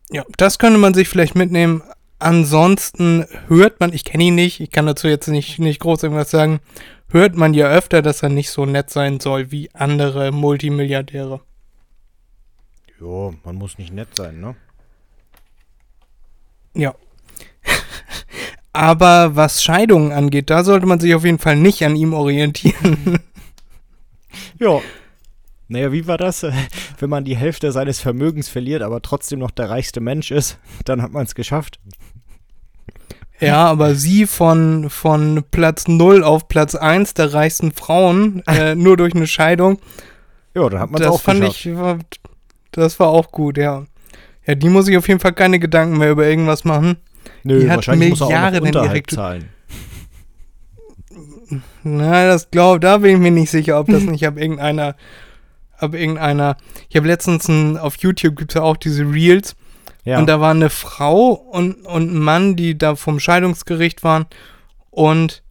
Ja, 0.09 0.23
das 0.38 0.57
könnte 0.57 0.80
man 0.80 0.93
sich 0.93 1.09
vielleicht 1.09 1.36
mitnehmen. 1.36 1.84
Ansonsten 2.19 3.25
hört 3.47 3.80
man, 3.80 3.93
ich 3.93 4.03
kenne 4.03 4.23
ihn 4.23 4.36
nicht, 4.36 4.59
ich 4.59 4.71
kann 4.71 4.88
dazu 4.88 5.07
jetzt 5.07 5.28
nicht, 5.28 5.59
nicht 5.59 5.80
groß 5.80 6.01
irgendwas 6.01 6.32
sagen, 6.32 6.61
hört 7.09 7.36
man 7.36 7.53
ja 7.53 7.67
öfter, 7.67 8.01
dass 8.01 8.23
er 8.23 8.30
nicht 8.30 8.49
so 8.49 8.65
nett 8.65 8.89
sein 8.89 9.19
soll 9.19 9.51
wie 9.51 9.69
andere 9.75 10.32
Multimilliardäre. 10.32 11.41
Jo, 12.99 13.36
man 13.43 13.55
muss 13.55 13.78
nicht 13.78 13.93
nett 13.93 14.15
sein, 14.15 14.39
ne? 14.39 14.55
Ja. 16.73 16.95
Aber 18.78 19.36
was 19.36 19.63
Scheidungen 19.63 20.11
angeht, 20.11 20.51
da 20.51 20.63
sollte 20.63 20.86
man 20.86 20.99
sich 20.99 21.15
auf 21.15 21.25
jeden 21.25 21.39
Fall 21.39 21.55
nicht 21.55 21.84
an 21.84 21.95
ihm 21.95 22.13
orientieren. 22.13 23.17
ja. 24.59 24.80
Naja, 25.67 25.91
wie 25.91 26.05
war 26.05 26.19
das? 26.19 26.45
Wenn 26.99 27.09
man 27.09 27.25
die 27.25 27.36
Hälfte 27.36 27.71
seines 27.71 27.99
Vermögens 27.99 28.49
verliert, 28.49 28.84
aber 28.84 29.01
trotzdem 29.01 29.39
noch 29.39 29.49
der 29.49 29.71
reichste 29.71 29.99
Mensch 29.99 30.30
ist, 30.30 30.59
dann 30.86 31.01
hat 31.01 31.11
man 31.11 31.23
es 31.23 31.34
geschafft. 31.34 31.80
Ja, 33.39 33.65
aber 33.65 33.95
sie 33.95 34.28
von, 34.28 34.91
von 34.91 35.43
Platz 35.49 35.88
0 35.88 36.23
auf 36.23 36.47
Platz 36.47 36.75
1 36.75 37.15
der 37.15 37.34
reichsten 37.34 37.71
Frauen, 37.71 38.43
äh, 38.45 38.75
nur 38.75 38.95
durch 38.95 39.15
eine 39.15 39.25
Scheidung. 39.25 39.80
Ja, 40.53 40.69
dann 40.69 40.80
hat 40.80 40.91
man 40.91 41.01
es 41.01 41.07
auch 41.07 41.21
fand 41.21 41.39
geschafft. 41.39 41.65
ich, 41.65 41.75
war, 41.75 41.97
das 42.71 42.99
war 42.99 43.07
auch 43.07 43.32
gut, 43.32 43.57
ja. 43.57 43.86
Ja, 44.45 44.53
die 44.53 44.69
muss 44.69 44.88
ich 44.88 44.97
auf 44.97 45.07
jeden 45.07 45.19
Fall 45.19 45.34
keine 45.34 45.57
Gedanken 45.57 45.97
mehr 45.97 46.11
über 46.11 46.28
irgendwas 46.28 46.63
machen. 46.63 46.97
Nö, 47.43 47.59
die 47.61 47.69
hat 47.69 47.88
Milliarden 47.88 48.09
muss 48.09 48.21
er 48.21 48.47
auch 48.47 48.61
Unterhalt 48.61 49.09
zahlen. 49.09 49.49
Na, 51.84 52.28
das 52.28 52.51
glaube, 52.51 52.80
da 52.80 52.97
bin 52.97 53.15
ich 53.15 53.19
mir 53.19 53.32
nicht 53.32 53.49
sicher, 53.49 53.80
ob 53.80 53.88
das 53.88 54.03
nicht 54.03 54.25
ab 54.28 54.38
irgendeiner, 54.38 54.95
ab 55.78 55.93
irgendeiner. 55.93 56.57
Ich 56.89 56.95
habe 56.95 57.07
letztens 57.07 57.47
ein, 57.47 57.78
auf 57.78 57.97
YouTube 57.97 58.36
gibt 58.36 58.51
es 58.51 58.55
ja 58.55 58.63
auch 58.63 58.78
diese 58.78 59.03
Reels. 59.03 59.55
Ja. 60.03 60.19
Und 60.19 60.28
da 60.28 60.39
war 60.39 60.51
eine 60.51 60.69
Frau 60.69 61.32
und, 61.32 61.86
und 61.86 62.13
ein 62.13 62.19
Mann, 62.19 62.55
die 62.55 62.78
da 62.78 62.95
vom 62.95 63.19
Scheidungsgericht 63.19 64.03
waren. 64.03 64.25
Und 64.89 65.43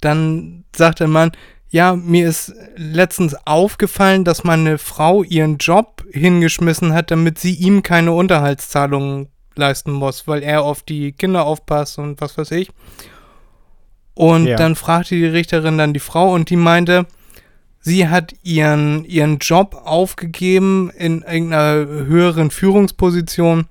dann 0.00 0.64
sagte 0.76 1.04
der 1.04 1.08
Mann, 1.08 1.32
ja, 1.70 1.96
mir 1.96 2.28
ist 2.28 2.52
letztens 2.76 3.34
aufgefallen, 3.46 4.24
dass 4.24 4.44
meine 4.44 4.76
Frau 4.76 5.22
ihren 5.22 5.56
Job 5.56 6.04
hingeschmissen 6.10 6.92
hat, 6.92 7.10
damit 7.10 7.38
sie 7.38 7.54
ihm 7.54 7.82
keine 7.82 8.12
Unterhaltszahlungen 8.12 9.28
leisten 9.56 9.92
muss, 9.92 10.26
weil 10.26 10.42
er 10.42 10.62
auf 10.62 10.82
die 10.82 11.12
Kinder 11.12 11.44
aufpasst 11.44 11.98
und 11.98 12.20
was 12.20 12.36
weiß 12.38 12.50
ich. 12.52 12.70
Und 14.14 14.46
ja. 14.46 14.56
dann 14.56 14.76
fragte 14.76 15.14
die 15.14 15.26
Richterin 15.26 15.78
dann 15.78 15.94
die 15.94 16.00
Frau 16.00 16.32
und 16.32 16.50
die 16.50 16.56
meinte, 16.56 17.06
sie 17.80 18.08
hat 18.08 18.34
ihren, 18.42 19.04
ihren 19.04 19.38
Job 19.38 19.80
aufgegeben 19.84 20.90
in 20.96 21.22
irgendeiner 21.22 21.86
höheren 21.86 22.50
Führungsposition 22.50 23.66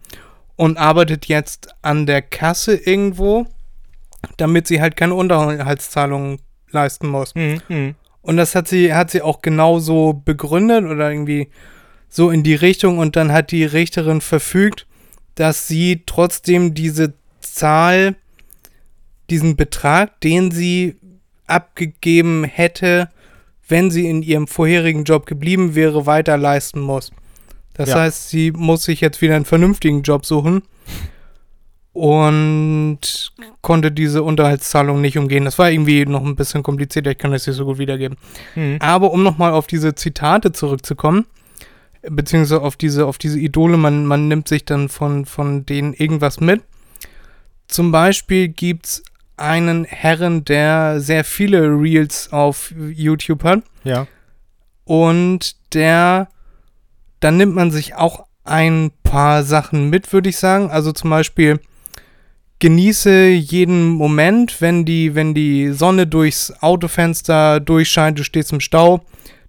und 0.55 0.77
arbeitet 0.77 1.25
jetzt 1.25 1.69
an 1.81 2.05
der 2.05 2.21
Kasse 2.21 2.75
irgendwo, 2.75 3.47
damit 4.37 4.67
sie 4.67 4.81
halt 4.81 4.95
keine 4.95 5.15
Unterhaltszahlungen 5.15 6.39
leisten 6.71 7.07
muss. 7.07 7.35
Mhm. 7.35 7.61
mhm. 7.67 7.95
Und 8.23 8.37
das 8.37 8.53
hat 8.53 8.67
sie, 8.67 8.93
hat 8.93 9.09
sie 9.09 9.23
auch 9.23 9.41
genauso 9.41 10.13
begründet 10.13 10.85
oder 10.85 11.11
irgendwie 11.11 11.49
so 12.07 12.29
in 12.29 12.43
die 12.43 12.53
Richtung 12.53 12.99
und 12.99 13.15
dann 13.15 13.31
hat 13.31 13.49
die 13.49 13.65
Richterin 13.65 14.21
verfügt, 14.21 14.85
dass 15.35 15.67
sie 15.67 16.03
trotzdem 16.05 16.73
diese 16.73 17.13
Zahl 17.39 18.15
diesen 19.29 19.55
Betrag, 19.55 20.19
den 20.21 20.51
sie 20.51 20.97
abgegeben 21.47 22.43
hätte, 22.43 23.09
wenn 23.67 23.89
sie 23.89 24.09
in 24.09 24.21
ihrem 24.21 24.47
vorherigen 24.47 25.05
Job 25.05 25.25
geblieben 25.25 25.75
wäre, 25.75 26.05
weiter 26.05 26.37
leisten 26.37 26.81
muss. 26.81 27.11
Das 27.73 27.89
ja. 27.89 28.01
heißt, 28.01 28.29
sie 28.29 28.51
muss 28.51 28.83
sich 28.83 29.01
jetzt 29.01 29.21
wieder 29.21 29.35
einen 29.35 29.45
vernünftigen 29.45 30.01
Job 30.01 30.25
suchen 30.25 30.63
und 31.93 33.31
konnte 33.61 33.91
diese 33.91 34.23
Unterhaltszahlung 34.23 35.01
nicht 35.01 35.17
umgehen. 35.17 35.45
Das 35.45 35.57
war 35.57 35.71
irgendwie 35.71 36.05
noch 36.05 36.23
ein 36.23 36.35
bisschen 36.35 36.63
komplizierter, 36.63 37.11
ich 37.11 37.17
kann 37.17 37.31
das 37.31 37.47
nicht 37.47 37.55
so 37.55 37.65
gut 37.65 37.77
wiedergeben. 37.77 38.17
Mhm. 38.55 38.77
Aber 38.79 39.11
um 39.11 39.23
nochmal 39.23 39.53
auf 39.53 39.67
diese 39.67 39.95
Zitate 39.95 40.51
zurückzukommen, 40.51 41.25
beziehungsweise 42.03 42.61
auf 42.61 42.75
diese, 42.75 43.05
auf 43.05 43.17
diese 43.17 43.39
Idole, 43.39 43.77
man, 43.77 44.05
man 44.05 44.27
nimmt 44.27 44.47
sich 44.47 44.65
dann 44.65 44.89
von, 44.89 45.25
von 45.25 45.65
denen 45.65 45.93
irgendwas 45.93 46.39
mit. 46.39 46.61
Zum 47.67 47.91
Beispiel 47.91 48.47
gibt 48.47 48.85
es 48.85 49.03
einen 49.37 49.85
Herren, 49.85 50.45
der 50.45 50.99
sehr 50.99 51.23
viele 51.23 51.61
Reels 51.67 52.31
auf 52.31 52.73
YouTube 52.77 53.43
hat. 53.43 53.63
Ja. 53.83 54.07
Und 54.83 55.55
der, 55.73 56.29
dann 57.19 57.37
nimmt 57.37 57.55
man 57.55 57.71
sich 57.71 57.95
auch 57.95 58.25
ein 58.43 58.91
paar 59.03 59.43
Sachen 59.43 59.89
mit, 59.89 60.11
würde 60.13 60.29
ich 60.29 60.37
sagen. 60.37 60.69
Also 60.69 60.91
zum 60.91 61.09
Beispiel 61.09 61.59
genieße 62.59 63.29
jeden 63.29 63.89
Moment, 63.89 64.61
wenn 64.61 64.85
die, 64.85 65.15
wenn 65.15 65.33
die 65.33 65.71
Sonne 65.71 66.07
durchs 66.07 66.51
Autofenster 66.61 67.59
durchscheint, 67.59 68.19
du 68.19 68.23
stehst 68.23 68.51
im 68.51 68.59
Stau, 68.59 69.01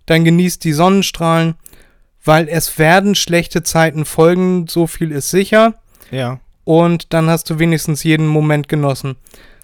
dann 0.07 0.25
genießt 0.25 0.65
die 0.65 0.73
Sonnenstrahlen, 0.73 1.55
weil 2.25 2.49
es 2.49 2.79
werden 2.79 3.15
schlechte 3.15 3.63
Zeiten 3.63 4.05
folgen, 4.05 4.67
so 4.69 4.87
viel 4.87 5.11
ist 5.11 5.31
sicher. 5.31 5.75
Ja. 6.11 6.41
Und 6.65 7.13
dann 7.13 7.29
hast 7.29 7.51
du 7.51 7.59
wenigstens 7.59 8.05
jeden 8.05 8.27
Moment 8.27 8.69
genossen. 8.69 9.17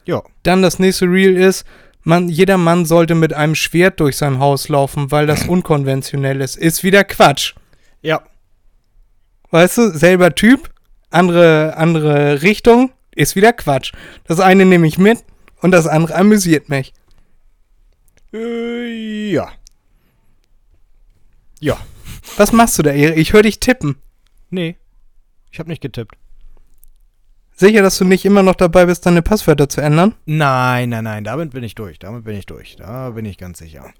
Ja. 0.04 0.22
Dann 0.42 0.62
das 0.62 0.78
nächste 0.78 1.06
Reel 1.06 1.36
ist, 1.36 1.64
man, 2.02 2.28
jeder 2.28 2.56
Mann 2.56 2.86
sollte 2.86 3.14
mit 3.14 3.34
einem 3.34 3.54
Schwert 3.54 4.00
durch 4.00 4.16
sein 4.16 4.38
Haus 4.38 4.68
laufen, 4.68 5.10
weil 5.10 5.26
das 5.26 5.44
unkonventionell 5.48 6.40
ist. 6.40 6.56
Ist 6.56 6.82
wieder 6.82 7.04
Quatsch. 7.04 7.54
Ja. 8.02 8.22
Weißt 9.50 9.78
du, 9.78 9.90
selber 9.90 10.34
Typ, 10.34 10.70
andere, 11.10 11.76
andere 11.76 12.42
Richtung, 12.42 12.90
ist 13.14 13.36
wieder 13.36 13.52
Quatsch. 13.52 13.92
Das 14.26 14.40
eine 14.40 14.64
nehme 14.64 14.86
ich 14.86 14.98
mit 14.98 15.18
und 15.60 15.70
das 15.70 15.86
andere 15.86 16.14
amüsiert 16.14 16.68
mich. 16.68 16.92
Äh, 18.32 19.30
ja. 19.30 19.50
Ja. 21.60 21.78
Was 22.36 22.52
machst 22.52 22.78
du 22.78 22.82
da, 22.82 22.90
Erik? 22.90 23.18
Ich 23.18 23.32
höre 23.32 23.42
dich 23.42 23.60
tippen. 23.60 23.96
Nee. 24.50 24.76
Ich 25.50 25.58
habe 25.58 25.68
nicht 25.68 25.82
getippt. 25.82 26.14
Sicher, 27.54 27.82
dass 27.82 27.98
du 27.98 28.04
nicht 28.04 28.24
immer 28.24 28.44
noch 28.44 28.54
dabei 28.54 28.86
bist, 28.86 29.04
deine 29.04 29.22
Passwörter 29.22 29.68
zu 29.68 29.80
ändern? 29.80 30.14
Nein, 30.26 30.90
nein, 30.90 31.02
nein, 31.02 31.24
damit 31.24 31.50
bin 31.50 31.64
ich 31.64 31.74
durch. 31.74 31.98
Damit 31.98 32.24
bin 32.24 32.36
ich 32.36 32.46
durch. 32.46 32.76
Da 32.76 33.10
bin 33.10 33.24
ich 33.24 33.36
ganz 33.36 33.58
sicher. 33.58 33.92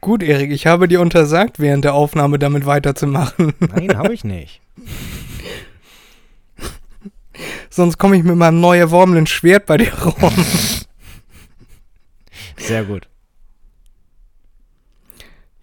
Gut, 0.00 0.22
Erik, 0.22 0.50
ich 0.50 0.66
habe 0.66 0.88
dir 0.88 1.00
untersagt, 1.00 1.60
während 1.60 1.84
der 1.84 1.94
Aufnahme 1.94 2.38
damit 2.38 2.64
weiterzumachen. 2.64 3.52
Nein, 3.60 3.96
habe 3.96 4.14
ich 4.14 4.24
nicht. 4.24 4.60
Sonst 7.70 7.98
komme 7.98 8.16
ich 8.16 8.24
mit 8.24 8.36
meinem 8.36 8.60
neu 8.60 8.78
erworbenen 8.78 9.26
Schwert 9.26 9.66
bei 9.66 9.76
dir 9.76 9.92
rum. 9.92 10.32
Sehr 12.56 12.84
gut. 12.84 13.08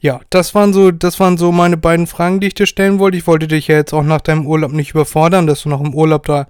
Ja, 0.01 0.21
das 0.29 0.55
waren 0.55 0.71
so, 0.71 0.91
das 0.91 1.19
waren 1.19 1.37
so 1.37 1.51
meine 1.51 1.75
beiden 1.75 2.07
Fragen, 2.07 2.39
die 2.39 2.47
ich 2.47 2.53
dir 2.53 2.65
stellen 2.65 2.99
wollte. 2.99 3.17
Ich 3.17 3.27
wollte 3.27 3.47
dich 3.47 3.67
ja 3.67 3.75
jetzt 3.75 3.93
auch 3.93 4.03
nach 4.03 4.21
deinem 4.21 4.47
Urlaub 4.47 4.71
nicht 4.71 4.91
überfordern, 4.91 5.45
dass 5.45 5.63
du 5.63 5.69
noch 5.69 5.81
im 5.81 5.93
Urlaub 5.93 6.25
da 6.25 6.47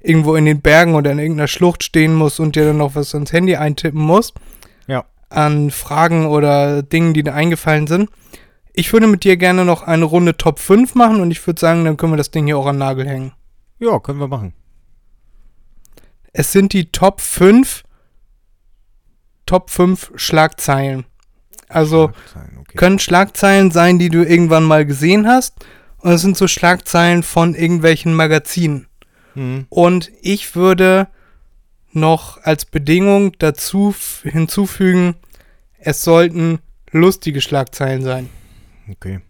irgendwo 0.00 0.36
in 0.36 0.44
den 0.44 0.60
Bergen 0.60 0.94
oder 0.94 1.10
in 1.10 1.18
irgendeiner 1.18 1.48
Schlucht 1.48 1.82
stehen 1.82 2.14
musst 2.14 2.38
und 2.38 2.54
dir 2.54 2.66
dann 2.66 2.76
noch 2.76 2.94
was 2.94 3.14
ins 3.14 3.32
Handy 3.32 3.56
eintippen 3.56 4.00
musst. 4.00 4.34
Ja. 4.86 5.04
An 5.28 5.70
Fragen 5.72 6.26
oder 6.26 6.82
Dingen, 6.82 7.14
die 7.14 7.24
dir 7.24 7.34
eingefallen 7.34 7.88
sind. 7.88 8.10
Ich 8.74 8.92
würde 8.92 9.06
mit 9.08 9.24
dir 9.24 9.36
gerne 9.36 9.64
noch 9.64 9.82
eine 9.82 10.04
Runde 10.04 10.36
Top 10.36 10.60
5 10.60 10.94
machen 10.94 11.20
und 11.20 11.30
ich 11.30 11.44
würde 11.46 11.60
sagen, 11.60 11.84
dann 11.84 11.96
können 11.96 12.12
wir 12.12 12.16
das 12.16 12.30
Ding 12.30 12.46
hier 12.46 12.58
auch 12.58 12.66
an 12.66 12.78
Nagel 12.78 13.08
hängen. 13.08 13.32
Ja, 13.80 13.98
können 13.98 14.20
wir 14.20 14.28
machen. 14.28 14.52
Es 16.32 16.52
sind 16.52 16.72
die 16.72 16.92
Top 16.92 17.20
5 17.20 17.82
Top 19.46 19.70
5 19.70 20.12
Schlagzeilen. 20.16 21.04
Also 21.68 22.08
Schlagzeilen, 22.08 22.58
okay. 22.58 22.76
können 22.76 22.98
Schlagzeilen 22.98 23.70
sein, 23.70 23.98
die 23.98 24.08
du 24.08 24.24
irgendwann 24.24 24.64
mal 24.64 24.86
gesehen 24.86 25.26
hast. 25.26 25.54
Und 25.98 26.12
es 26.12 26.20
sind 26.20 26.36
so 26.36 26.46
Schlagzeilen 26.48 27.22
von 27.22 27.54
irgendwelchen 27.54 28.14
Magazinen. 28.14 28.86
Mhm. 29.34 29.66
Und 29.70 30.12
ich 30.20 30.54
würde 30.54 31.08
noch 31.92 32.42
als 32.42 32.64
Bedingung 32.64 33.32
dazu 33.38 33.94
hinzufügen, 34.22 35.14
es 35.78 36.02
sollten 36.02 36.58
lustige 36.90 37.40
Schlagzeilen 37.40 38.02
sein. 38.02 38.30
Okay. 38.90 39.20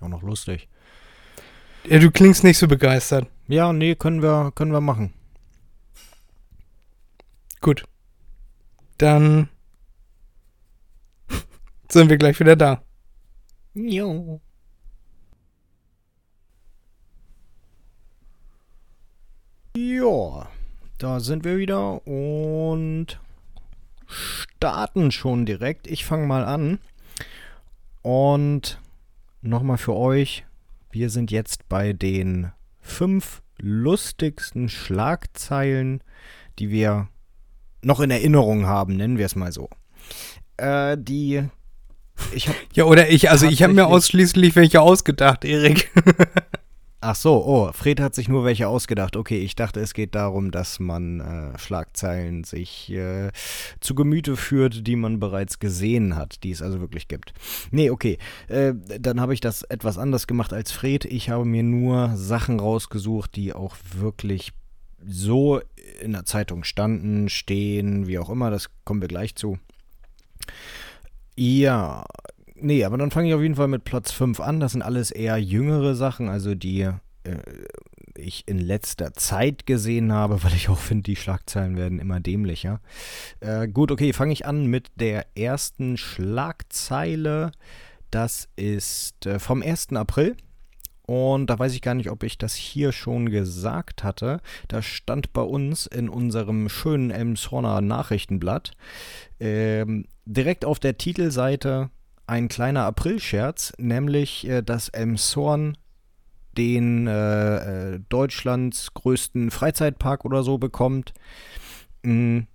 Auch 0.00 0.08
noch 0.08 0.22
lustig. 0.22 0.68
Ja, 1.86 1.98
du 1.98 2.10
klingst 2.10 2.44
nicht 2.44 2.58
so 2.58 2.68
begeistert. 2.68 3.28
Ja, 3.48 3.72
nee, 3.72 3.94
können 3.94 4.22
wir, 4.22 4.52
können 4.54 4.72
wir 4.72 4.80
machen. 4.80 5.12
Gut. 7.60 7.84
Dann 8.98 9.48
sind 11.94 12.10
wir 12.10 12.18
gleich 12.18 12.38
wieder 12.40 12.56
da. 12.56 12.82
Jo. 13.72 14.40
Ja, 19.76 20.48
da 20.98 21.20
sind 21.20 21.44
wir 21.44 21.56
wieder 21.56 22.06
und 22.06 23.18
starten 24.06 25.10
schon 25.10 25.46
direkt. 25.46 25.86
Ich 25.86 26.04
fange 26.04 26.26
mal 26.26 26.44
an. 26.44 26.78
Und 28.02 28.80
nochmal 29.40 29.78
für 29.78 29.94
euch, 29.94 30.44
wir 30.90 31.10
sind 31.10 31.30
jetzt 31.30 31.68
bei 31.68 31.92
den 31.92 32.52
fünf 32.80 33.42
lustigsten 33.58 34.68
Schlagzeilen, 34.68 36.02
die 36.58 36.70
wir 36.70 37.08
noch 37.82 38.00
in 38.00 38.10
Erinnerung 38.10 38.66
haben, 38.66 38.96
nennen 38.96 39.18
wir 39.18 39.26
es 39.26 39.36
mal 39.36 39.52
so. 39.52 39.70
Äh, 40.56 40.96
die 40.98 41.48
ich 42.32 42.48
hab 42.48 42.56
ja, 42.72 42.84
oder 42.84 43.10
ich, 43.10 43.30
also 43.30 43.46
ich 43.46 43.62
habe 43.62 43.72
mir 43.72 43.86
ausschließlich 43.86 44.56
welche 44.56 44.80
ausgedacht, 44.80 45.44
Erik. 45.44 45.90
Ach 47.06 47.14
so, 47.14 47.44
oh, 47.44 47.70
Fred 47.74 48.00
hat 48.00 48.14
sich 48.14 48.30
nur 48.30 48.46
welche 48.46 48.66
ausgedacht. 48.66 49.14
Okay, 49.14 49.38
ich 49.38 49.54
dachte, 49.54 49.78
es 49.80 49.92
geht 49.92 50.14
darum, 50.14 50.50
dass 50.50 50.80
man 50.80 51.20
äh, 51.20 51.58
Schlagzeilen 51.58 52.44
sich 52.44 52.90
äh, 52.90 53.30
zu 53.80 53.94
Gemüte 53.94 54.38
führt, 54.38 54.86
die 54.86 54.96
man 54.96 55.20
bereits 55.20 55.58
gesehen 55.58 56.16
hat, 56.16 56.42
die 56.44 56.50
es 56.50 56.62
also 56.62 56.80
wirklich 56.80 57.06
gibt. 57.06 57.34
Nee, 57.70 57.90
okay, 57.90 58.16
äh, 58.48 58.72
dann 58.98 59.20
habe 59.20 59.34
ich 59.34 59.42
das 59.42 59.64
etwas 59.64 59.98
anders 59.98 60.26
gemacht 60.26 60.54
als 60.54 60.72
Fred. 60.72 61.04
Ich 61.04 61.28
habe 61.28 61.44
mir 61.44 61.62
nur 61.62 62.16
Sachen 62.16 62.58
rausgesucht, 62.58 63.36
die 63.36 63.52
auch 63.52 63.76
wirklich 63.94 64.52
so 65.06 65.60
in 66.00 66.12
der 66.12 66.24
Zeitung 66.24 66.64
standen, 66.64 67.28
stehen, 67.28 68.06
wie 68.06 68.18
auch 68.18 68.30
immer, 68.30 68.50
das 68.50 68.70
kommen 68.84 69.02
wir 69.02 69.08
gleich 69.08 69.34
zu. 69.34 69.58
Ja, 71.36 72.04
Nee, 72.56 72.84
aber 72.84 72.96
dann 72.96 73.10
fange 73.10 73.28
ich 73.28 73.34
auf 73.34 73.42
jeden 73.42 73.56
Fall 73.56 73.68
mit 73.68 73.84
Platz 73.84 74.12
5 74.12 74.40
an. 74.40 74.60
Das 74.60 74.72
sind 74.72 74.82
alles 74.82 75.10
eher 75.10 75.36
jüngere 75.36 75.94
Sachen, 75.94 76.28
also 76.28 76.54
die, 76.54 76.80
äh, 76.80 77.36
ich 78.16 78.44
in 78.46 78.58
letzter 78.58 79.12
Zeit 79.12 79.66
gesehen 79.66 80.12
habe, 80.12 80.42
weil 80.44 80.54
ich 80.54 80.68
auch 80.68 80.78
finde, 80.78 81.02
die 81.02 81.16
Schlagzeilen 81.16 81.76
werden 81.76 81.98
immer 81.98 82.20
dämlicher. 82.20 82.80
Äh, 83.40 83.68
gut, 83.68 83.90
okay, 83.90 84.12
fange 84.12 84.32
ich 84.32 84.46
an 84.46 84.66
mit 84.66 84.88
der 84.96 85.26
ersten 85.36 85.96
Schlagzeile. 85.96 87.52
Das 88.10 88.48
ist 88.56 89.26
äh, 89.26 89.38
vom 89.38 89.60
1. 89.60 89.92
April. 89.94 90.36
Und 91.06 91.48
da 91.50 91.58
weiß 91.58 91.74
ich 91.74 91.82
gar 91.82 91.94
nicht, 91.94 92.10
ob 92.10 92.22
ich 92.22 92.38
das 92.38 92.54
hier 92.54 92.92
schon 92.92 93.28
gesagt 93.28 94.04
hatte. 94.04 94.40
Da 94.68 94.80
stand 94.80 95.32
bei 95.32 95.42
uns 95.42 95.86
in 95.86 96.08
unserem 96.08 96.68
schönen 96.68 97.10
Elmshorner 97.10 97.80
Nachrichtenblatt 97.82 98.72
ähm, 99.38 100.06
direkt 100.24 100.64
auf 100.64 100.78
der 100.78 100.96
Titelseite 100.96 101.90
ein 102.26 102.48
kleiner 102.48 102.84
Aprilscherz, 102.84 103.74
nämlich 103.76 104.48
äh, 104.48 104.62
dass 104.62 104.88
Elmshorn 104.88 105.76
den 106.56 107.06
äh, 107.06 107.94
äh, 107.94 108.00
Deutschlands 108.08 108.94
größten 108.94 109.50
Freizeitpark 109.50 110.24
oder 110.24 110.42
so 110.42 110.56
bekommt. 110.58 111.12
Mhm. 112.02 112.46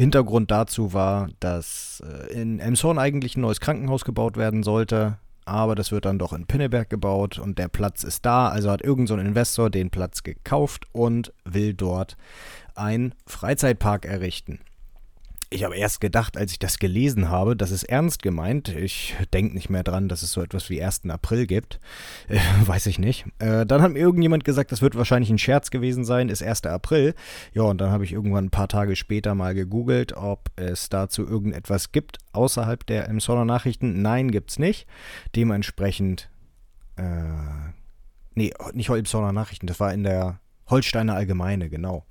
Hintergrund 0.00 0.50
dazu 0.50 0.94
war, 0.94 1.28
dass 1.38 2.02
äh, 2.04 2.32
in 2.32 2.58
Elmshorn 2.58 2.98
eigentlich 2.98 3.36
ein 3.36 3.42
neues 3.42 3.60
Krankenhaus 3.60 4.04
gebaut 4.04 4.36
werden 4.36 4.62
sollte 4.62 5.18
aber 5.44 5.74
das 5.74 5.92
wird 5.92 6.04
dann 6.04 6.18
doch 6.18 6.32
in 6.32 6.46
Pinneberg 6.46 6.88
gebaut 6.90 7.38
und 7.38 7.58
der 7.58 7.68
Platz 7.68 8.04
ist 8.04 8.24
da, 8.24 8.48
also 8.48 8.70
hat 8.70 8.82
irgendein 8.82 9.18
so 9.18 9.26
Investor 9.26 9.70
den 9.70 9.90
Platz 9.90 10.22
gekauft 10.22 10.86
und 10.92 11.32
will 11.44 11.74
dort 11.74 12.16
einen 12.74 13.14
Freizeitpark 13.26 14.04
errichten. 14.04 14.60
Ich 15.52 15.64
habe 15.64 15.76
erst 15.76 16.00
gedacht, 16.00 16.38
als 16.38 16.52
ich 16.52 16.58
das 16.58 16.78
gelesen 16.78 17.28
habe, 17.28 17.54
das 17.56 17.70
ist 17.70 17.84
ernst 17.84 18.22
gemeint. 18.22 18.70
Ich 18.70 19.14
denke 19.34 19.54
nicht 19.54 19.68
mehr 19.68 19.82
dran, 19.82 20.08
dass 20.08 20.22
es 20.22 20.32
so 20.32 20.40
etwas 20.40 20.70
wie 20.70 20.82
1. 20.82 21.02
April 21.10 21.46
gibt. 21.46 21.78
Äh, 22.28 22.38
weiß 22.66 22.86
ich 22.86 22.98
nicht. 22.98 23.26
Äh, 23.38 23.66
dann 23.66 23.82
hat 23.82 23.92
mir 23.92 23.98
irgendjemand 23.98 24.44
gesagt, 24.44 24.72
das 24.72 24.80
wird 24.80 24.96
wahrscheinlich 24.96 25.28
ein 25.28 25.38
Scherz 25.38 25.70
gewesen 25.70 26.06
sein, 26.06 26.30
ist 26.30 26.42
1. 26.42 26.64
April. 26.64 27.14
Ja, 27.52 27.62
und 27.64 27.82
dann 27.82 27.90
habe 27.90 28.04
ich 28.04 28.12
irgendwann 28.12 28.46
ein 28.46 28.50
paar 28.50 28.68
Tage 28.68 28.96
später 28.96 29.34
mal 29.34 29.54
gegoogelt, 29.54 30.16
ob 30.16 30.50
es 30.56 30.88
dazu 30.88 31.26
irgendetwas 31.26 31.92
gibt 31.92 32.18
außerhalb 32.32 32.86
der 32.86 33.08
Emsonner 33.08 33.44
Nachrichten. 33.44 34.00
Nein, 34.00 34.30
gibt 34.30 34.52
es 34.52 34.58
nicht. 34.58 34.86
Dementsprechend, 35.36 36.30
äh, 36.96 37.02
nee, 38.34 38.54
nicht 38.72 38.88
Emsonner 38.88 39.32
Nachrichten, 39.32 39.66
das 39.66 39.80
war 39.80 39.92
in 39.92 40.02
der 40.02 40.40
Holsteiner 40.70 41.14
Allgemeine, 41.14 41.68
genau. 41.68 42.06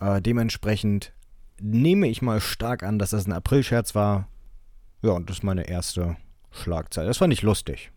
Äh, 0.00 0.20
dementsprechend 0.20 1.12
nehme 1.62 2.08
ich 2.08 2.22
mal 2.22 2.40
stark 2.40 2.82
an, 2.82 2.98
dass 2.98 3.10
das 3.10 3.26
ein 3.26 3.32
Aprilscherz 3.32 3.94
war. 3.94 4.28
Ja, 5.02 5.12
und 5.12 5.28
das 5.28 5.38
ist 5.38 5.42
meine 5.42 5.68
erste 5.68 6.16
Schlagzeile. 6.50 7.08
Das 7.08 7.18
fand 7.18 7.32
ich 7.32 7.42
lustig. 7.42 7.90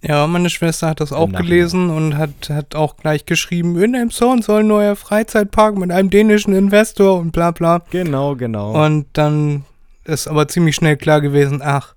Ja, 0.00 0.26
meine 0.28 0.48
Schwester 0.48 0.88
hat 0.88 1.00
das 1.00 1.12
auch 1.12 1.30
gelesen 1.32 1.90
und 1.90 2.16
hat, 2.16 2.50
hat 2.50 2.76
auch 2.76 2.96
gleich 2.96 3.26
geschrieben, 3.26 3.76
in 3.82 3.94
Elmshorn 3.94 4.42
soll 4.42 4.60
ein 4.60 4.68
neuer 4.68 4.94
Freizeitpark 4.94 5.76
mit 5.76 5.90
einem 5.90 6.08
dänischen 6.08 6.54
Investor 6.54 7.18
und 7.18 7.32
bla 7.32 7.50
bla. 7.50 7.82
Genau, 7.90 8.36
genau. 8.36 8.84
Und 8.84 9.06
dann 9.14 9.64
ist 10.04 10.28
aber 10.28 10.46
ziemlich 10.46 10.76
schnell 10.76 10.96
klar 10.96 11.20
gewesen, 11.20 11.60
ach, 11.64 11.94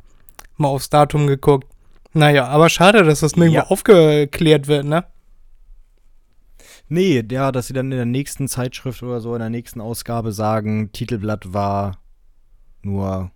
mal 0.57 0.69
aufs 0.69 0.89
Datum 0.89 1.27
geguckt. 1.27 1.67
Naja, 2.13 2.47
aber 2.47 2.69
schade, 2.69 3.03
dass 3.03 3.19
das 3.19 3.35
nirgendwo 3.35 3.61
ja. 3.61 3.67
aufgeklärt 3.67 4.67
wird, 4.67 4.85
ne? 4.85 5.05
Nee, 6.93 7.23
ja, 7.31 7.53
dass 7.53 7.67
sie 7.67 7.73
dann 7.73 7.89
in 7.89 7.97
der 7.97 8.05
nächsten 8.05 8.49
Zeitschrift 8.49 9.01
oder 9.01 9.21
so, 9.21 9.33
in 9.33 9.39
der 9.39 9.49
nächsten 9.49 9.79
Ausgabe 9.79 10.33
sagen, 10.33 10.91
Titelblatt 10.91 11.53
war 11.53 11.99
nur 12.81 13.31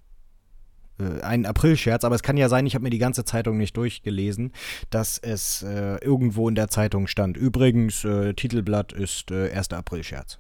äh, 1.00 1.22
ein 1.22 1.46
Aprilscherz, 1.46 2.04
aber 2.04 2.16
es 2.16 2.22
kann 2.22 2.36
ja 2.36 2.50
sein, 2.50 2.66
ich 2.66 2.76
habe 2.76 2.84
mir 2.84 2.90
die 2.90 2.98
ganze 2.98 3.24
Zeitung 3.24 3.58
nicht 3.58 3.78
durchgelesen, 3.78 4.52
dass 4.90 5.18
es 5.18 5.64
äh, 5.64 6.04
irgendwo 6.04 6.50
in 6.50 6.56
der 6.56 6.68
Zeitung 6.68 7.08
stand. 7.08 7.38
Übrigens, 7.38 8.04
äh, 8.04 8.34
Titelblatt 8.34 8.92
ist 8.92 9.32
äh, 9.32 9.50
1. 9.54 9.72
Aprilscherz. 9.72 10.38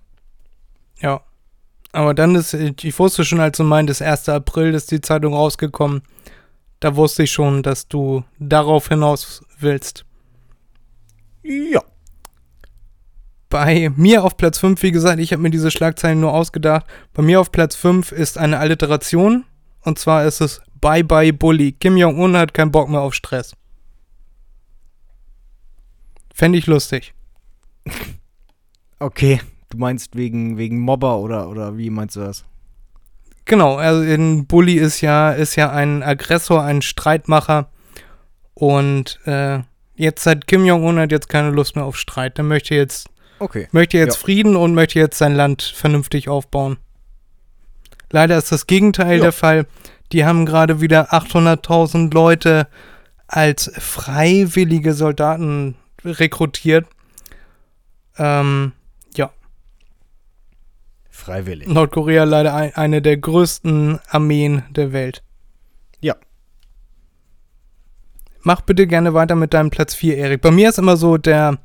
Ja. 0.99 1.21
Aber 1.93 2.13
dann 2.13 2.35
ist, 2.35 2.53
ich 2.53 2.99
wusste 2.99 3.23
schon, 3.23 3.39
als 3.39 3.55
du 3.55 3.63
meintest, 3.63 4.01
1. 4.01 4.27
April 4.27 4.73
ist 4.73 4.91
die 4.91 4.99
Zeitung 4.99 5.33
rausgekommen. 5.33 6.01
Da 6.81 6.97
wusste 6.97 7.23
ich 7.23 7.31
schon, 7.31 7.63
dass 7.63 7.87
du 7.87 8.25
darauf 8.39 8.89
hinaus 8.89 9.41
willst. 9.57 10.03
Ja 11.43 11.81
bei 13.55 13.89
mir 13.95 14.25
auf 14.25 14.35
Platz 14.35 14.59
5, 14.59 14.83
wie 14.83 14.91
gesagt, 14.91 15.17
ich 15.17 15.31
habe 15.31 15.41
mir 15.41 15.49
diese 15.49 15.71
Schlagzeilen 15.71 16.19
nur 16.19 16.33
ausgedacht. 16.33 16.85
Bei 17.13 17.23
mir 17.23 17.39
auf 17.39 17.53
Platz 17.53 17.73
5 17.77 18.11
ist 18.11 18.37
eine 18.37 18.59
Alliteration. 18.59 19.45
Und 19.79 19.97
zwar 19.97 20.25
ist 20.25 20.41
es 20.41 20.61
Bye 20.81 21.05
Bye 21.05 21.31
Bully. 21.31 21.71
Kim 21.71 21.95
Jong-un 21.95 22.35
hat 22.35 22.53
keinen 22.53 22.73
Bock 22.73 22.89
mehr 22.89 22.99
auf 22.99 23.13
Stress. 23.13 23.55
Fände 26.33 26.57
ich 26.57 26.67
lustig. 26.67 27.13
Okay, 28.99 29.39
du 29.69 29.77
meinst 29.77 30.17
wegen, 30.17 30.57
wegen 30.57 30.79
Mobber 30.79 31.19
oder, 31.19 31.47
oder 31.47 31.77
wie 31.77 31.89
meinst 31.89 32.17
du 32.17 32.19
das? 32.19 32.43
Genau, 33.45 33.77
also 33.77 34.01
ein 34.01 34.47
Bully 34.47 34.73
ist 34.73 34.99
ja, 34.99 35.31
ist 35.31 35.55
ja 35.55 35.71
ein 35.71 36.03
Aggressor, 36.03 36.61
ein 36.61 36.81
Streitmacher. 36.81 37.69
Und 38.53 39.17
äh, 39.23 39.59
jetzt 39.95 40.25
hat 40.25 40.45
Kim 40.45 40.65
Jong-un 40.65 40.99
hat 40.99 41.13
jetzt 41.13 41.29
keine 41.29 41.51
Lust 41.51 41.77
mehr 41.77 41.85
auf 41.85 41.95
Streit. 41.95 42.37
Der 42.37 42.43
möchte 42.43 42.75
jetzt 42.75 43.09
Okay. 43.39 43.67
Möchte 43.71 43.97
jetzt 43.97 44.15
ja. 44.15 44.21
Frieden 44.21 44.55
und 44.55 44.73
möchte 44.73 44.99
jetzt 44.99 45.17
sein 45.17 45.35
Land 45.35 45.61
vernünftig 45.61 46.29
aufbauen. 46.29 46.77
Leider 48.09 48.37
ist 48.37 48.51
das 48.51 48.67
Gegenteil 48.67 49.17
ja. 49.17 49.23
der 49.23 49.31
Fall. 49.31 49.67
Die 50.11 50.25
haben 50.25 50.45
gerade 50.45 50.81
wieder 50.81 51.13
800.000 51.13 52.13
Leute 52.13 52.67
als 53.27 53.71
freiwillige 53.77 54.93
Soldaten 54.93 55.75
rekrutiert. 56.03 56.87
Ähm, 58.17 58.73
ja. 59.15 59.31
Freiwillig. 61.09 61.67
Nordkorea 61.67 62.23
leider 62.23 62.53
ein, 62.53 62.75
eine 62.75 63.01
der 63.01 63.17
größten 63.17 63.99
Armeen 64.07 64.63
der 64.69 64.93
Welt. 64.93 65.23
Ja. 65.99 66.15
Mach 68.41 68.61
bitte 68.61 68.85
gerne 68.85 69.13
weiter 69.13 69.35
mit 69.35 69.53
deinem 69.53 69.71
Platz 69.71 69.95
4, 69.95 70.17
Erik. 70.17 70.41
Bei 70.41 70.51
mir 70.51 70.69
ist 70.69 70.77
immer 70.77 70.97
so 70.97 71.17
der, 71.17 71.57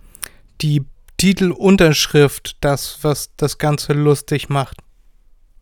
die 0.62 0.84
Titelunterschrift 1.20 2.56
das, 2.64 3.04
was 3.04 3.36
das 3.36 3.58
Ganze 3.58 3.92
lustig 3.92 4.48
macht. 4.48 4.78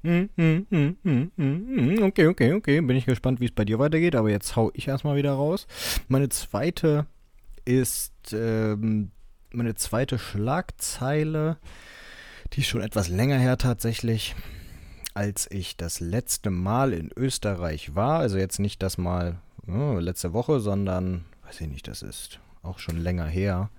Hm, 0.05 0.29
hm, 0.37 0.67
hm, 0.71 2.03
okay, 2.05 2.29
okay, 2.29 2.53
okay. 2.53 2.81
Bin 2.81 2.97
ich 2.97 3.07
gespannt, 3.07 3.41
wie 3.41 3.47
es 3.47 3.51
bei 3.51 3.65
dir 3.65 3.81
weitergeht, 3.81 4.15
aber 4.15 4.31
jetzt 4.31 4.55
hau 4.55 4.71
ich 4.75 4.87
erstmal 4.87 5.17
wieder 5.17 5.33
raus. 5.33 5.67
Meine 6.07 6.29
zweite 6.29 7.07
ist 7.65 8.13
ähm, 8.33 9.11
meine 9.51 9.75
zweite 9.75 10.21
Schlagzeile, 10.21 11.57
die 12.53 12.61
ist 12.61 12.69
schon 12.69 12.81
etwas 12.81 13.09
länger 13.09 13.39
her 13.39 13.59
tatsächlich, 13.59 14.37
als 15.13 15.51
ich 15.51 15.77
das 15.77 15.99
letzte 15.99 16.51
Mal 16.51 16.93
in 16.93 17.11
Österreich 17.17 17.97
war. 17.97 18.21
Also 18.21 18.39
jetzt 18.39 18.61
nicht 18.61 18.81
das 18.81 18.97
Mal 18.97 19.41
oh, 19.67 19.99
letzte 19.99 20.33
Woche, 20.33 20.61
sondern, 20.61 21.25
weiß 21.47 21.63
ich 21.63 21.69
nicht, 21.69 21.89
das 21.89 22.03
ist 22.03 22.39
auch 22.63 22.79
schon 22.79 22.99
länger 22.99 23.27
her 23.27 23.71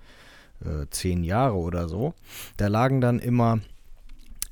äh, 0.64 0.86
zehn 0.90 1.24
Jahre 1.24 1.56
oder 1.56 1.88
so. 1.88 2.14
Da 2.56 2.68
lagen 2.68 3.00
dann 3.00 3.18
immer 3.18 3.60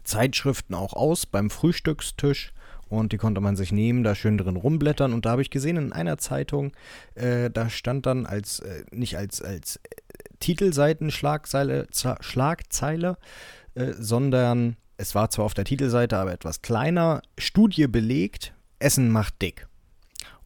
Zeitschriften 0.05 0.75
auch 0.75 0.95
aus 0.95 1.27
beim 1.27 1.51
Frühstückstisch 1.51 2.53
und 2.89 3.13
die 3.13 3.19
konnte 3.19 3.41
man 3.41 3.57
sich 3.57 3.73
nehmen, 3.73 4.03
da 4.03 4.15
schön 4.15 4.39
drin 4.39 4.57
rumblättern. 4.57 5.13
Und 5.13 5.27
da 5.27 5.31
habe 5.31 5.43
ich 5.43 5.51
gesehen 5.51 5.77
in 5.77 5.93
einer 5.93 6.19
Zeitung, 6.19 6.73
äh, 7.15 7.51
da 7.51 7.69
stand 7.69 8.07
dann 8.07 8.27
als, 8.27 8.61
äh, 8.61 8.85
nicht 8.91 9.17
als, 9.19 9.43
als 9.43 9.77
äh, 9.77 9.81
Titelseitenschlagzeile, 10.41 11.87
Schlagzeile, 12.21 13.19
äh, 13.75 13.93
sondern 13.99 14.77
es 14.97 15.15
war 15.15 15.31
zwar 15.31 15.45
auf 15.45 15.55
der 15.55 15.65
Titelseite, 15.65 16.17
aber 16.17 16.33
etwas 16.33 16.63
kleiner, 16.63 17.23
Studie 17.37 17.87
belegt, 17.87 18.55
Essen 18.79 19.11
macht 19.11 19.41
dick. 19.43 19.69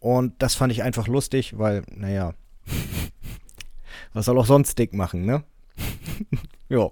Und 0.00 0.42
das 0.42 0.54
fand 0.56 0.72
ich 0.72 0.82
einfach 0.82 1.06
lustig, 1.06 1.56
weil, 1.58 1.84
naja, 1.88 2.34
was 4.12 4.24
soll 4.24 4.38
auch 4.38 4.46
sonst 4.46 4.78
dick 4.78 4.94
machen, 4.94 5.24
ne? 5.24 5.44
ja. 6.68 6.90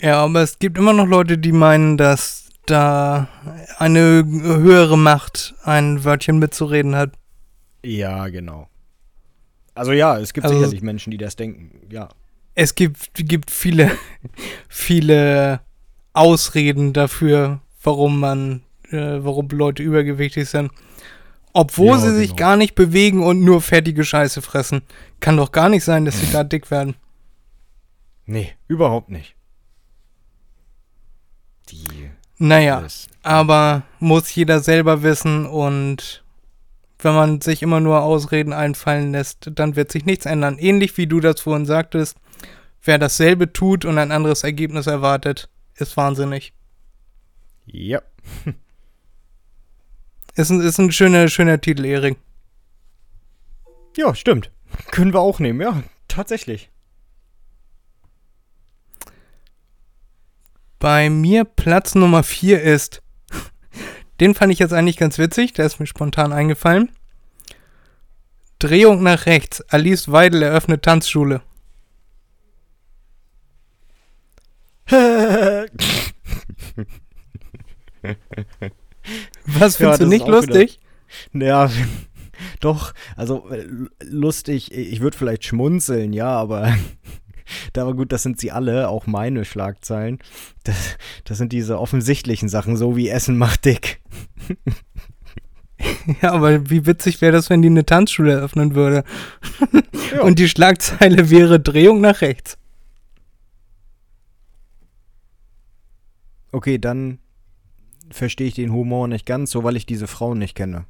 Ja, 0.00 0.24
aber 0.24 0.42
es 0.42 0.58
gibt 0.58 0.78
immer 0.78 0.92
noch 0.92 1.06
Leute, 1.06 1.38
die 1.38 1.52
meinen, 1.52 1.96
dass 1.96 2.50
da 2.66 3.28
eine 3.78 4.24
höhere 4.26 4.98
Macht 4.98 5.54
ein 5.64 6.04
Wörtchen 6.04 6.38
mitzureden 6.38 6.94
hat. 6.94 7.12
Ja, 7.82 8.28
genau. 8.28 8.68
Also 9.74 9.92
ja, 9.92 10.18
es 10.18 10.32
gibt 10.32 10.44
also, 10.44 10.58
sicherlich 10.58 10.82
Menschen, 10.82 11.10
die 11.10 11.18
das 11.18 11.36
denken, 11.36 11.70
ja. 11.90 12.08
Es 12.54 12.74
gibt, 12.74 13.10
gibt 13.14 13.50
viele, 13.50 13.92
viele 14.68 15.60
Ausreden 16.12 16.92
dafür, 16.92 17.60
warum 17.82 18.18
man, 18.18 18.62
äh, 18.90 19.18
warum 19.20 19.48
Leute 19.50 19.82
übergewichtig 19.82 20.48
sind. 20.48 20.72
Obwohl 21.52 21.96
ja, 21.96 21.98
sie 21.98 22.14
sich 22.14 22.30
genau. 22.30 22.38
gar 22.38 22.56
nicht 22.56 22.74
bewegen 22.74 23.22
und 23.22 23.42
nur 23.42 23.60
fettige 23.60 24.04
Scheiße 24.04 24.42
fressen. 24.42 24.82
Kann 25.20 25.36
doch 25.36 25.52
gar 25.52 25.68
nicht 25.68 25.84
sein, 25.84 26.04
dass 26.04 26.20
sie 26.20 26.26
da 26.32 26.44
dick 26.44 26.70
werden. 26.70 26.96
Nee, 28.28 28.52
überhaupt 28.66 29.08
nicht. 29.08 29.34
Die. 31.70 32.10
Naja, 32.36 32.80
ist, 32.80 33.08
aber 33.22 33.84
muss 34.00 34.34
jeder 34.34 34.60
selber 34.60 35.02
wissen 35.02 35.46
und 35.46 36.22
wenn 36.98 37.14
man 37.14 37.40
sich 37.40 37.62
immer 37.62 37.80
nur 37.80 38.02
Ausreden 38.02 38.52
einfallen 38.52 39.12
lässt, 39.12 39.50
dann 39.54 39.76
wird 39.76 39.90
sich 39.90 40.04
nichts 40.04 40.26
ändern. 40.26 40.58
Ähnlich 40.58 40.98
wie 40.98 41.06
du 41.06 41.20
das 41.20 41.40
vorhin 41.40 41.64
sagtest, 41.64 42.18
wer 42.82 42.98
dasselbe 42.98 43.50
tut 43.54 43.86
und 43.86 43.96
ein 43.96 44.12
anderes 44.12 44.44
Ergebnis 44.44 44.86
erwartet, 44.86 45.48
ist 45.76 45.96
wahnsinnig. 45.96 46.52
Ja. 47.64 48.02
Ist 50.34 50.50
ein, 50.50 50.60
ist 50.60 50.78
ein 50.78 50.92
schöner, 50.92 51.26
schöner 51.26 51.60
Titel, 51.60 51.84
Erik. 51.84 52.16
Ja, 53.96 54.14
stimmt. 54.14 54.52
Können 54.92 55.12
wir 55.12 55.18
auch 55.18 55.40
nehmen, 55.40 55.60
ja, 55.60 55.82
tatsächlich. 56.06 56.70
Bei 60.78 61.10
mir 61.10 61.44
Platz 61.44 61.94
Nummer 61.94 62.22
4 62.22 62.62
ist. 62.62 63.02
Den 64.20 64.34
fand 64.34 64.52
ich 64.52 64.58
jetzt 64.58 64.72
eigentlich 64.72 64.96
ganz 64.96 65.18
witzig, 65.18 65.52
der 65.52 65.66
ist 65.66 65.80
mir 65.80 65.86
spontan 65.86 66.32
eingefallen. 66.32 66.90
Drehung 68.58 69.02
nach 69.02 69.26
rechts. 69.26 69.60
Alice 69.68 70.10
Weidel 70.10 70.42
eröffnet 70.42 70.82
Tanzschule. 70.82 71.42
Was 79.46 79.76
findest 79.76 79.80
ja, 79.80 79.96
du 79.98 80.06
nicht 80.06 80.26
lustig? 80.26 80.80
Wieder, 81.32 81.46
ja, 81.46 81.70
doch, 82.60 82.94
also 83.16 83.48
äh, 83.50 83.66
lustig, 84.02 84.72
ich 84.72 85.00
würde 85.00 85.16
vielleicht 85.16 85.44
schmunzeln, 85.44 86.12
ja, 86.12 86.30
aber 86.30 86.74
da 87.72 87.86
war 87.86 87.94
gut, 87.94 88.12
das 88.12 88.22
sind 88.22 88.40
sie 88.40 88.50
alle, 88.50 88.88
auch 88.88 89.06
meine 89.06 89.44
Schlagzeilen. 89.44 90.18
Das, 90.64 90.96
das 91.24 91.38
sind 91.38 91.52
diese 91.52 91.78
offensichtlichen 91.78 92.48
Sachen, 92.48 92.76
so 92.76 92.96
wie 92.96 93.08
Essen 93.08 93.36
macht 93.36 93.64
dick. 93.64 94.00
Ja, 96.22 96.32
aber 96.32 96.70
wie 96.70 96.86
witzig 96.86 97.20
wäre 97.20 97.30
das, 97.30 97.50
wenn 97.50 97.62
die 97.62 97.68
eine 97.68 97.86
Tanzschule 97.86 98.32
eröffnen 98.32 98.74
würde? 98.74 99.04
Ja. 100.12 100.22
Und 100.22 100.38
die 100.38 100.48
Schlagzeile 100.48 101.28
wäre 101.28 101.60
Drehung 101.60 102.00
nach 102.00 102.22
rechts. 102.22 102.56
Okay, 106.50 106.78
dann 106.78 107.18
verstehe 108.10 108.48
ich 108.48 108.54
den 108.54 108.72
Humor 108.72 109.06
nicht 109.06 109.26
ganz 109.26 109.50
so, 109.50 109.64
weil 109.64 109.76
ich 109.76 109.84
diese 109.84 110.06
Frauen 110.06 110.38
nicht 110.38 110.54
kenne. 110.54 110.86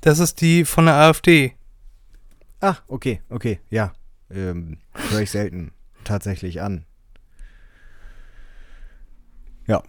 Das 0.00 0.18
ist 0.18 0.40
die 0.40 0.64
von 0.64 0.86
der 0.86 0.94
AfD. 0.94 1.54
Ah, 2.60 2.76
okay, 2.88 3.20
okay, 3.28 3.60
ja. 3.70 3.92
Ähm, 4.32 4.78
höre 5.10 5.20
ich 5.20 5.30
selten 5.30 5.72
tatsächlich 6.04 6.60
an. 6.60 6.84
Ja. 9.66 9.82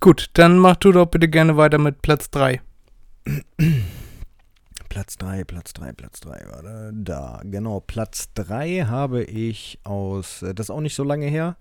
Gut, 0.00 0.30
dann 0.34 0.58
mach 0.58 0.76
du 0.76 0.92
doch 0.92 1.06
bitte 1.06 1.28
gerne 1.28 1.56
weiter 1.56 1.78
mit 1.78 2.02
Platz 2.02 2.30
3. 2.30 2.60
Platz 4.88 5.16
3, 5.16 5.44
Platz 5.44 5.72
3, 5.72 5.92
Platz 5.92 6.20
3, 6.20 6.46
warte, 6.50 6.92
da, 6.94 7.40
genau, 7.42 7.80
Platz 7.80 8.32
3 8.34 8.84
habe 8.86 9.24
ich 9.24 9.80
aus, 9.82 10.42
äh, 10.42 10.54
das 10.54 10.66
ist 10.66 10.70
auch 10.70 10.80
nicht 10.80 10.94
so 10.94 11.02
lange 11.02 11.26
her. 11.26 11.56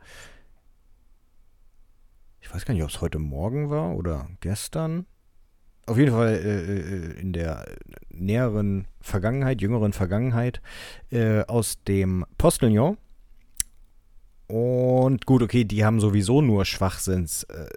Ich 2.42 2.54
weiß 2.54 2.66
gar 2.66 2.74
nicht, 2.74 2.84
ob 2.84 2.90
es 2.90 3.02
heute 3.02 3.18
Morgen 3.20 3.70
war 3.72 3.96
oder 3.96 4.28
gestern 4.42 5.08
auf 5.86 5.98
jeden 5.98 6.12
Fall 6.12 6.34
äh, 6.34 7.18
äh, 7.18 7.20
in 7.20 7.34
der 7.34 7.66
näheren 8.10 8.88
Vergangenheit, 9.02 9.62
jüngeren 9.62 9.94
Vergangenheit, 9.94 10.62
äh, 11.12 11.42
aus 11.42 11.84
dem 11.84 12.26
Postillon. 12.38 12.98
Und 14.48 15.26
gut, 15.26 15.42
okay, 15.42 15.64
die 15.64 15.84
haben 15.84 16.00
sowieso 16.00 16.42
nur 16.42 16.66
Schwachsinns. 16.66 17.44
Äh, 17.44 17.68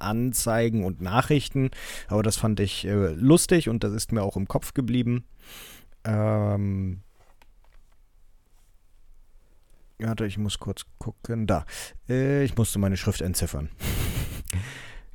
Anzeigen 0.00 0.84
und 0.84 1.00
Nachrichten, 1.00 1.70
aber 2.08 2.22
das 2.22 2.36
fand 2.36 2.60
ich 2.60 2.84
äh, 2.84 3.12
lustig 3.12 3.70
und 3.70 3.84
das 3.84 3.92
ist 3.94 4.12
mir 4.12 4.22
auch 4.22 4.36
im 4.36 4.46
Kopf 4.46 4.74
geblieben. 4.74 5.24
Ähm, 6.04 7.00
Warte, 9.98 10.26
ich 10.26 10.38
muss 10.38 10.58
kurz 10.58 10.84
gucken. 10.98 11.46
Da. 11.46 11.64
Äh, 12.08 12.44
ich 12.44 12.56
musste 12.56 12.78
meine 12.78 12.96
Schrift 12.96 13.20
entziffern. 13.20 13.70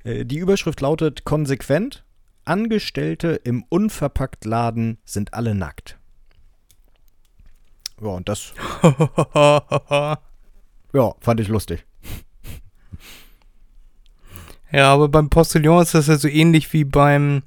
Äh, 0.03 0.25
die 0.25 0.37
Überschrift 0.37 0.81
lautet 0.81 1.23
konsequent, 1.25 2.03
Angestellte 2.45 3.39
im 3.43 3.63
Unverpacktladen 3.69 4.97
sind 5.05 5.33
alle 5.33 5.53
nackt. 5.53 5.99
Ja, 8.01 8.07
und 8.09 8.29
das. 8.29 8.53
ja, 10.93 11.15
fand 11.19 11.39
ich 11.39 11.47
lustig. 11.47 11.85
Ja, 14.71 14.93
aber 14.93 15.09
beim 15.09 15.29
Postillon 15.29 15.81
ist 15.81 15.95
das 15.95 16.07
ja 16.07 16.17
so 16.17 16.27
ähnlich 16.27 16.71
wie 16.73 16.85
beim, 16.85 17.43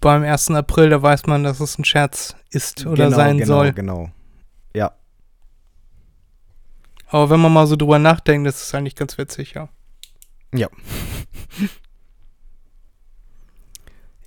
beim 0.00 0.22
1. 0.22 0.52
April. 0.52 0.90
Da 0.90 1.02
weiß 1.02 1.26
man, 1.26 1.44
dass 1.44 1.60
es 1.60 1.78
ein 1.78 1.84
Scherz 1.84 2.36
ist 2.50 2.86
oder 2.86 3.06
genau, 3.06 3.16
sein 3.16 3.38
genau, 3.38 3.46
soll. 3.46 3.72
Genau, 3.72 4.10
Ja. 4.74 4.92
Aber 7.08 7.30
wenn 7.30 7.40
man 7.40 7.52
mal 7.52 7.66
so 7.66 7.74
drüber 7.74 7.98
nachdenkt, 7.98 8.46
das 8.46 8.62
ist 8.62 8.74
eigentlich 8.74 8.94
ganz 8.94 9.18
witzig, 9.18 9.54
ja. 9.54 9.68
Ja. 10.54 10.68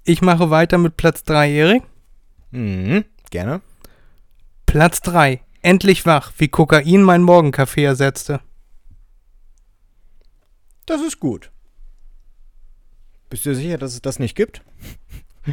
Ich 0.06 0.22
mache 0.22 0.50
weiter 0.50 0.78
mit 0.78 0.98
Platz 0.98 1.24
3, 1.24 1.52
Erik. 1.52 1.84
Mhm, 2.52 3.06
gerne. 3.30 3.62
Platz 4.66 5.02
3. 5.02 5.42
Endlich 5.62 6.06
wach, 6.06 6.34
wie 6.38 6.50
Kokain 6.50 7.04
mein 7.04 7.24
Morgenkaffee 7.24 7.84
ersetzte. 7.84 8.42
Das 10.86 11.02
ist 11.02 11.20
gut. 11.20 11.52
Bist 13.30 13.46
du 13.46 13.56
sicher, 13.56 13.78
dass 13.78 13.94
es 13.94 14.02
das 14.02 14.20
nicht 14.20 14.36
gibt? 14.36 14.62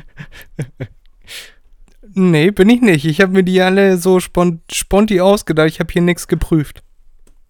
nee, 2.14 2.50
bin 2.50 2.68
ich 2.68 2.80
nicht. 2.80 3.04
Ich 3.04 3.20
habe 3.20 3.32
mir 3.32 3.44
die 3.44 3.60
alle 3.62 3.96
so 3.96 4.18
spont 4.20 4.62
sponti 4.72 5.20
ausgedacht. 5.20 5.68
Ich 5.68 5.80
habe 5.80 5.92
hier 5.92 6.02
nichts 6.02 6.26
geprüft. 6.26 6.82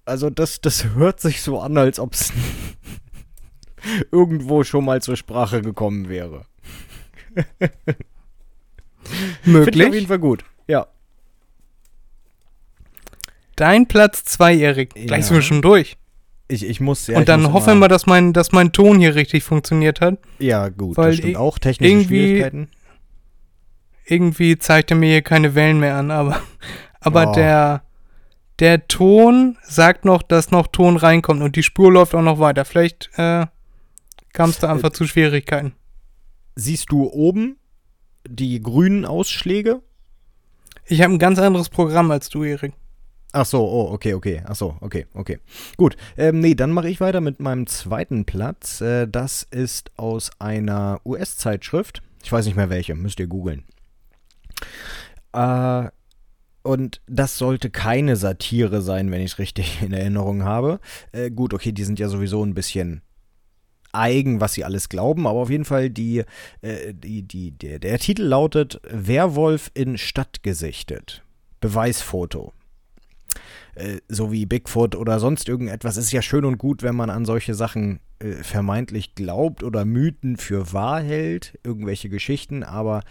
Also 0.04 0.28
das, 0.28 0.60
das 0.60 0.84
hört 0.84 1.20
sich 1.20 1.40
so 1.40 1.60
an, 1.60 1.76
als 1.78 1.98
ob 1.98 2.14
es 2.14 2.32
irgendwo 4.12 4.64
schon 4.64 4.84
mal 4.84 5.02
zur 5.02 5.16
Sprache 5.16 5.62
gekommen 5.62 6.08
wäre. 6.08 6.46
Möglich. 9.44 9.74
Finde 9.74 9.88
auf 9.88 9.94
jeden 9.94 10.06
Fall 10.06 10.18
gut. 10.18 10.44
Ja. 10.66 10.86
Dein 13.56 13.86
Platz 13.86 14.24
2, 14.24 14.56
Erik. 14.56 14.96
Ja. 14.96 15.06
Gleich 15.06 15.26
sind 15.26 15.36
wir 15.36 15.42
schon 15.42 15.62
durch. 15.62 15.96
Ich, 16.48 16.68
ich 16.68 16.80
muss 16.80 17.06
ja. 17.06 17.16
Und 17.16 17.28
dann 17.28 17.52
hoffen 17.52 17.78
wir, 17.78 17.88
dass 17.88 18.06
mein, 18.06 18.32
dass 18.32 18.52
mein 18.52 18.72
Ton 18.72 18.98
hier 18.98 19.14
richtig 19.14 19.44
funktioniert 19.44 20.00
hat. 20.00 20.18
Ja, 20.38 20.68
gut. 20.68 20.96
Weil 20.96 21.10
das 21.10 21.18
stimmt 21.18 21.36
auch. 21.36 21.58
Technische 21.58 21.92
irgendwie, 21.92 22.06
Schwierigkeiten. 22.06 22.68
Irgendwie 24.04 24.58
zeigt 24.58 24.90
er 24.90 24.96
mir 24.96 25.10
hier 25.10 25.22
keine 25.22 25.54
Wellen 25.54 25.78
mehr 25.78 25.96
an, 25.96 26.10
aber, 26.10 26.40
aber 27.00 27.30
oh. 27.30 27.34
der, 27.34 27.82
der 28.58 28.88
Ton 28.88 29.58
sagt 29.62 30.04
noch, 30.04 30.22
dass 30.22 30.50
noch 30.50 30.66
Ton 30.66 30.96
reinkommt 30.96 31.42
und 31.42 31.54
die 31.54 31.62
Spur 31.62 31.92
läuft 31.92 32.16
auch 32.16 32.22
noch 32.22 32.40
weiter. 32.40 32.64
Vielleicht 32.64 33.10
äh, 33.16 33.46
kam 34.32 34.50
es 34.50 34.58
da 34.58 34.72
einfach 34.72 34.90
äh, 34.90 34.92
zu 34.92 35.06
Schwierigkeiten. 35.06 35.72
Siehst 36.56 36.90
du 36.90 37.10
oben 37.10 37.56
die 38.28 38.60
grünen 38.60 39.04
Ausschläge? 39.04 39.82
Ich 40.86 41.02
habe 41.02 41.14
ein 41.14 41.18
ganz 41.18 41.38
anderes 41.38 41.68
Programm 41.68 42.10
als 42.10 42.28
du, 42.28 42.42
Erik. 42.42 42.72
Ach 43.32 43.46
so, 43.46 43.64
oh, 43.64 43.92
okay, 43.92 44.14
okay. 44.14 44.42
Ach 44.44 44.56
so, 44.56 44.76
okay, 44.80 45.06
okay. 45.14 45.38
Gut. 45.76 45.96
Ähm, 46.16 46.40
nee, 46.40 46.54
dann 46.54 46.72
mache 46.72 46.88
ich 46.88 47.00
weiter 47.00 47.20
mit 47.20 47.38
meinem 47.38 47.66
zweiten 47.68 48.24
Platz. 48.24 48.80
Äh, 48.80 49.06
das 49.06 49.44
ist 49.44 49.92
aus 49.96 50.30
einer 50.40 51.00
US-Zeitschrift. 51.04 52.02
Ich 52.22 52.32
weiß 52.32 52.46
nicht 52.46 52.56
mehr 52.56 52.70
welche, 52.70 52.94
müsst 52.94 53.20
ihr 53.20 53.28
googeln. 53.28 53.64
Äh, 55.32 55.88
und 56.62 57.00
das 57.06 57.38
sollte 57.38 57.70
keine 57.70 58.16
Satire 58.16 58.82
sein, 58.82 59.10
wenn 59.10 59.22
ich 59.22 59.32
es 59.32 59.38
richtig 59.38 59.80
in 59.80 59.92
Erinnerung 59.92 60.42
habe. 60.42 60.80
Äh, 61.12 61.30
gut, 61.30 61.54
okay, 61.54 61.72
die 61.72 61.84
sind 61.84 61.98
ja 61.98 62.08
sowieso 62.08 62.44
ein 62.44 62.54
bisschen 62.54 63.00
eigen, 63.92 64.40
was 64.40 64.54
sie 64.54 64.64
alles 64.64 64.88
glauben, 64.88 65.26
aber 65.26 65.40
auf 65.40 65.50
jeden 65.50 65.64
Fall 65.64 65.90
die, 65.90 66.24
äh, 66.62 66.94
die, 66.94 67.22
die, 67.22 67.52
der, 67.52 67.78
der 67.78 67.98
Titel 67.98 68.22
lautet 68.22 68.80
Werwolf 68.90 69.70
in 69.74 69.98
Stadt 69.98 70.42
gesichtet. 70.42 71.22
Beweisfoto. 71.60 72.52
Äh, 73.74 73.98
so 74.08 74.32
wie 74.32 74.46
Bigfoot 74.46 74.96
oder 74.96 75.20
sonst 75.20 75.48
irgendetwas 75.48 75.96
ist 75.96 76.12
ja 76.12 76.22
schön 76.22 76.44
und 76.44 76.58
gut, 76.58 76.82
wenn 76.82 76.96
man 76.96 77.10
an 77.10 77.24
solche 77.24 77.54
Sachen 77.54 78.00
äh, 78.18 78.32
vermeintlich 78.42 79.14
glaubt 79.14 79.62
oder 79.62 79.84
Mythen 79.84 80.36
für 80.36 80.72
wahr 80.72 81.00
hält, 81.00 81.58
irgendwelche 81.64 82.08
Geschichten, 82.08 82.62
aber 82.62 83.02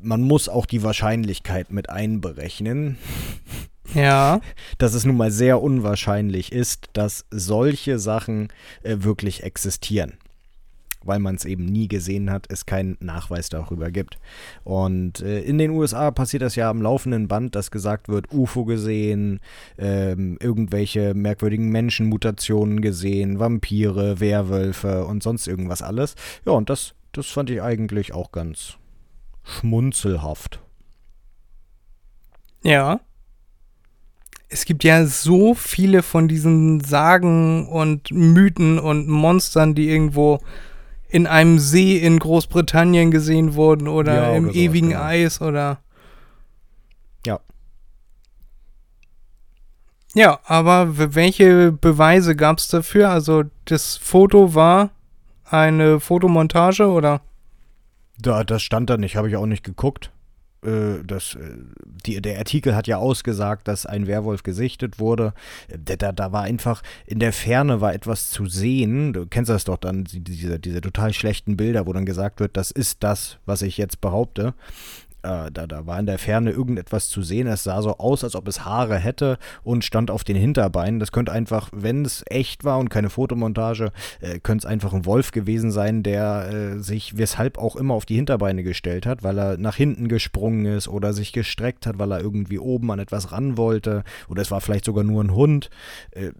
man 0.00 0.22
muss 0.22 0.48
auch 0.48 0.66
die 0.66 0.82
Wahrscheinlichkeit 0.82 1.72
mit 1.72 1.90
einberechnen. 1.90 2.98
Ja. 3.94 4.40
Dass 4.78 4.94
es 4.94 5.04
nun 5.04 5.16
mal 5.16 5.30
sehr 5.30 5.62
unwahrscheinlich 5.62 6.52
ist, 6.52 6.88
dass 6.92 7.26
solche 7.30 7.98
Sachen 7.98 8.48
äh, 8.82 8.96
wirklich 9.00 9.42
existieren. 9.42 10.14
Weil 11.04 11.20
man 11.20 11.36
es 11.36 11.44
eben 11.44 11.64
nie 11.64 11.86
gesehen 11.86 12.30
hat, 12.30 12.46
es 12.50 12.66
keinen 12.66 12.96
Nachweis 13.00 13.48
darüber 13.48 13.90
gibt. 13.90 14.18
Und 14.64 15.20
äh, 15.20 15.40
in 15.40 15.56
den 15.56 15.70
USA 15.70 16.10
passiert 16.10 16.42
das 16.42 16.56
ja 16.56 16.68
am 16.68 16.82
laufenden 16.82 17.28
Band, 17.28 17.54
dass 17.54 17.70
gesagt 17.70 18.08
wird, 18.08 18.32
UFO 18.32 18.64
gesehen, 18.64 19.40
ähm, 19.78 20.36
irgendwelche 20.40 21.14
merkwürdigen 21.14 21.70
Menschenmutationen 21.70 22.80
gesehen, 22.80 23.38
Vampire, 23.38 24.20
Werwölfe 24.20 25.04
und 25.06 25.22
sonst 25.22 25.46
irgendwas 25.46 25.82
alles. 25.82 26.14
Ja, 26.44 26.52
und 26.52 26.68
das, 26.68 26.94
das 27.12 27.26
fand 27.26 27.48
ich 27.50 27.62
eigentlich 27.62 28.12
auch 28.12 28.32
ganz 28.32 28.76
schmunzelhaft. 29.44 30.60
Ja. 32.62 33.00
Es 34.48 34.64
gibt 34.64 34.82
ja 34.82 35.04
so 35.04 35.54
viele 35.54 36.02
von 36.02 36.26
diesen 36.26 36.80
Sagen 36.80 37.68
und 37.68 38.10
Mythen 38.10 38.78
und 38.78 39.06
Monstern, 39.08 39.74
die 39.74 39.88
irgendwo 39.90 40.40
in 41.08 41.26
einem 41.26 41.58
See 41.58 41.98
in 41.98 42.18
Großbritannien 42.18 43.10
gesehen 43.10 43.54
wurden 43.54 43.88
oder 43.88 44.14
Ja, 44.14 44.34
im 44.34 44.44
sowas, 44.44 44.56
ewigen 44.56 44.90
genau. 44.90 45.02
Eis 45.02 45.40
oder. 45.40 45.80
Ja. 47.26 47.40
Ja, 50.14 50.40
aber 50.44 51.14
welche 51.14 51.72
Beweise 51.72 52.34
gab 52.36 52.58
es 52.58 52.68
dafür? 52.68 53.10
Also 53.10 53.44
das 53.66 53.96
Foto 53.96 54.54
war 54.54 54.90
eine 55.44 56.00
Fotomontage 56.00 56.86
oder? 56.88 57.20
Da, 58.18 58.44
das 58.44 58.62
stand 58.62 58.90
da 58.90 58.96
nicht, 58.96 59.16
habe 59.16 59.28
ich 59.28 59.36
auch 59.36 59.46
nicht 59.46 59.64
geguckt. 59.64 60.10
Äh, 60.64 61.04
Das, 61.04 61.34
äh, 61.34 61.56
die, 62.06 62.20
der 62.20 62.38
Artikel 62.38 62.74
hat 62.74 62.86
ja 62.86 62.98
ausgesagt, 62.98 63.68
dass 63.68 63.86
ein 63.86 64.06
Werwolf 64.06 64.42
gesichtet 64.42 64.98
wurde. 64.98 65.32
Äh, 65.68 65.96
Da, 65.96 66.12
da, 66.12 66.32
war 66.32 66.42
einfach, 66.42 66.82
in 67.06 67.18
der 67.20 67.32
Ferne 67.32 67.80
war 67.80 67.94
etwas 67.94 68.30
zu 68.30 68.46
sehen. 68.46 69.12
Du 69.12 69.26
kennst 69.26 69.48
das 69.50 69.64
doch 69.64 69.76
dann, 69.78 70.04
die- 70.04 70.20
diese, 70.20 70.58
diese 70.58 70.80
total 70.80 71.12
schlechten 71.12 71.56
Bilder, 71.56 71.86
wo 71.86 71.92
dann 71.92 72.06
gesagt 72.06 72.40
wird, 72.40 72.56
das 72.56 72.70
ist 72.70 73.02
das, 73.02 73.38
was 73.46 73.62
ich 73.62 73.78
jetzt 73.78 74.00
behaupte. 74.00 74.54
Äh, 75.22 75.50
da, 75.50 75.66
da 75.66 75.86
war 75.86 75.98
in 75.98 76.06
der 76.06 76.18
Ferne 76.18 76.50
irgendetwas 76.50 77.08
zu 77.08 77.22
sehen. 77.22 77.48
Es 77.48 77.64
sah 77.64 77.82
so 77.82 77.98
aus, 77.98 78.22
als 78.22 78.36
ob 78.36 78.46
es 78.46 78.64
Haare 78.64 78.96
hätte 78.96 79.38
und 79.64 79.84
stand 79.84 80.10
auf 80.10 80.22
den 80.22 80.36
Hinterbeinen. 80.36 81.00
Das 81.00 81.10
könnte 81.10 81.32
einfach, 81.32 81.70
wenn 81.72 82.04
es 82.04 82.24
echt 82.26 82.64
war 82.64 82.78
und 82.78 82.88
keine 82.88 83.10
Fotomontage, 83.10 83.90
äh, 84.20 84.38
könnte 84.38 84.66
es 84.66 84.70
einfach 84.70 84.92
ein 84.92 85.06
Wolf 85.06 85.32
gewesen 85.32 85.72
sein, 85.72 86.02
der 86.02 86.50
äh, 86.52 86.78
sich 86.78 87.18
weshalb 87.18 87.58
auch 87.58 87.74
immer 87.74 87.94
auf 87.94 88.06
die 88.06 88.14
Hinterbeine 88.16 88.62
gestellt 88.62 89.06
hat, 89.06 89.22
weil 89.24 89.38
er 89.38 89.56
nach 89.56 89.74
hinten 89.74 90.08
gesprungen 90.08 90.66
ist 90.66 90.86
oder 90.86 91.12
sich 91.12 91.32
gestreckt 91.32 91.86
hat, 91.86 91.98
weil 91.98 92.12
er 92.12 92.20
irgendwie 92.20 92.58
oben 92.60 92.90
an 92.92 93.00
etwas 93.00 93.32
ran 93.32 93.56
wollte. 93.56 94.04
Oder 94.28 94.42
es 94.42 94.50
war 94.50 94.60
vielleicht 94.60 94.84
sogar 94.84 95.02
nur 95.04 95.22
ein 95.24 95.34
Hund. 95.34 95.68
Äh, 96.12 96.30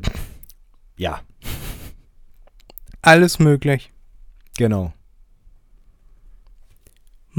ja, 0.97 1.21
Alles 3.03 3.39
möglich. 3.39 3.91
genau. 4.57 4.93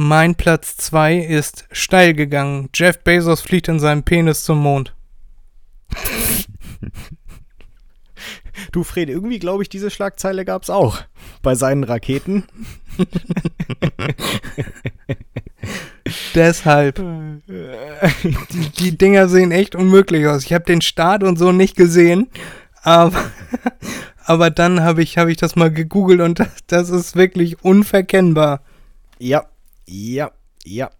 Mein 0.02 0.36
Platz 0.36 0.78
2 0.78 1.18
ist 1.18 1.66
steil 1.74 2.14
gegangen. 2.14 2.70
Jeff 2.74 3.00
Bezos 3.00 3.41
fliegt 3.41 3.68
in 3.68 3.82
seinem 3.82 4.04
Penis 4.04 4.45
zum 4.45 4.60
Mond. 4.60 4.95
Du, 8.74 8.84
Fred, 8.84 9.10
irgendwie 9.10 9.39
glaube 9.39 9.64
ich, 9.64 9.70
diese 9.70 9.89
Schlagzeile 9.89 10.43
gab 10.45 10.64
es 10.64 10.70
auch 10.70 11.02
bei 11.41 11.56
seinen 11.56 11.86
Raketen. 11.86 12.43
Deshalb. 16.36 17.02
Die, 17.47 18.70
die 18.78 18.97
Dinger 18.97 19.30
sehen 19.30 19.52
echt 19.52 19.76
unmöglich 19.76 20.28
aus. 20.28 20.43
Ich 20.43 20.54
habe 20.54 20.66
den 20.66 20.82
Start 20.82 21.24
und 21.24 21.39
so 21.39 21.54
nicht 21.54 21.78
gesehen, 21.78 22.28
aber, 22.84 23.32
aber 24.26 24.50
dann 24.50 24.82
habe 24.82 25.02
ich, 25.02 25.18
hab 25.18 25.30
ich 25.30 25.38
das 25.38 25.56
mal 25.56 25.72
gegoogelt 25.72 26.20
und 26.20 26.39
das, 26.39 26.50
das 26.68 26.89
ist 26.89 27.16
wirklich 27.16 27.64
unverkennbar. 27.64 28.62
Ja, 29.20 29.45
ja, 29.90 30.32
ja. 30.64 30.92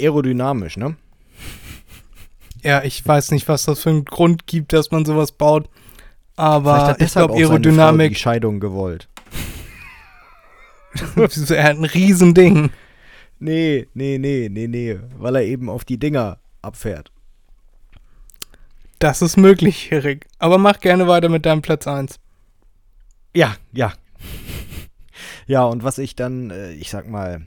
Aerodynamisch, 0.00 0.76
ne? 0.76 0.96
Ja, 2.62 2.82
ich 2.82 3.06
weiß 3.06 3.30
nicht, 3.30 3.48
was 3.48 3.64
das 3.64 3.80
für 3.80 3.90
einen 3.90 4.04
Grund 4.04 4.46
gibt, 4.46 4.72
dass 4.72 4.90
man 4.90 5.04
sowas 5.04 5.32
baut, 5.32 5.68
aber 6.36 6.90
ich 6.90 6.96
glaube 6.96 7.08
seine 7.08 7.28
Frau 7.28 7.36
die 7.36 7.42
Aerodynamik, 7.42 8.16
Scheidung 8.16 8.60
gewollt. 8.60 9.08
er 11.16 11.64
hat 11.64 11.76
ein 11.76 11.84
Riesending. 11.84 12.70
Nee, 13.38 13.88
nee, 13.94 14.18
nee, 14.18 14.48
nee, 14.50 14.68
nee, 14.68 14.98
weil 15.16 15.36
er 15.36 15.42
eben 15.42 15.68
auf 15.68 15.84
die 15.84 15.98
Dinger 15.98 16.38
abfährt. 16.62 17.10
Das 18.98 19.22
ist 19.22 19.36
möglich, 19.36 19.90
Erik. 19.90 20.26
Aber 20.38 20.58
mach 20.58 20.78
gerne 20.78 21.08
weiter 21.08 21.28
mit 21.28 21.44
deinem 21.44 21.62
Platz 21.62 21.88
1. 21.88 22.20
Ja, 23.34 23.56
ja. 23.72 23.92
Ja, 25.46 25.64
und 25.64 25.82
was 25.82 25.98
ich 25.98 26.14
dann, 26.14 26.50
äh, 26.50 26.72
ich 26.72 26.90
sag 26.90 27.08
mal, 27.08 27.46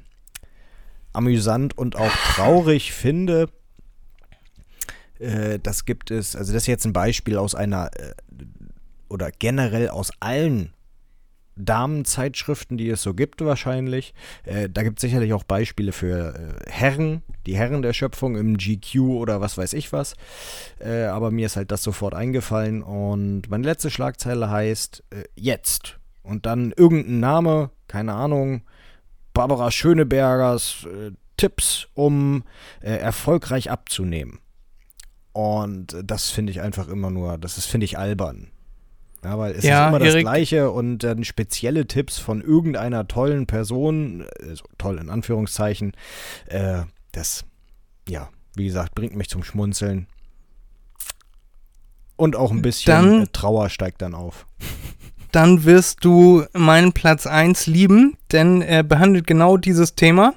amüsant 1.16 1.78
und 1.78 1.96
auch 1.96 2.12
traurig 2.36 2.92
finde, 2.92 3.50
äh, 5.20 5.60
das 5.60 5.86
gibt 5.86 6.12
es, 6.12 6.36
also 6.36 6.54
das 6.54 6.64
ist 6.64 6.68
jetzt 6.68 6.86
ein 6.86 6.94
Beispiel 6.94 7.38
aus 7.38 7.56
einer, 7.56 7.90
äh, 7.96 8.14
oder 9.10 9.32
generell 9.32 9.90
aus 9.90 10.12
allen 10.20 10.72
Damenzeitschriften, 11.58 12.78
die 12.78 12.90
es 12.90 13.02
so 13.02 13.14
gibt 13.14 13.44
wahrscheinlich. 13.44 14.14
Äh, 14.44 14.70
da 14.70 14.84
gibt 14.84 15.00
es 15.00 15.02
sicherlich 15.02 15.34
auch 15.34 15.44
Beispiele 15.44 15.92
für 15.92 16.36
äh, 16.36 16.70
Herren, 16.70 17.24
die 17.46 17.56
Herren 17.56 17.82
der 17.82 17.94
Schöpfung 17.94 18.36
im 18.36 18.58
GQ 18.58 19.00
oder 19.00 19.42
was 19.42 19.58
weiß 19.58 19.74
ich 19.74 19.94
was. 19.94 20.16
Äh, 20.80 21.06
aber 21.06 21.32
mir 21.32 21.46
ist 21.46 21.56
halt 21.56 21.72
das 21.72 21.84
sofort 21.84 22.14
eingefallen 22.14 22.84
und 22.84 23.50
meine 23.50 23.64
letzte 23.64 23.90
Schlagzeile 23.90 24.50
heißt 24.50 25.04
äh, 25.12 25.24
Jetzt. 25.36 26.00
Und 26.24 26.46
dann 26.46 26.74
irgendein 26.76 27.20
Name, 27.20 27.70
keine 27.88 28.14
Ahnung, 28.14 28.64
Barbara 29.36 29.70
Schönebergers 29.70 30.86
äh, 30.86 31.12
Tipps, 31.38 31.88
um 31.94 32.44
äh, 32.82 32.96
erfolgreich 32.96 33.70
abzunehmen. 33.70 34.40
Und 35.34 35.94
äh, 35.94 36.04
das 36.04 36.32
finde 36.32 36.52
ich 36.52 36.62
einfach 36.62 36.88
immer 36.88 37.12
nur, 37.12 37.38
das 37.38 37.60
ist, 37.60 37.66
finde 37.68 37.86
ich, 37.86 38.00
albern. 38.00 38.48
Ja, 39.24 39.38
weil 39.38 39.54
es 39.54 39.64
Ja, 39.64 39.84
ist 39.84 39.90
immer 39.90 40.00
das 40.00 40.10
Erik- 40.14 40.24
Gleiche 40.24 40.72
und 40.72 41.00
dann 41.00 41.24
spezielle 41.24 41.88
Tipps 41.88 42.18
von 42.20 42.42
irgendeiner 42.42 43.08
tollen 43.08 43.46
Person, 43.48 44.22
äh, 44.40 44.56
so 44.56 44.64
toll 44.78 44.98
in 45.00 45.10
Anführungszeichen, 45.10 45.94
äh, 46.48 46.84
das, 47.12 47.44
ja, 48.08 48.30
wie 48.56 48.66
gesagt, 48.66 48.96
bringt 48.96 49.16
mich 49.16 49.28
zum 49.30 49.44
Schmunzeln. 49.44 50.08
Und 52.16 52.36
auch 52.38 52.52
ein 52.52 52.62
bisschen 52.62 52.94
Dann- 52.94 53.28
Trauer 53.34 53.70
steigt 53.70 54.02
dann 54.02 54.14
auf. 54.16 54.48
Dann 55.36 55.66
wirst 55.66 56.06
du 56.06 56.46
meinen 56.54 56.94
Platz 56.94 57.28
1 57.28 57.68
lieben, 57.68 58.16
denn 58.32 58.62
er 58.62 58.84
behandelt 58.84 59.28
genau 59.28 59.58
dieses 59.58 59.94
Thema, 59.94 60.34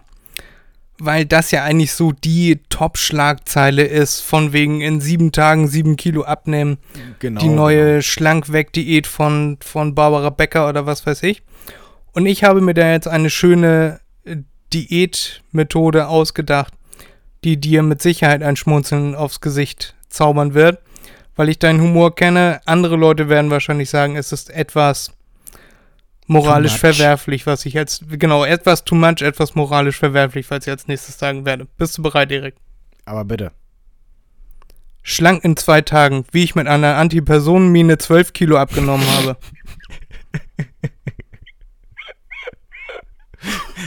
weil 0.98 1.24
das 1.24 1.52
ja 1.52 1.62
eigentlich 1.62 1.92
so 1.92 2.10
die 2.10 2.62
Top-Schlagzeile 2.68 3.84
ist, 3.84 4.18
von 4.18 4.52
wegen 4.52 4.80
in 4.80 5.00
sieben 5.00 5.30
Tagen 5.30 5.68
sieben 5.68 5.94
Kilo 5.94 6.24
abnehmen. 6.24 6.78
Genau. 7.20 7.40
die 7.40 7.48
neue 7.48 8.02
Schlankweg-Diät 8.02 9.06
von, 9.06 9.58
von 9.62 9.94
Barbara 9.94 10.30
Becker 10.30 10.68
oder 10.68 10.84
was 10.84 11.06
weiß 11.06 11.22
ich. 11.22 11.44
Und 12.10 12.26
ich 12.26 12.42
habe 12.42 12.60
mir 12.60 12.74
da 12.74 12.90
jetzt 12.90 13.06
eine 13.06 13.30
schöne 13.30 14.00
äh, 14.24 14.38
Diätmethode 14.72 16.08
ausgedacht, 16.08 16.74
die 17.44 17.56
dir 17.60 17.84
mit 17.84 18.02
Sicherheit 18.02 18.42
ein 18.42 18.56
Schmunzeln 18.56 19.14
aufs 19.14 19.40
Gesicht 19.40 19.94
zaubern 20.08 20.54
wird, 20.54 20.80
weil 21.38 21.48
ich 21.48 21.60
deinen 21.60 21.80
Humor 21.80 22.16
kenne. 22.16 22.60
Andere 22.66 22.96
Leute 22.96 23.28
werden 23.28 23.52
wahrscheinlich 23.52 23.88
sagen, 23.88 24.16
es 24.16 24.32
ist 24.32 24.50
etwas 24.50 25.12
moralisch 26.26 26.76
verwerflich, 26.76 27.46
was 27.46 27.64
ich 27.64 27.74
jetzt, 27.74 28.04
genau, 28.10 28.44
etwas 28.44 28.84
too 28.84 28.96
much, 28.96 29.22
etwas 29.22 29.54
moralisch 29.54 29.96
verwerflich, 29.96 30.50
was 30.50 30.66
ich 30.66 30.70
als 30.70 30.88
nächstes 30.88 31.16
sagen 31.16 31.46
werde. 31.46 31.66
Bist 31.78 31.96
du 31.96 32.02
bereit, 32.02 32.32
Erik? 32.32 32.56
Aber 33.04 33.24
bitte. 33.24 33.52
Schlank 35.04 35.44
in 35.44 35.56
zwei 35.56 35.80
Tagen, 35.80 36.24
wie 36.32 36.42
ich 36.42 36.56
mit 36.56 36.66
einer 36.66 36.96
Antipersonenmine 36.96 37.98
12 37.98 38.32
Kilo 38.32 38.56
abgenommen 38.56 39.06
habe. 39.16 39.36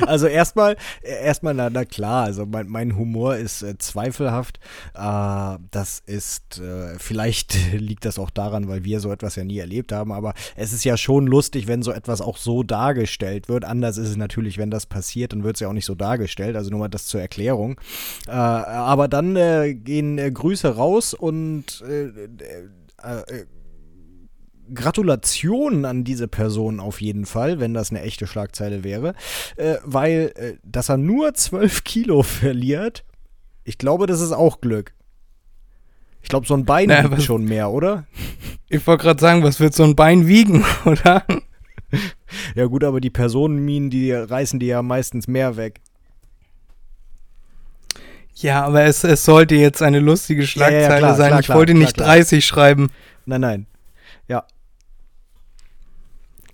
Also 0.06 0.28
erstmal, 0.28 0.78
äh, 1.02 1.24
erstmal, 1.26 1.54
na, 1.54 1.70
na 1.70 1.86
klar, 1.86 2.26
also 2.26 2.46
mein, 2.46 2.68
mein 2.68 2.96
Humor 2.96 3.36
ist 3.36 3.62
äh, 3.62 3.78
zweifelhaft. 3.78 4.60
Äh, 4.94 5.58
das 5.72 6.02
ist, 6.06 6.60
äh, 6.60 6.98
vielleicht 6.98 7.72
liegt 7.74 8.06
das 8.06 8.20
auch 8.20 8.30
daran, 8.30 8.68
weil 8.68 8.84
wir 8.84 9.00
so 9.00 9.12
etwas 9.12 9.36
ja 9.36 9.44
nie 9.44 9.60
erlebt 9.60 9.92
haben, 9.92 10.12
aber 10.12 10.34
es 10.56 10.74
ist 10.74 10.84
ja 10.84 10.98
schon 10.98 11.28
lustig, 11.28 11.68
wenn 11.68 11.84
so 11.84 11.92
etwas 11.92 12.22
auch 12.22 12.38
so 12.38 12.64
dargestellt 12.64 13.50
wird. 13.50 13.66
Anders 13.66 13.98
ist 13.98 14.10
es 14.10 14.18
natürlich, 14.18 14.58
wenn 14.58 14.72
das 14.72 14.86
passiert, 14.86 15.34
dann 15.34 15.44
wird 15.44 15.56
es 15.56 15.60
ja 15.62 15.68
auch 15.68 15.74
nicht 15.74 15.86
so 15.86 15.96
dargestellt. 15.96 16.56
Also 16.56 16.70
nur 16.70 16.80
mal 16.80 16.88
das 16.88 17.06
zur 17.06 17.22
Erklärung. 17.22 17.80
Äh, 18.28 18.32
aber 18.32 19.08
dann 19.08 19.36
äh, 19.36 19.74
gehen 19.74 20.18
äh, 20.18 20.32
Grüße 20.32 20.76
raus 20.76 21.14
und 21.14 21.84
Gratulationen 24.74 25.86
an 25.86 26.04
diese 26.04 26.28
Person 26.28 26.80
auf 26.80 27.02
jeden 27.02 27.26
Fall, 27.26 27.60
wenn 27.60 27.74
das 27.74 27.90
eine 27.92 28.02
echte 28.02 28.28
Schlagzeile 28.28 28.84
wäre, 28.84 29.14
äh, 29.58 29.76
weil, 29.84 30.32
äh, 30.36 30.54
dass 30.64 30.90
er 30.90 30.98
nur 30.98 31.34
12 31.34 31.84
Kilo 31.84 32.24
verliert, 32.24 33.04
ich 33.64 33.78
glaube, 33.78 34.08
das 34.08 34.22
ist 34.22 34.32
auch 34.32 34.62
Glück. 34.62 34.94
Ich 36.24 36.30
glaube, 36.30 36.46
so 36.48 36.54
ein 36.54 36.66
Bein 36.66 36.88
Naja, 36.90 37.04
wiegt 37.06 37.18
was- 37.18 37.24
schon 37.26 37.46
mehr, 37.46 37.72
oder? 37.72 38.06
Ich 38.70 38.86
wollte 38.88 39.04
gerade 39.04 39.20
sagen, 39.20 39.44
was 39.44 39.60
wird 39.60 39.74
so 39.74 39.84
ein 39.84 39.96
Bein 39.96 40.28
wiegen, 40.28 40.64
oder? 40.86 41.24
Ja 42.56 42.66
gut, 42.66 42.84
aber 42.84 43.02
die 43.02 43.10
Personenminen, 43.10 43.90
die 43.90 44.12
reißen 44.12 44.60
die 44.60 44.68
ja 44.68 44.82
meistens 44.82 45.28
mehr 45.28 45.58
weg. 45.58 45.82
Ja, 48.36 48.64
aber 48.66 48.84
es, 48.84 49.04
es 49.04 49.26
sollte 49.26 49.56
jetzt 49.56 49.82
eine 49.82 50.00
lustige 50.00 50.42
ja, 50.42 50.48
Schlagzeile 50.48 50.98
klar, 51.00 51.16
sein. 51.16 51.28
klar, 51.30 51.40
ich 51.42 51.50
wollte 51.50 51.74
klar, 51.74 51.84
nicht 51.84 51.96
klar. 51.96 52.08
30 52.16 52.46
schreiben. 52.46 52.92
Nein, 53.26 53.42
nein. 53.42 53.68
Ja. 54.28 54.46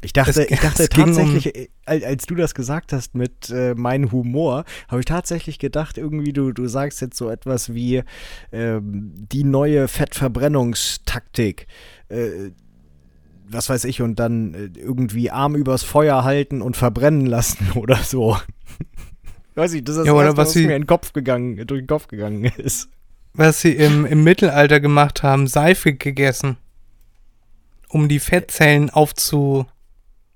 Ich 0.01 0.13
dachte, 0.13 0.29
Es- 0.43 0.51
ich 0.51 0.59
dachte 0.59 0.87
ging 0.87 1.03
um- 1.05 1.13
tatsächlich, 1.15 1.55
äh, 1.55 1.67
als, 1.85 2.25
du 2.27 2.35
das 2.35 2.53
gesagt 2.53 2.93
hast 2.93 3.15
mit 3.15 3.49
äh, 3.49 3.73
meinem 3.75 4.11
Humor, 4.11 4.63
habe 4.87 4.99
ich 5.01 5.05
tatsächlich 5.05 5.57
gedacht, 5.59 5.97
irgendwie 5.97 6.33
du, 6.33 6.51
du 6.51 6.67
sagst 6.67 7.01
jetzt 7.01 7.17
so 7.17 7.29
etwas 7.29 7.73
wie 7.73 8.03
ähm, 8.51 9.11
die 9.31 9.43
neue 9.43 9.87
Fettverbrennungstaktik. 9.87 11.67
Äh, 12.09 12.51
was 13.49 13.69
weiß 13.69 13.85
ich, 13.85 14.01
und 14.01 14.19
dann 14.19 14.53
äh, 14.53 14.79
irgendwie 14.79 15.31
Arm 15.31 15.55
übers 15.55 15.83
Feuer 15.83 16.23
halten 16.23 16.61
und 16.61 16.75
verbrennen 16.77 17.25
lassen 17.25 17.71
oder 17.75 17.97
so. 17.97 18.37
Weiß 19.55 19.73
ich, 19.73 19.83
das 19.83 19.95
ist 19.95 19.99
das 20.01 20.07
Ja, 20.07 20.13
oder 20.13 20.25
Erste, 20.25 20.37
was 20.37 20.47
was 20.49 20.55
mir 20.55 20.63
in 20.75 20.81
den 20.83 20.85
Kopf 20.87 21.13
gegangen, 21.13 21.55
durch 21.65 21.81
den 21.81 21.87
Kopf 21.87 22.07
gegangen 22.07 22.43
ist. 22.57 22.89
Was 23.33 23.61
sie 23.61 23.71
im, 23.71 24.05
im 24.05 24.23
Mittelalter 24.23 24.79
gemacht 24.79 25.23
haben, 25.23 25.47
Seife 25.47 25.93
gegessen. 25.93 26.57
Um 27.89 28.09
die 28.09 28.19
Fettzellen 28.19 28.89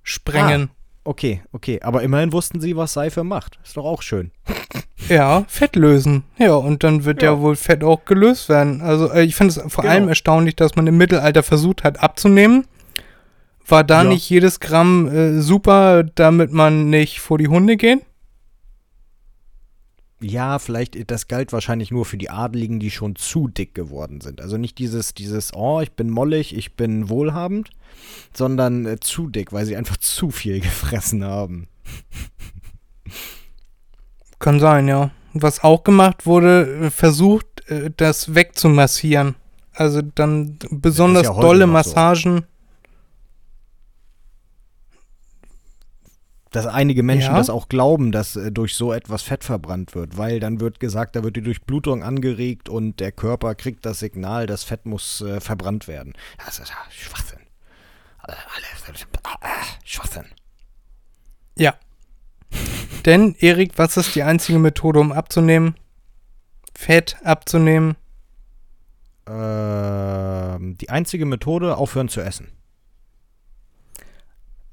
aufzusprengen. 0.04 0.70
Okay, 1.04 1.42
okay, 1.52 1.80
aber 1.82 2.04
immerhin 2.04 2.32
wussten 2.32 2.62
sie, 2.62 2.78
was 2.78 2.94
Seife 2.94 3.24
macht. 3.24 3.58
Ist 3.64 3.78
doch 3.78 3.86
auch 3.86 4.02
schön. 4.02 4.32
Ja, 5.10 5.44
Fett 5.48 5.76
lösen. 5.76 6.24
Ja, 6.38 6.54
und 6.54 6.84
dann 6.84 7.04
wird 7.06 7.22
ja, 7.24 7.32
Ja. 7.34 7.42
wohl 7.42 7.56
Fett 7.56 7.84
auch 7.84 8.06
gelöst 8.06 8.48
werden. 8.50 8.82
Also 8.82 9.12
äh, 9.12 9.24
ich 9.24 9.36
finde 9.36 9.50
es 9.60 9.74
vor 9.74 9.82
Genau. 9.82 9.94
allem 9.96 10.08
erstaunlich, 10.08 10.56
dass 10.56 10.76
man 10.76 10.86
im 10.88 10.96
Mittelalter 10.96 11.42
versucht 11.42 11.84
hat 11.84 12.02
abzunehmen. 12.02 12.66
War 13.68 13.84
da 13.84 14.04
Ja. 14.04 14.10
nicht 14.10 14.30
jedes 14.30 14.60
Gramm 14.60 15.08
äh, 15.10 15.42
super, 15.42 16.04
damit 16.04 16.54
man 16.54 16.92
nicht 16.92 17.20
vor 17.20 17.40
die 17.40 17.48
Hunde 17.48 17.78
geht? 17.78 18.00
Ja, 20.22 20.60
vielleicht, 20.60 21.10
das 21.10 21.28
galt 21.28 21.52
wahrscheinlich 21.52 21.90
nur 21.90 22.06
für 22.06 22.18
die 22.18 22.30
Adeligen, 22.30 22.80
die 22.80 22.92
schon 22.92 23.16
zu 23.16 23.48
dick 23.48 23.74
geworden 23.74 24.22
sind. 24.22 24.40
Also 24.40 24.58
nicht 24.58 24.78
dieses, 24.78 25.16
dieses, 25.16 25.54
oh, 25.54 25.82
ich 25.82 25.92
bin 25.94 26.10
mollig, 26.10 26.56
ich 26.56 26.76
bin 26.76 27.10
wohlhabend, 27.10 27.72
sondern 28.34 28.86
äh, 28.86 29.00
zu 29.00 29.28
dick, 29.28 29.52
weil 29.52 29.66
sie 29.66 29.76
einfach 29.76 29.98
zu 30.00 30.30
viel 30.30 30.60
gefressen 30.60 31.24
haben. 31.24 31.68
Kann 34.38 34.60
sein, 34.60 34.88
ja. 34.88 35.12
Was 35.34 35.64
auch 35.64 35.84
gemacht 35.84 36.26
wurde, 36.26 36.86
äh, 36.86 36.90
versucht, 36.92 37.68
äh, 37.70 37.90
das 37.96 38.36
wegzumassieren. 38.36 39.36
Also 39.74 40.02
dann 40.02 40.60
besonders 40.70 41.24
ja 41.24 41.34
dolle 41.34 41.66
noch 41.66 41.84
so. 41.84 42.44
Dass 46.52 46.68
einige 46.68 47.02
Menschen 47.02 47.32
Ja. 47.32 47.38
das 47.38 47.50
auch 47.50 47.70
glauben, 47.70 48.12
dass 48.12 48.36
äh, 48.36 48.52
durch 48.52 48.76
so 48.76 48.92
etwas 48.92 49.22
Fett 49.24 49.44
verbrannt 49.46 49.96
wird, 49.96 50.18
weil 50.18 50.40
dann 50.42 50.60
wird 50.60 50.80
gesagt, 50.82 51.16
da 51.16 51.24
wird 51.24 51.38
die 51.38 51.42
Durchblutung 51.42 52.04
angeregt 52.04 52.68
und 52.68 53.00
der 53.00 53.14
Körper 53.14 53.56
kriegt 53.56 53.86
das 53.86 54.00
Signal, 54.00 54.48
das 54.48 54.64
Fett 54.66 54.86
muss 54.86 55.22
äh, 55.22 55.40
verbrannt 55.40 55.88
werden. 55.88 56.14
Das 56.46 56.60
ist 56.60 56.70
ja 56.70 56.76
Schwachsinn. 56.90 57.40
Alle, 58.20 58.36
äh, 58.36 59.48
Schwachsinn. 59.86 60.26
Ja. 61.58 61.76
Denn, 63.06 63.36
Erik, 63.40 63.78
was 63.78 63.98
ist 63.98 64.14
die 64.16 64.24
einzige 64.24 64.60
Methode, 64.60 65.00
um 65.00 65.12
abzunehmen? 65.12 65.76
Fett 66.76 67.18
abzunehmen? 67.24 67.96
Ähm, 69.28 70.78
die 70.78 70.90
einzige 70.90 71.26
Methode, 71.26 71.78
aufhören 71.78 72.10
zu 72.10 72.22
essen. 72.22 72.50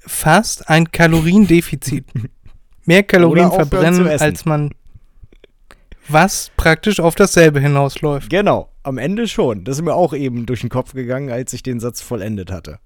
Fast 0.09 0.69
ein 0.69 0.91
Kaloriendefizit. 0.91 2.07
Mehr 2.87 3.03
Kalorien 3.03 3.53
verbrennen, 3.53 4.09
als 4.09 4.45
man. 4.45 4.71
Was 6.09 6.51
praktisch 6.57 7.01
auf 7.01 7.15
dasselbe 7.15 7.61
hinausläuft. 7.61 8.31
Genau, 8.31 8.71
am 8.83 8.97
Ende 8.97 9.29
schon. 9.29 9.65
Das 9.65 9.77
ist 9.77 9.85
mir 9.85 9.95
auch 9.95 10.15
eben 10.15 10.47
durch 10.47 10.63
den 10.63 10.71
Kopf 10.71 10.95
gegangen, 10.95 11.31
als 11.31 11.53
ich 11.53 11.63
den 11.63 11.81
Satz 11.81 12.01
vollendet 12.01 12.51
hatte. 12.51 12.79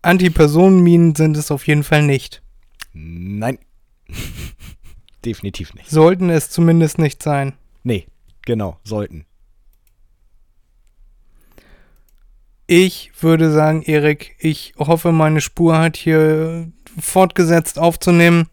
Antipersonenminen 0.00 1.14
sind 1.14 1.36
es 1.36 1.50
auf 1.50 1.66
jeden 1.66 1.84
Fall 1.84 2.02
nicht. 2.02 2.42
Nein. 2.94 3.58
Definitiv 5.24 5.74
nicht. 5.74 5.90
Sollten 5.90 6.30
es 6.30 6.48
zumindest 6.48 6.98
nicht 6.98 7.22
sein. 7.22 7.52
Nee, 7.82 8.06
genau, 8.46 8.78
sollten. 8.84 9.26
Ich 12.76 13.12
würde 13.20 13.52
sagen, 13.52 13.82
Erik, 13.82 14.34
ich 14.40 14.74
hoffe, 14.76 15.12
meine 15.12 15.40
Spur 15.40 15.78
hat 15.78 15.96
hier 15.96 16.72
fortgesetzt 16.98 17.78
aufzunehmen. 17.78 18.48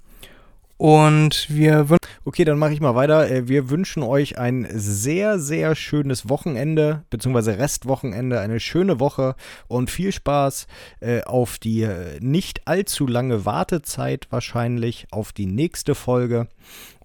Und 0.78 1.48
wir 1.50 1.90
Okay, 2.24 2.46
dann 2.46 2.60
mache 2.60 2.74
ich 2.74 2.82
mal 2.82 2.94
weiter. 2.94 3.32
Äh, 3.32 3.48
Wir 3.48 3.72
wünschen 3.72 4.04
euch 4.04 4.38
ein 4.38 4.68
sehr, 4.70 5.40
sehr 5.40 5.74
schönes 5.74 6.30
Wochenende, 6.30 7.04
beziehungsweise 7.10 7.58
Restwochenende, 7.58 8.40
eine 8.40 8.60
schöne 8.60 9.00
Woche 9.00 9.34
und 9.68 9.90
viel 9.90 10.12
Spaß 10.12 10.68
äh, 11.00 11.24
auf 11.24 11.58
die 11.58 11.82
äh, 11.82 12.20
nicht 12.20 12.68
allzu 12.68 13.08
lange 13.08 13.44
Wartezeit 13.46 14.28
wahrscheinlich, 14.30 15.08
auf 15.10 15.34
die 15.34 15.48
nächste 15.48 15.96
Folge. 15.96 16.48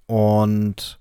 Und 0.05 1.01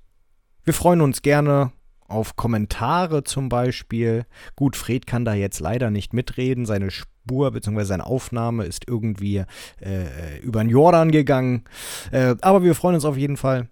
wir 0.63 0.73
freuen 0.73 1.01
uns 1.01 1.21
gerne 1.21 1.73
auf 2.07 2.35
Kommentare 2.35 3.23
zum 3.23 3.49
Beispiel. 3.49 4.25
Gut, 4.55 4.75
Fred 4.75 5.07
kann 5.07 5.25
da 5.25 5.33
jetzt 5.33 5.59
leider 5.59 5.89
nicht 5.91 6.13
mitreden. 6.13 6.65
Seine 6.65 6.91
Spur 6.91 7.51
bzw. 7.51 7.83
seine 7.83 8.05
Aufnahme 8.05 8.65
ist 8.65 8.87
irgendwie 8.87 9.43
äh, 9.81 10.39
über 10.41 10.63
den 10.63 10.69
Jordan 10.69 11.11
gegangen. 11.11 11.63
Äh, 12.11 12.35
aber 12.41 12.63
wir 12.63 12.75
freuen 12.75 12.95
uns 12.95 13.05
auf 13.05 13.17
jeden 13.17 13.37
Fall. 13.37 13.67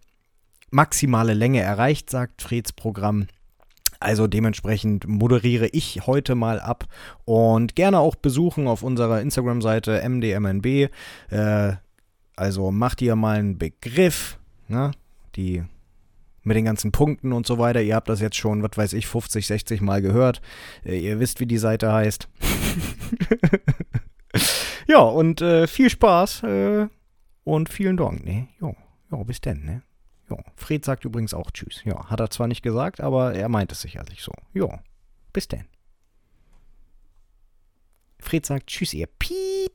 Maximale 0.71 1.33
Länge 1.33 1.61
erreicht, 1.61 2.09
sagt 2.09 2.41
Freds 2.41 2.73
Programm. 2.73 3.27
Also 3.99 4.27
dementsprechend 4.27 5.07
moderiere 5.07 5.67
ich 5.67 6.05
heute 6.05 6.35
mal 6.35 6.59
ab 6.59 6.85
und 7.23 7.75
gerne 7.75 7.99
auch 7.99 8.15
besuchen 8.15 8.67
auf 8.67 8.83
unserer 8.83 9.21
Instagram-Seite 9.21 10.03
mdmnb. 10.09 10.89
Äh, 11.29 11.73
also 12.35 12.71
macht 12.71 13.01
ihr 13.01 13.15
mal 13.15 13.37
einen 13.37 13.57
Begriff, 13.57 14.39
ne? 14.67 14.91
Die 15.35 15.63
mit 16.43 16.57
den 16.57 16.65
ganzen 16.65 16.91
Punkten 16.91 17.33
und 17.33 17.47
so 17.47 17.57
weiter. 17.57 17.81
Ihr 17.81 17.95
habt 17.95 18.09
das 18.09 18.21
jetzt 18.21 18.35
schon, 18.35 18.63
was 18.63 18.75
weiß 18.75 18.93
ich, 18.93 19.07
50, 19.07 19.47
60 19.47 19.81
Mal 19.81 20.01
gehört. 20.01 20.41
Äh, 20.85 20.99
ihr 20.99 21.19
wisst, 21.19 21.39
wie 21.39 21.45
die 21.45 21.57
Seite 21.57 21.91
heißt. 21.91 22.27
ja, 24.87 24.99
und 24.99 25.41
äh, 25.41 25.67
viel 25.67 25.89
Spaß 25.89 26.43
äh, 26.43 26.87
und 27.43 27.69
vielen 27.69 27.97
Dank. 27.97 28.25
Ne? 28.25 28.47
Jo, 28.59 28.75
jo, 29.11 29.23
bis 29.23 29.41
denn, 29.41 29.63
ne? 29.63 29.83
Jo. 30.29 30.39
Fred 30.55 30.85
sagt 30.85 31.05
übrigens 31.05 31.33
auch 31.33 31.51
Tschüss. 31.51 31.83
Ja, 31.83 32.09
hat 32.09 32.19
er 32.19 32.29
zwar 32.29 32.47
nicht 32.47 32.61
gesagt, 32.61 33.01
aber 33.01 33.33
er 33.33 33.49
meint 33.49 33.71
es 33.71 33.81
sicherlich 33.81 34.21
so. 34.21 34.31
Jo, 34.53 34.79
bis 35.31 35.47
denn. 35.47 35.65
Fred 38.19 38.45
sagt 38.45 38.67
Tschüss, 38.67 38.93
ihr 38.93 39.07
Piep. 39.07 39.71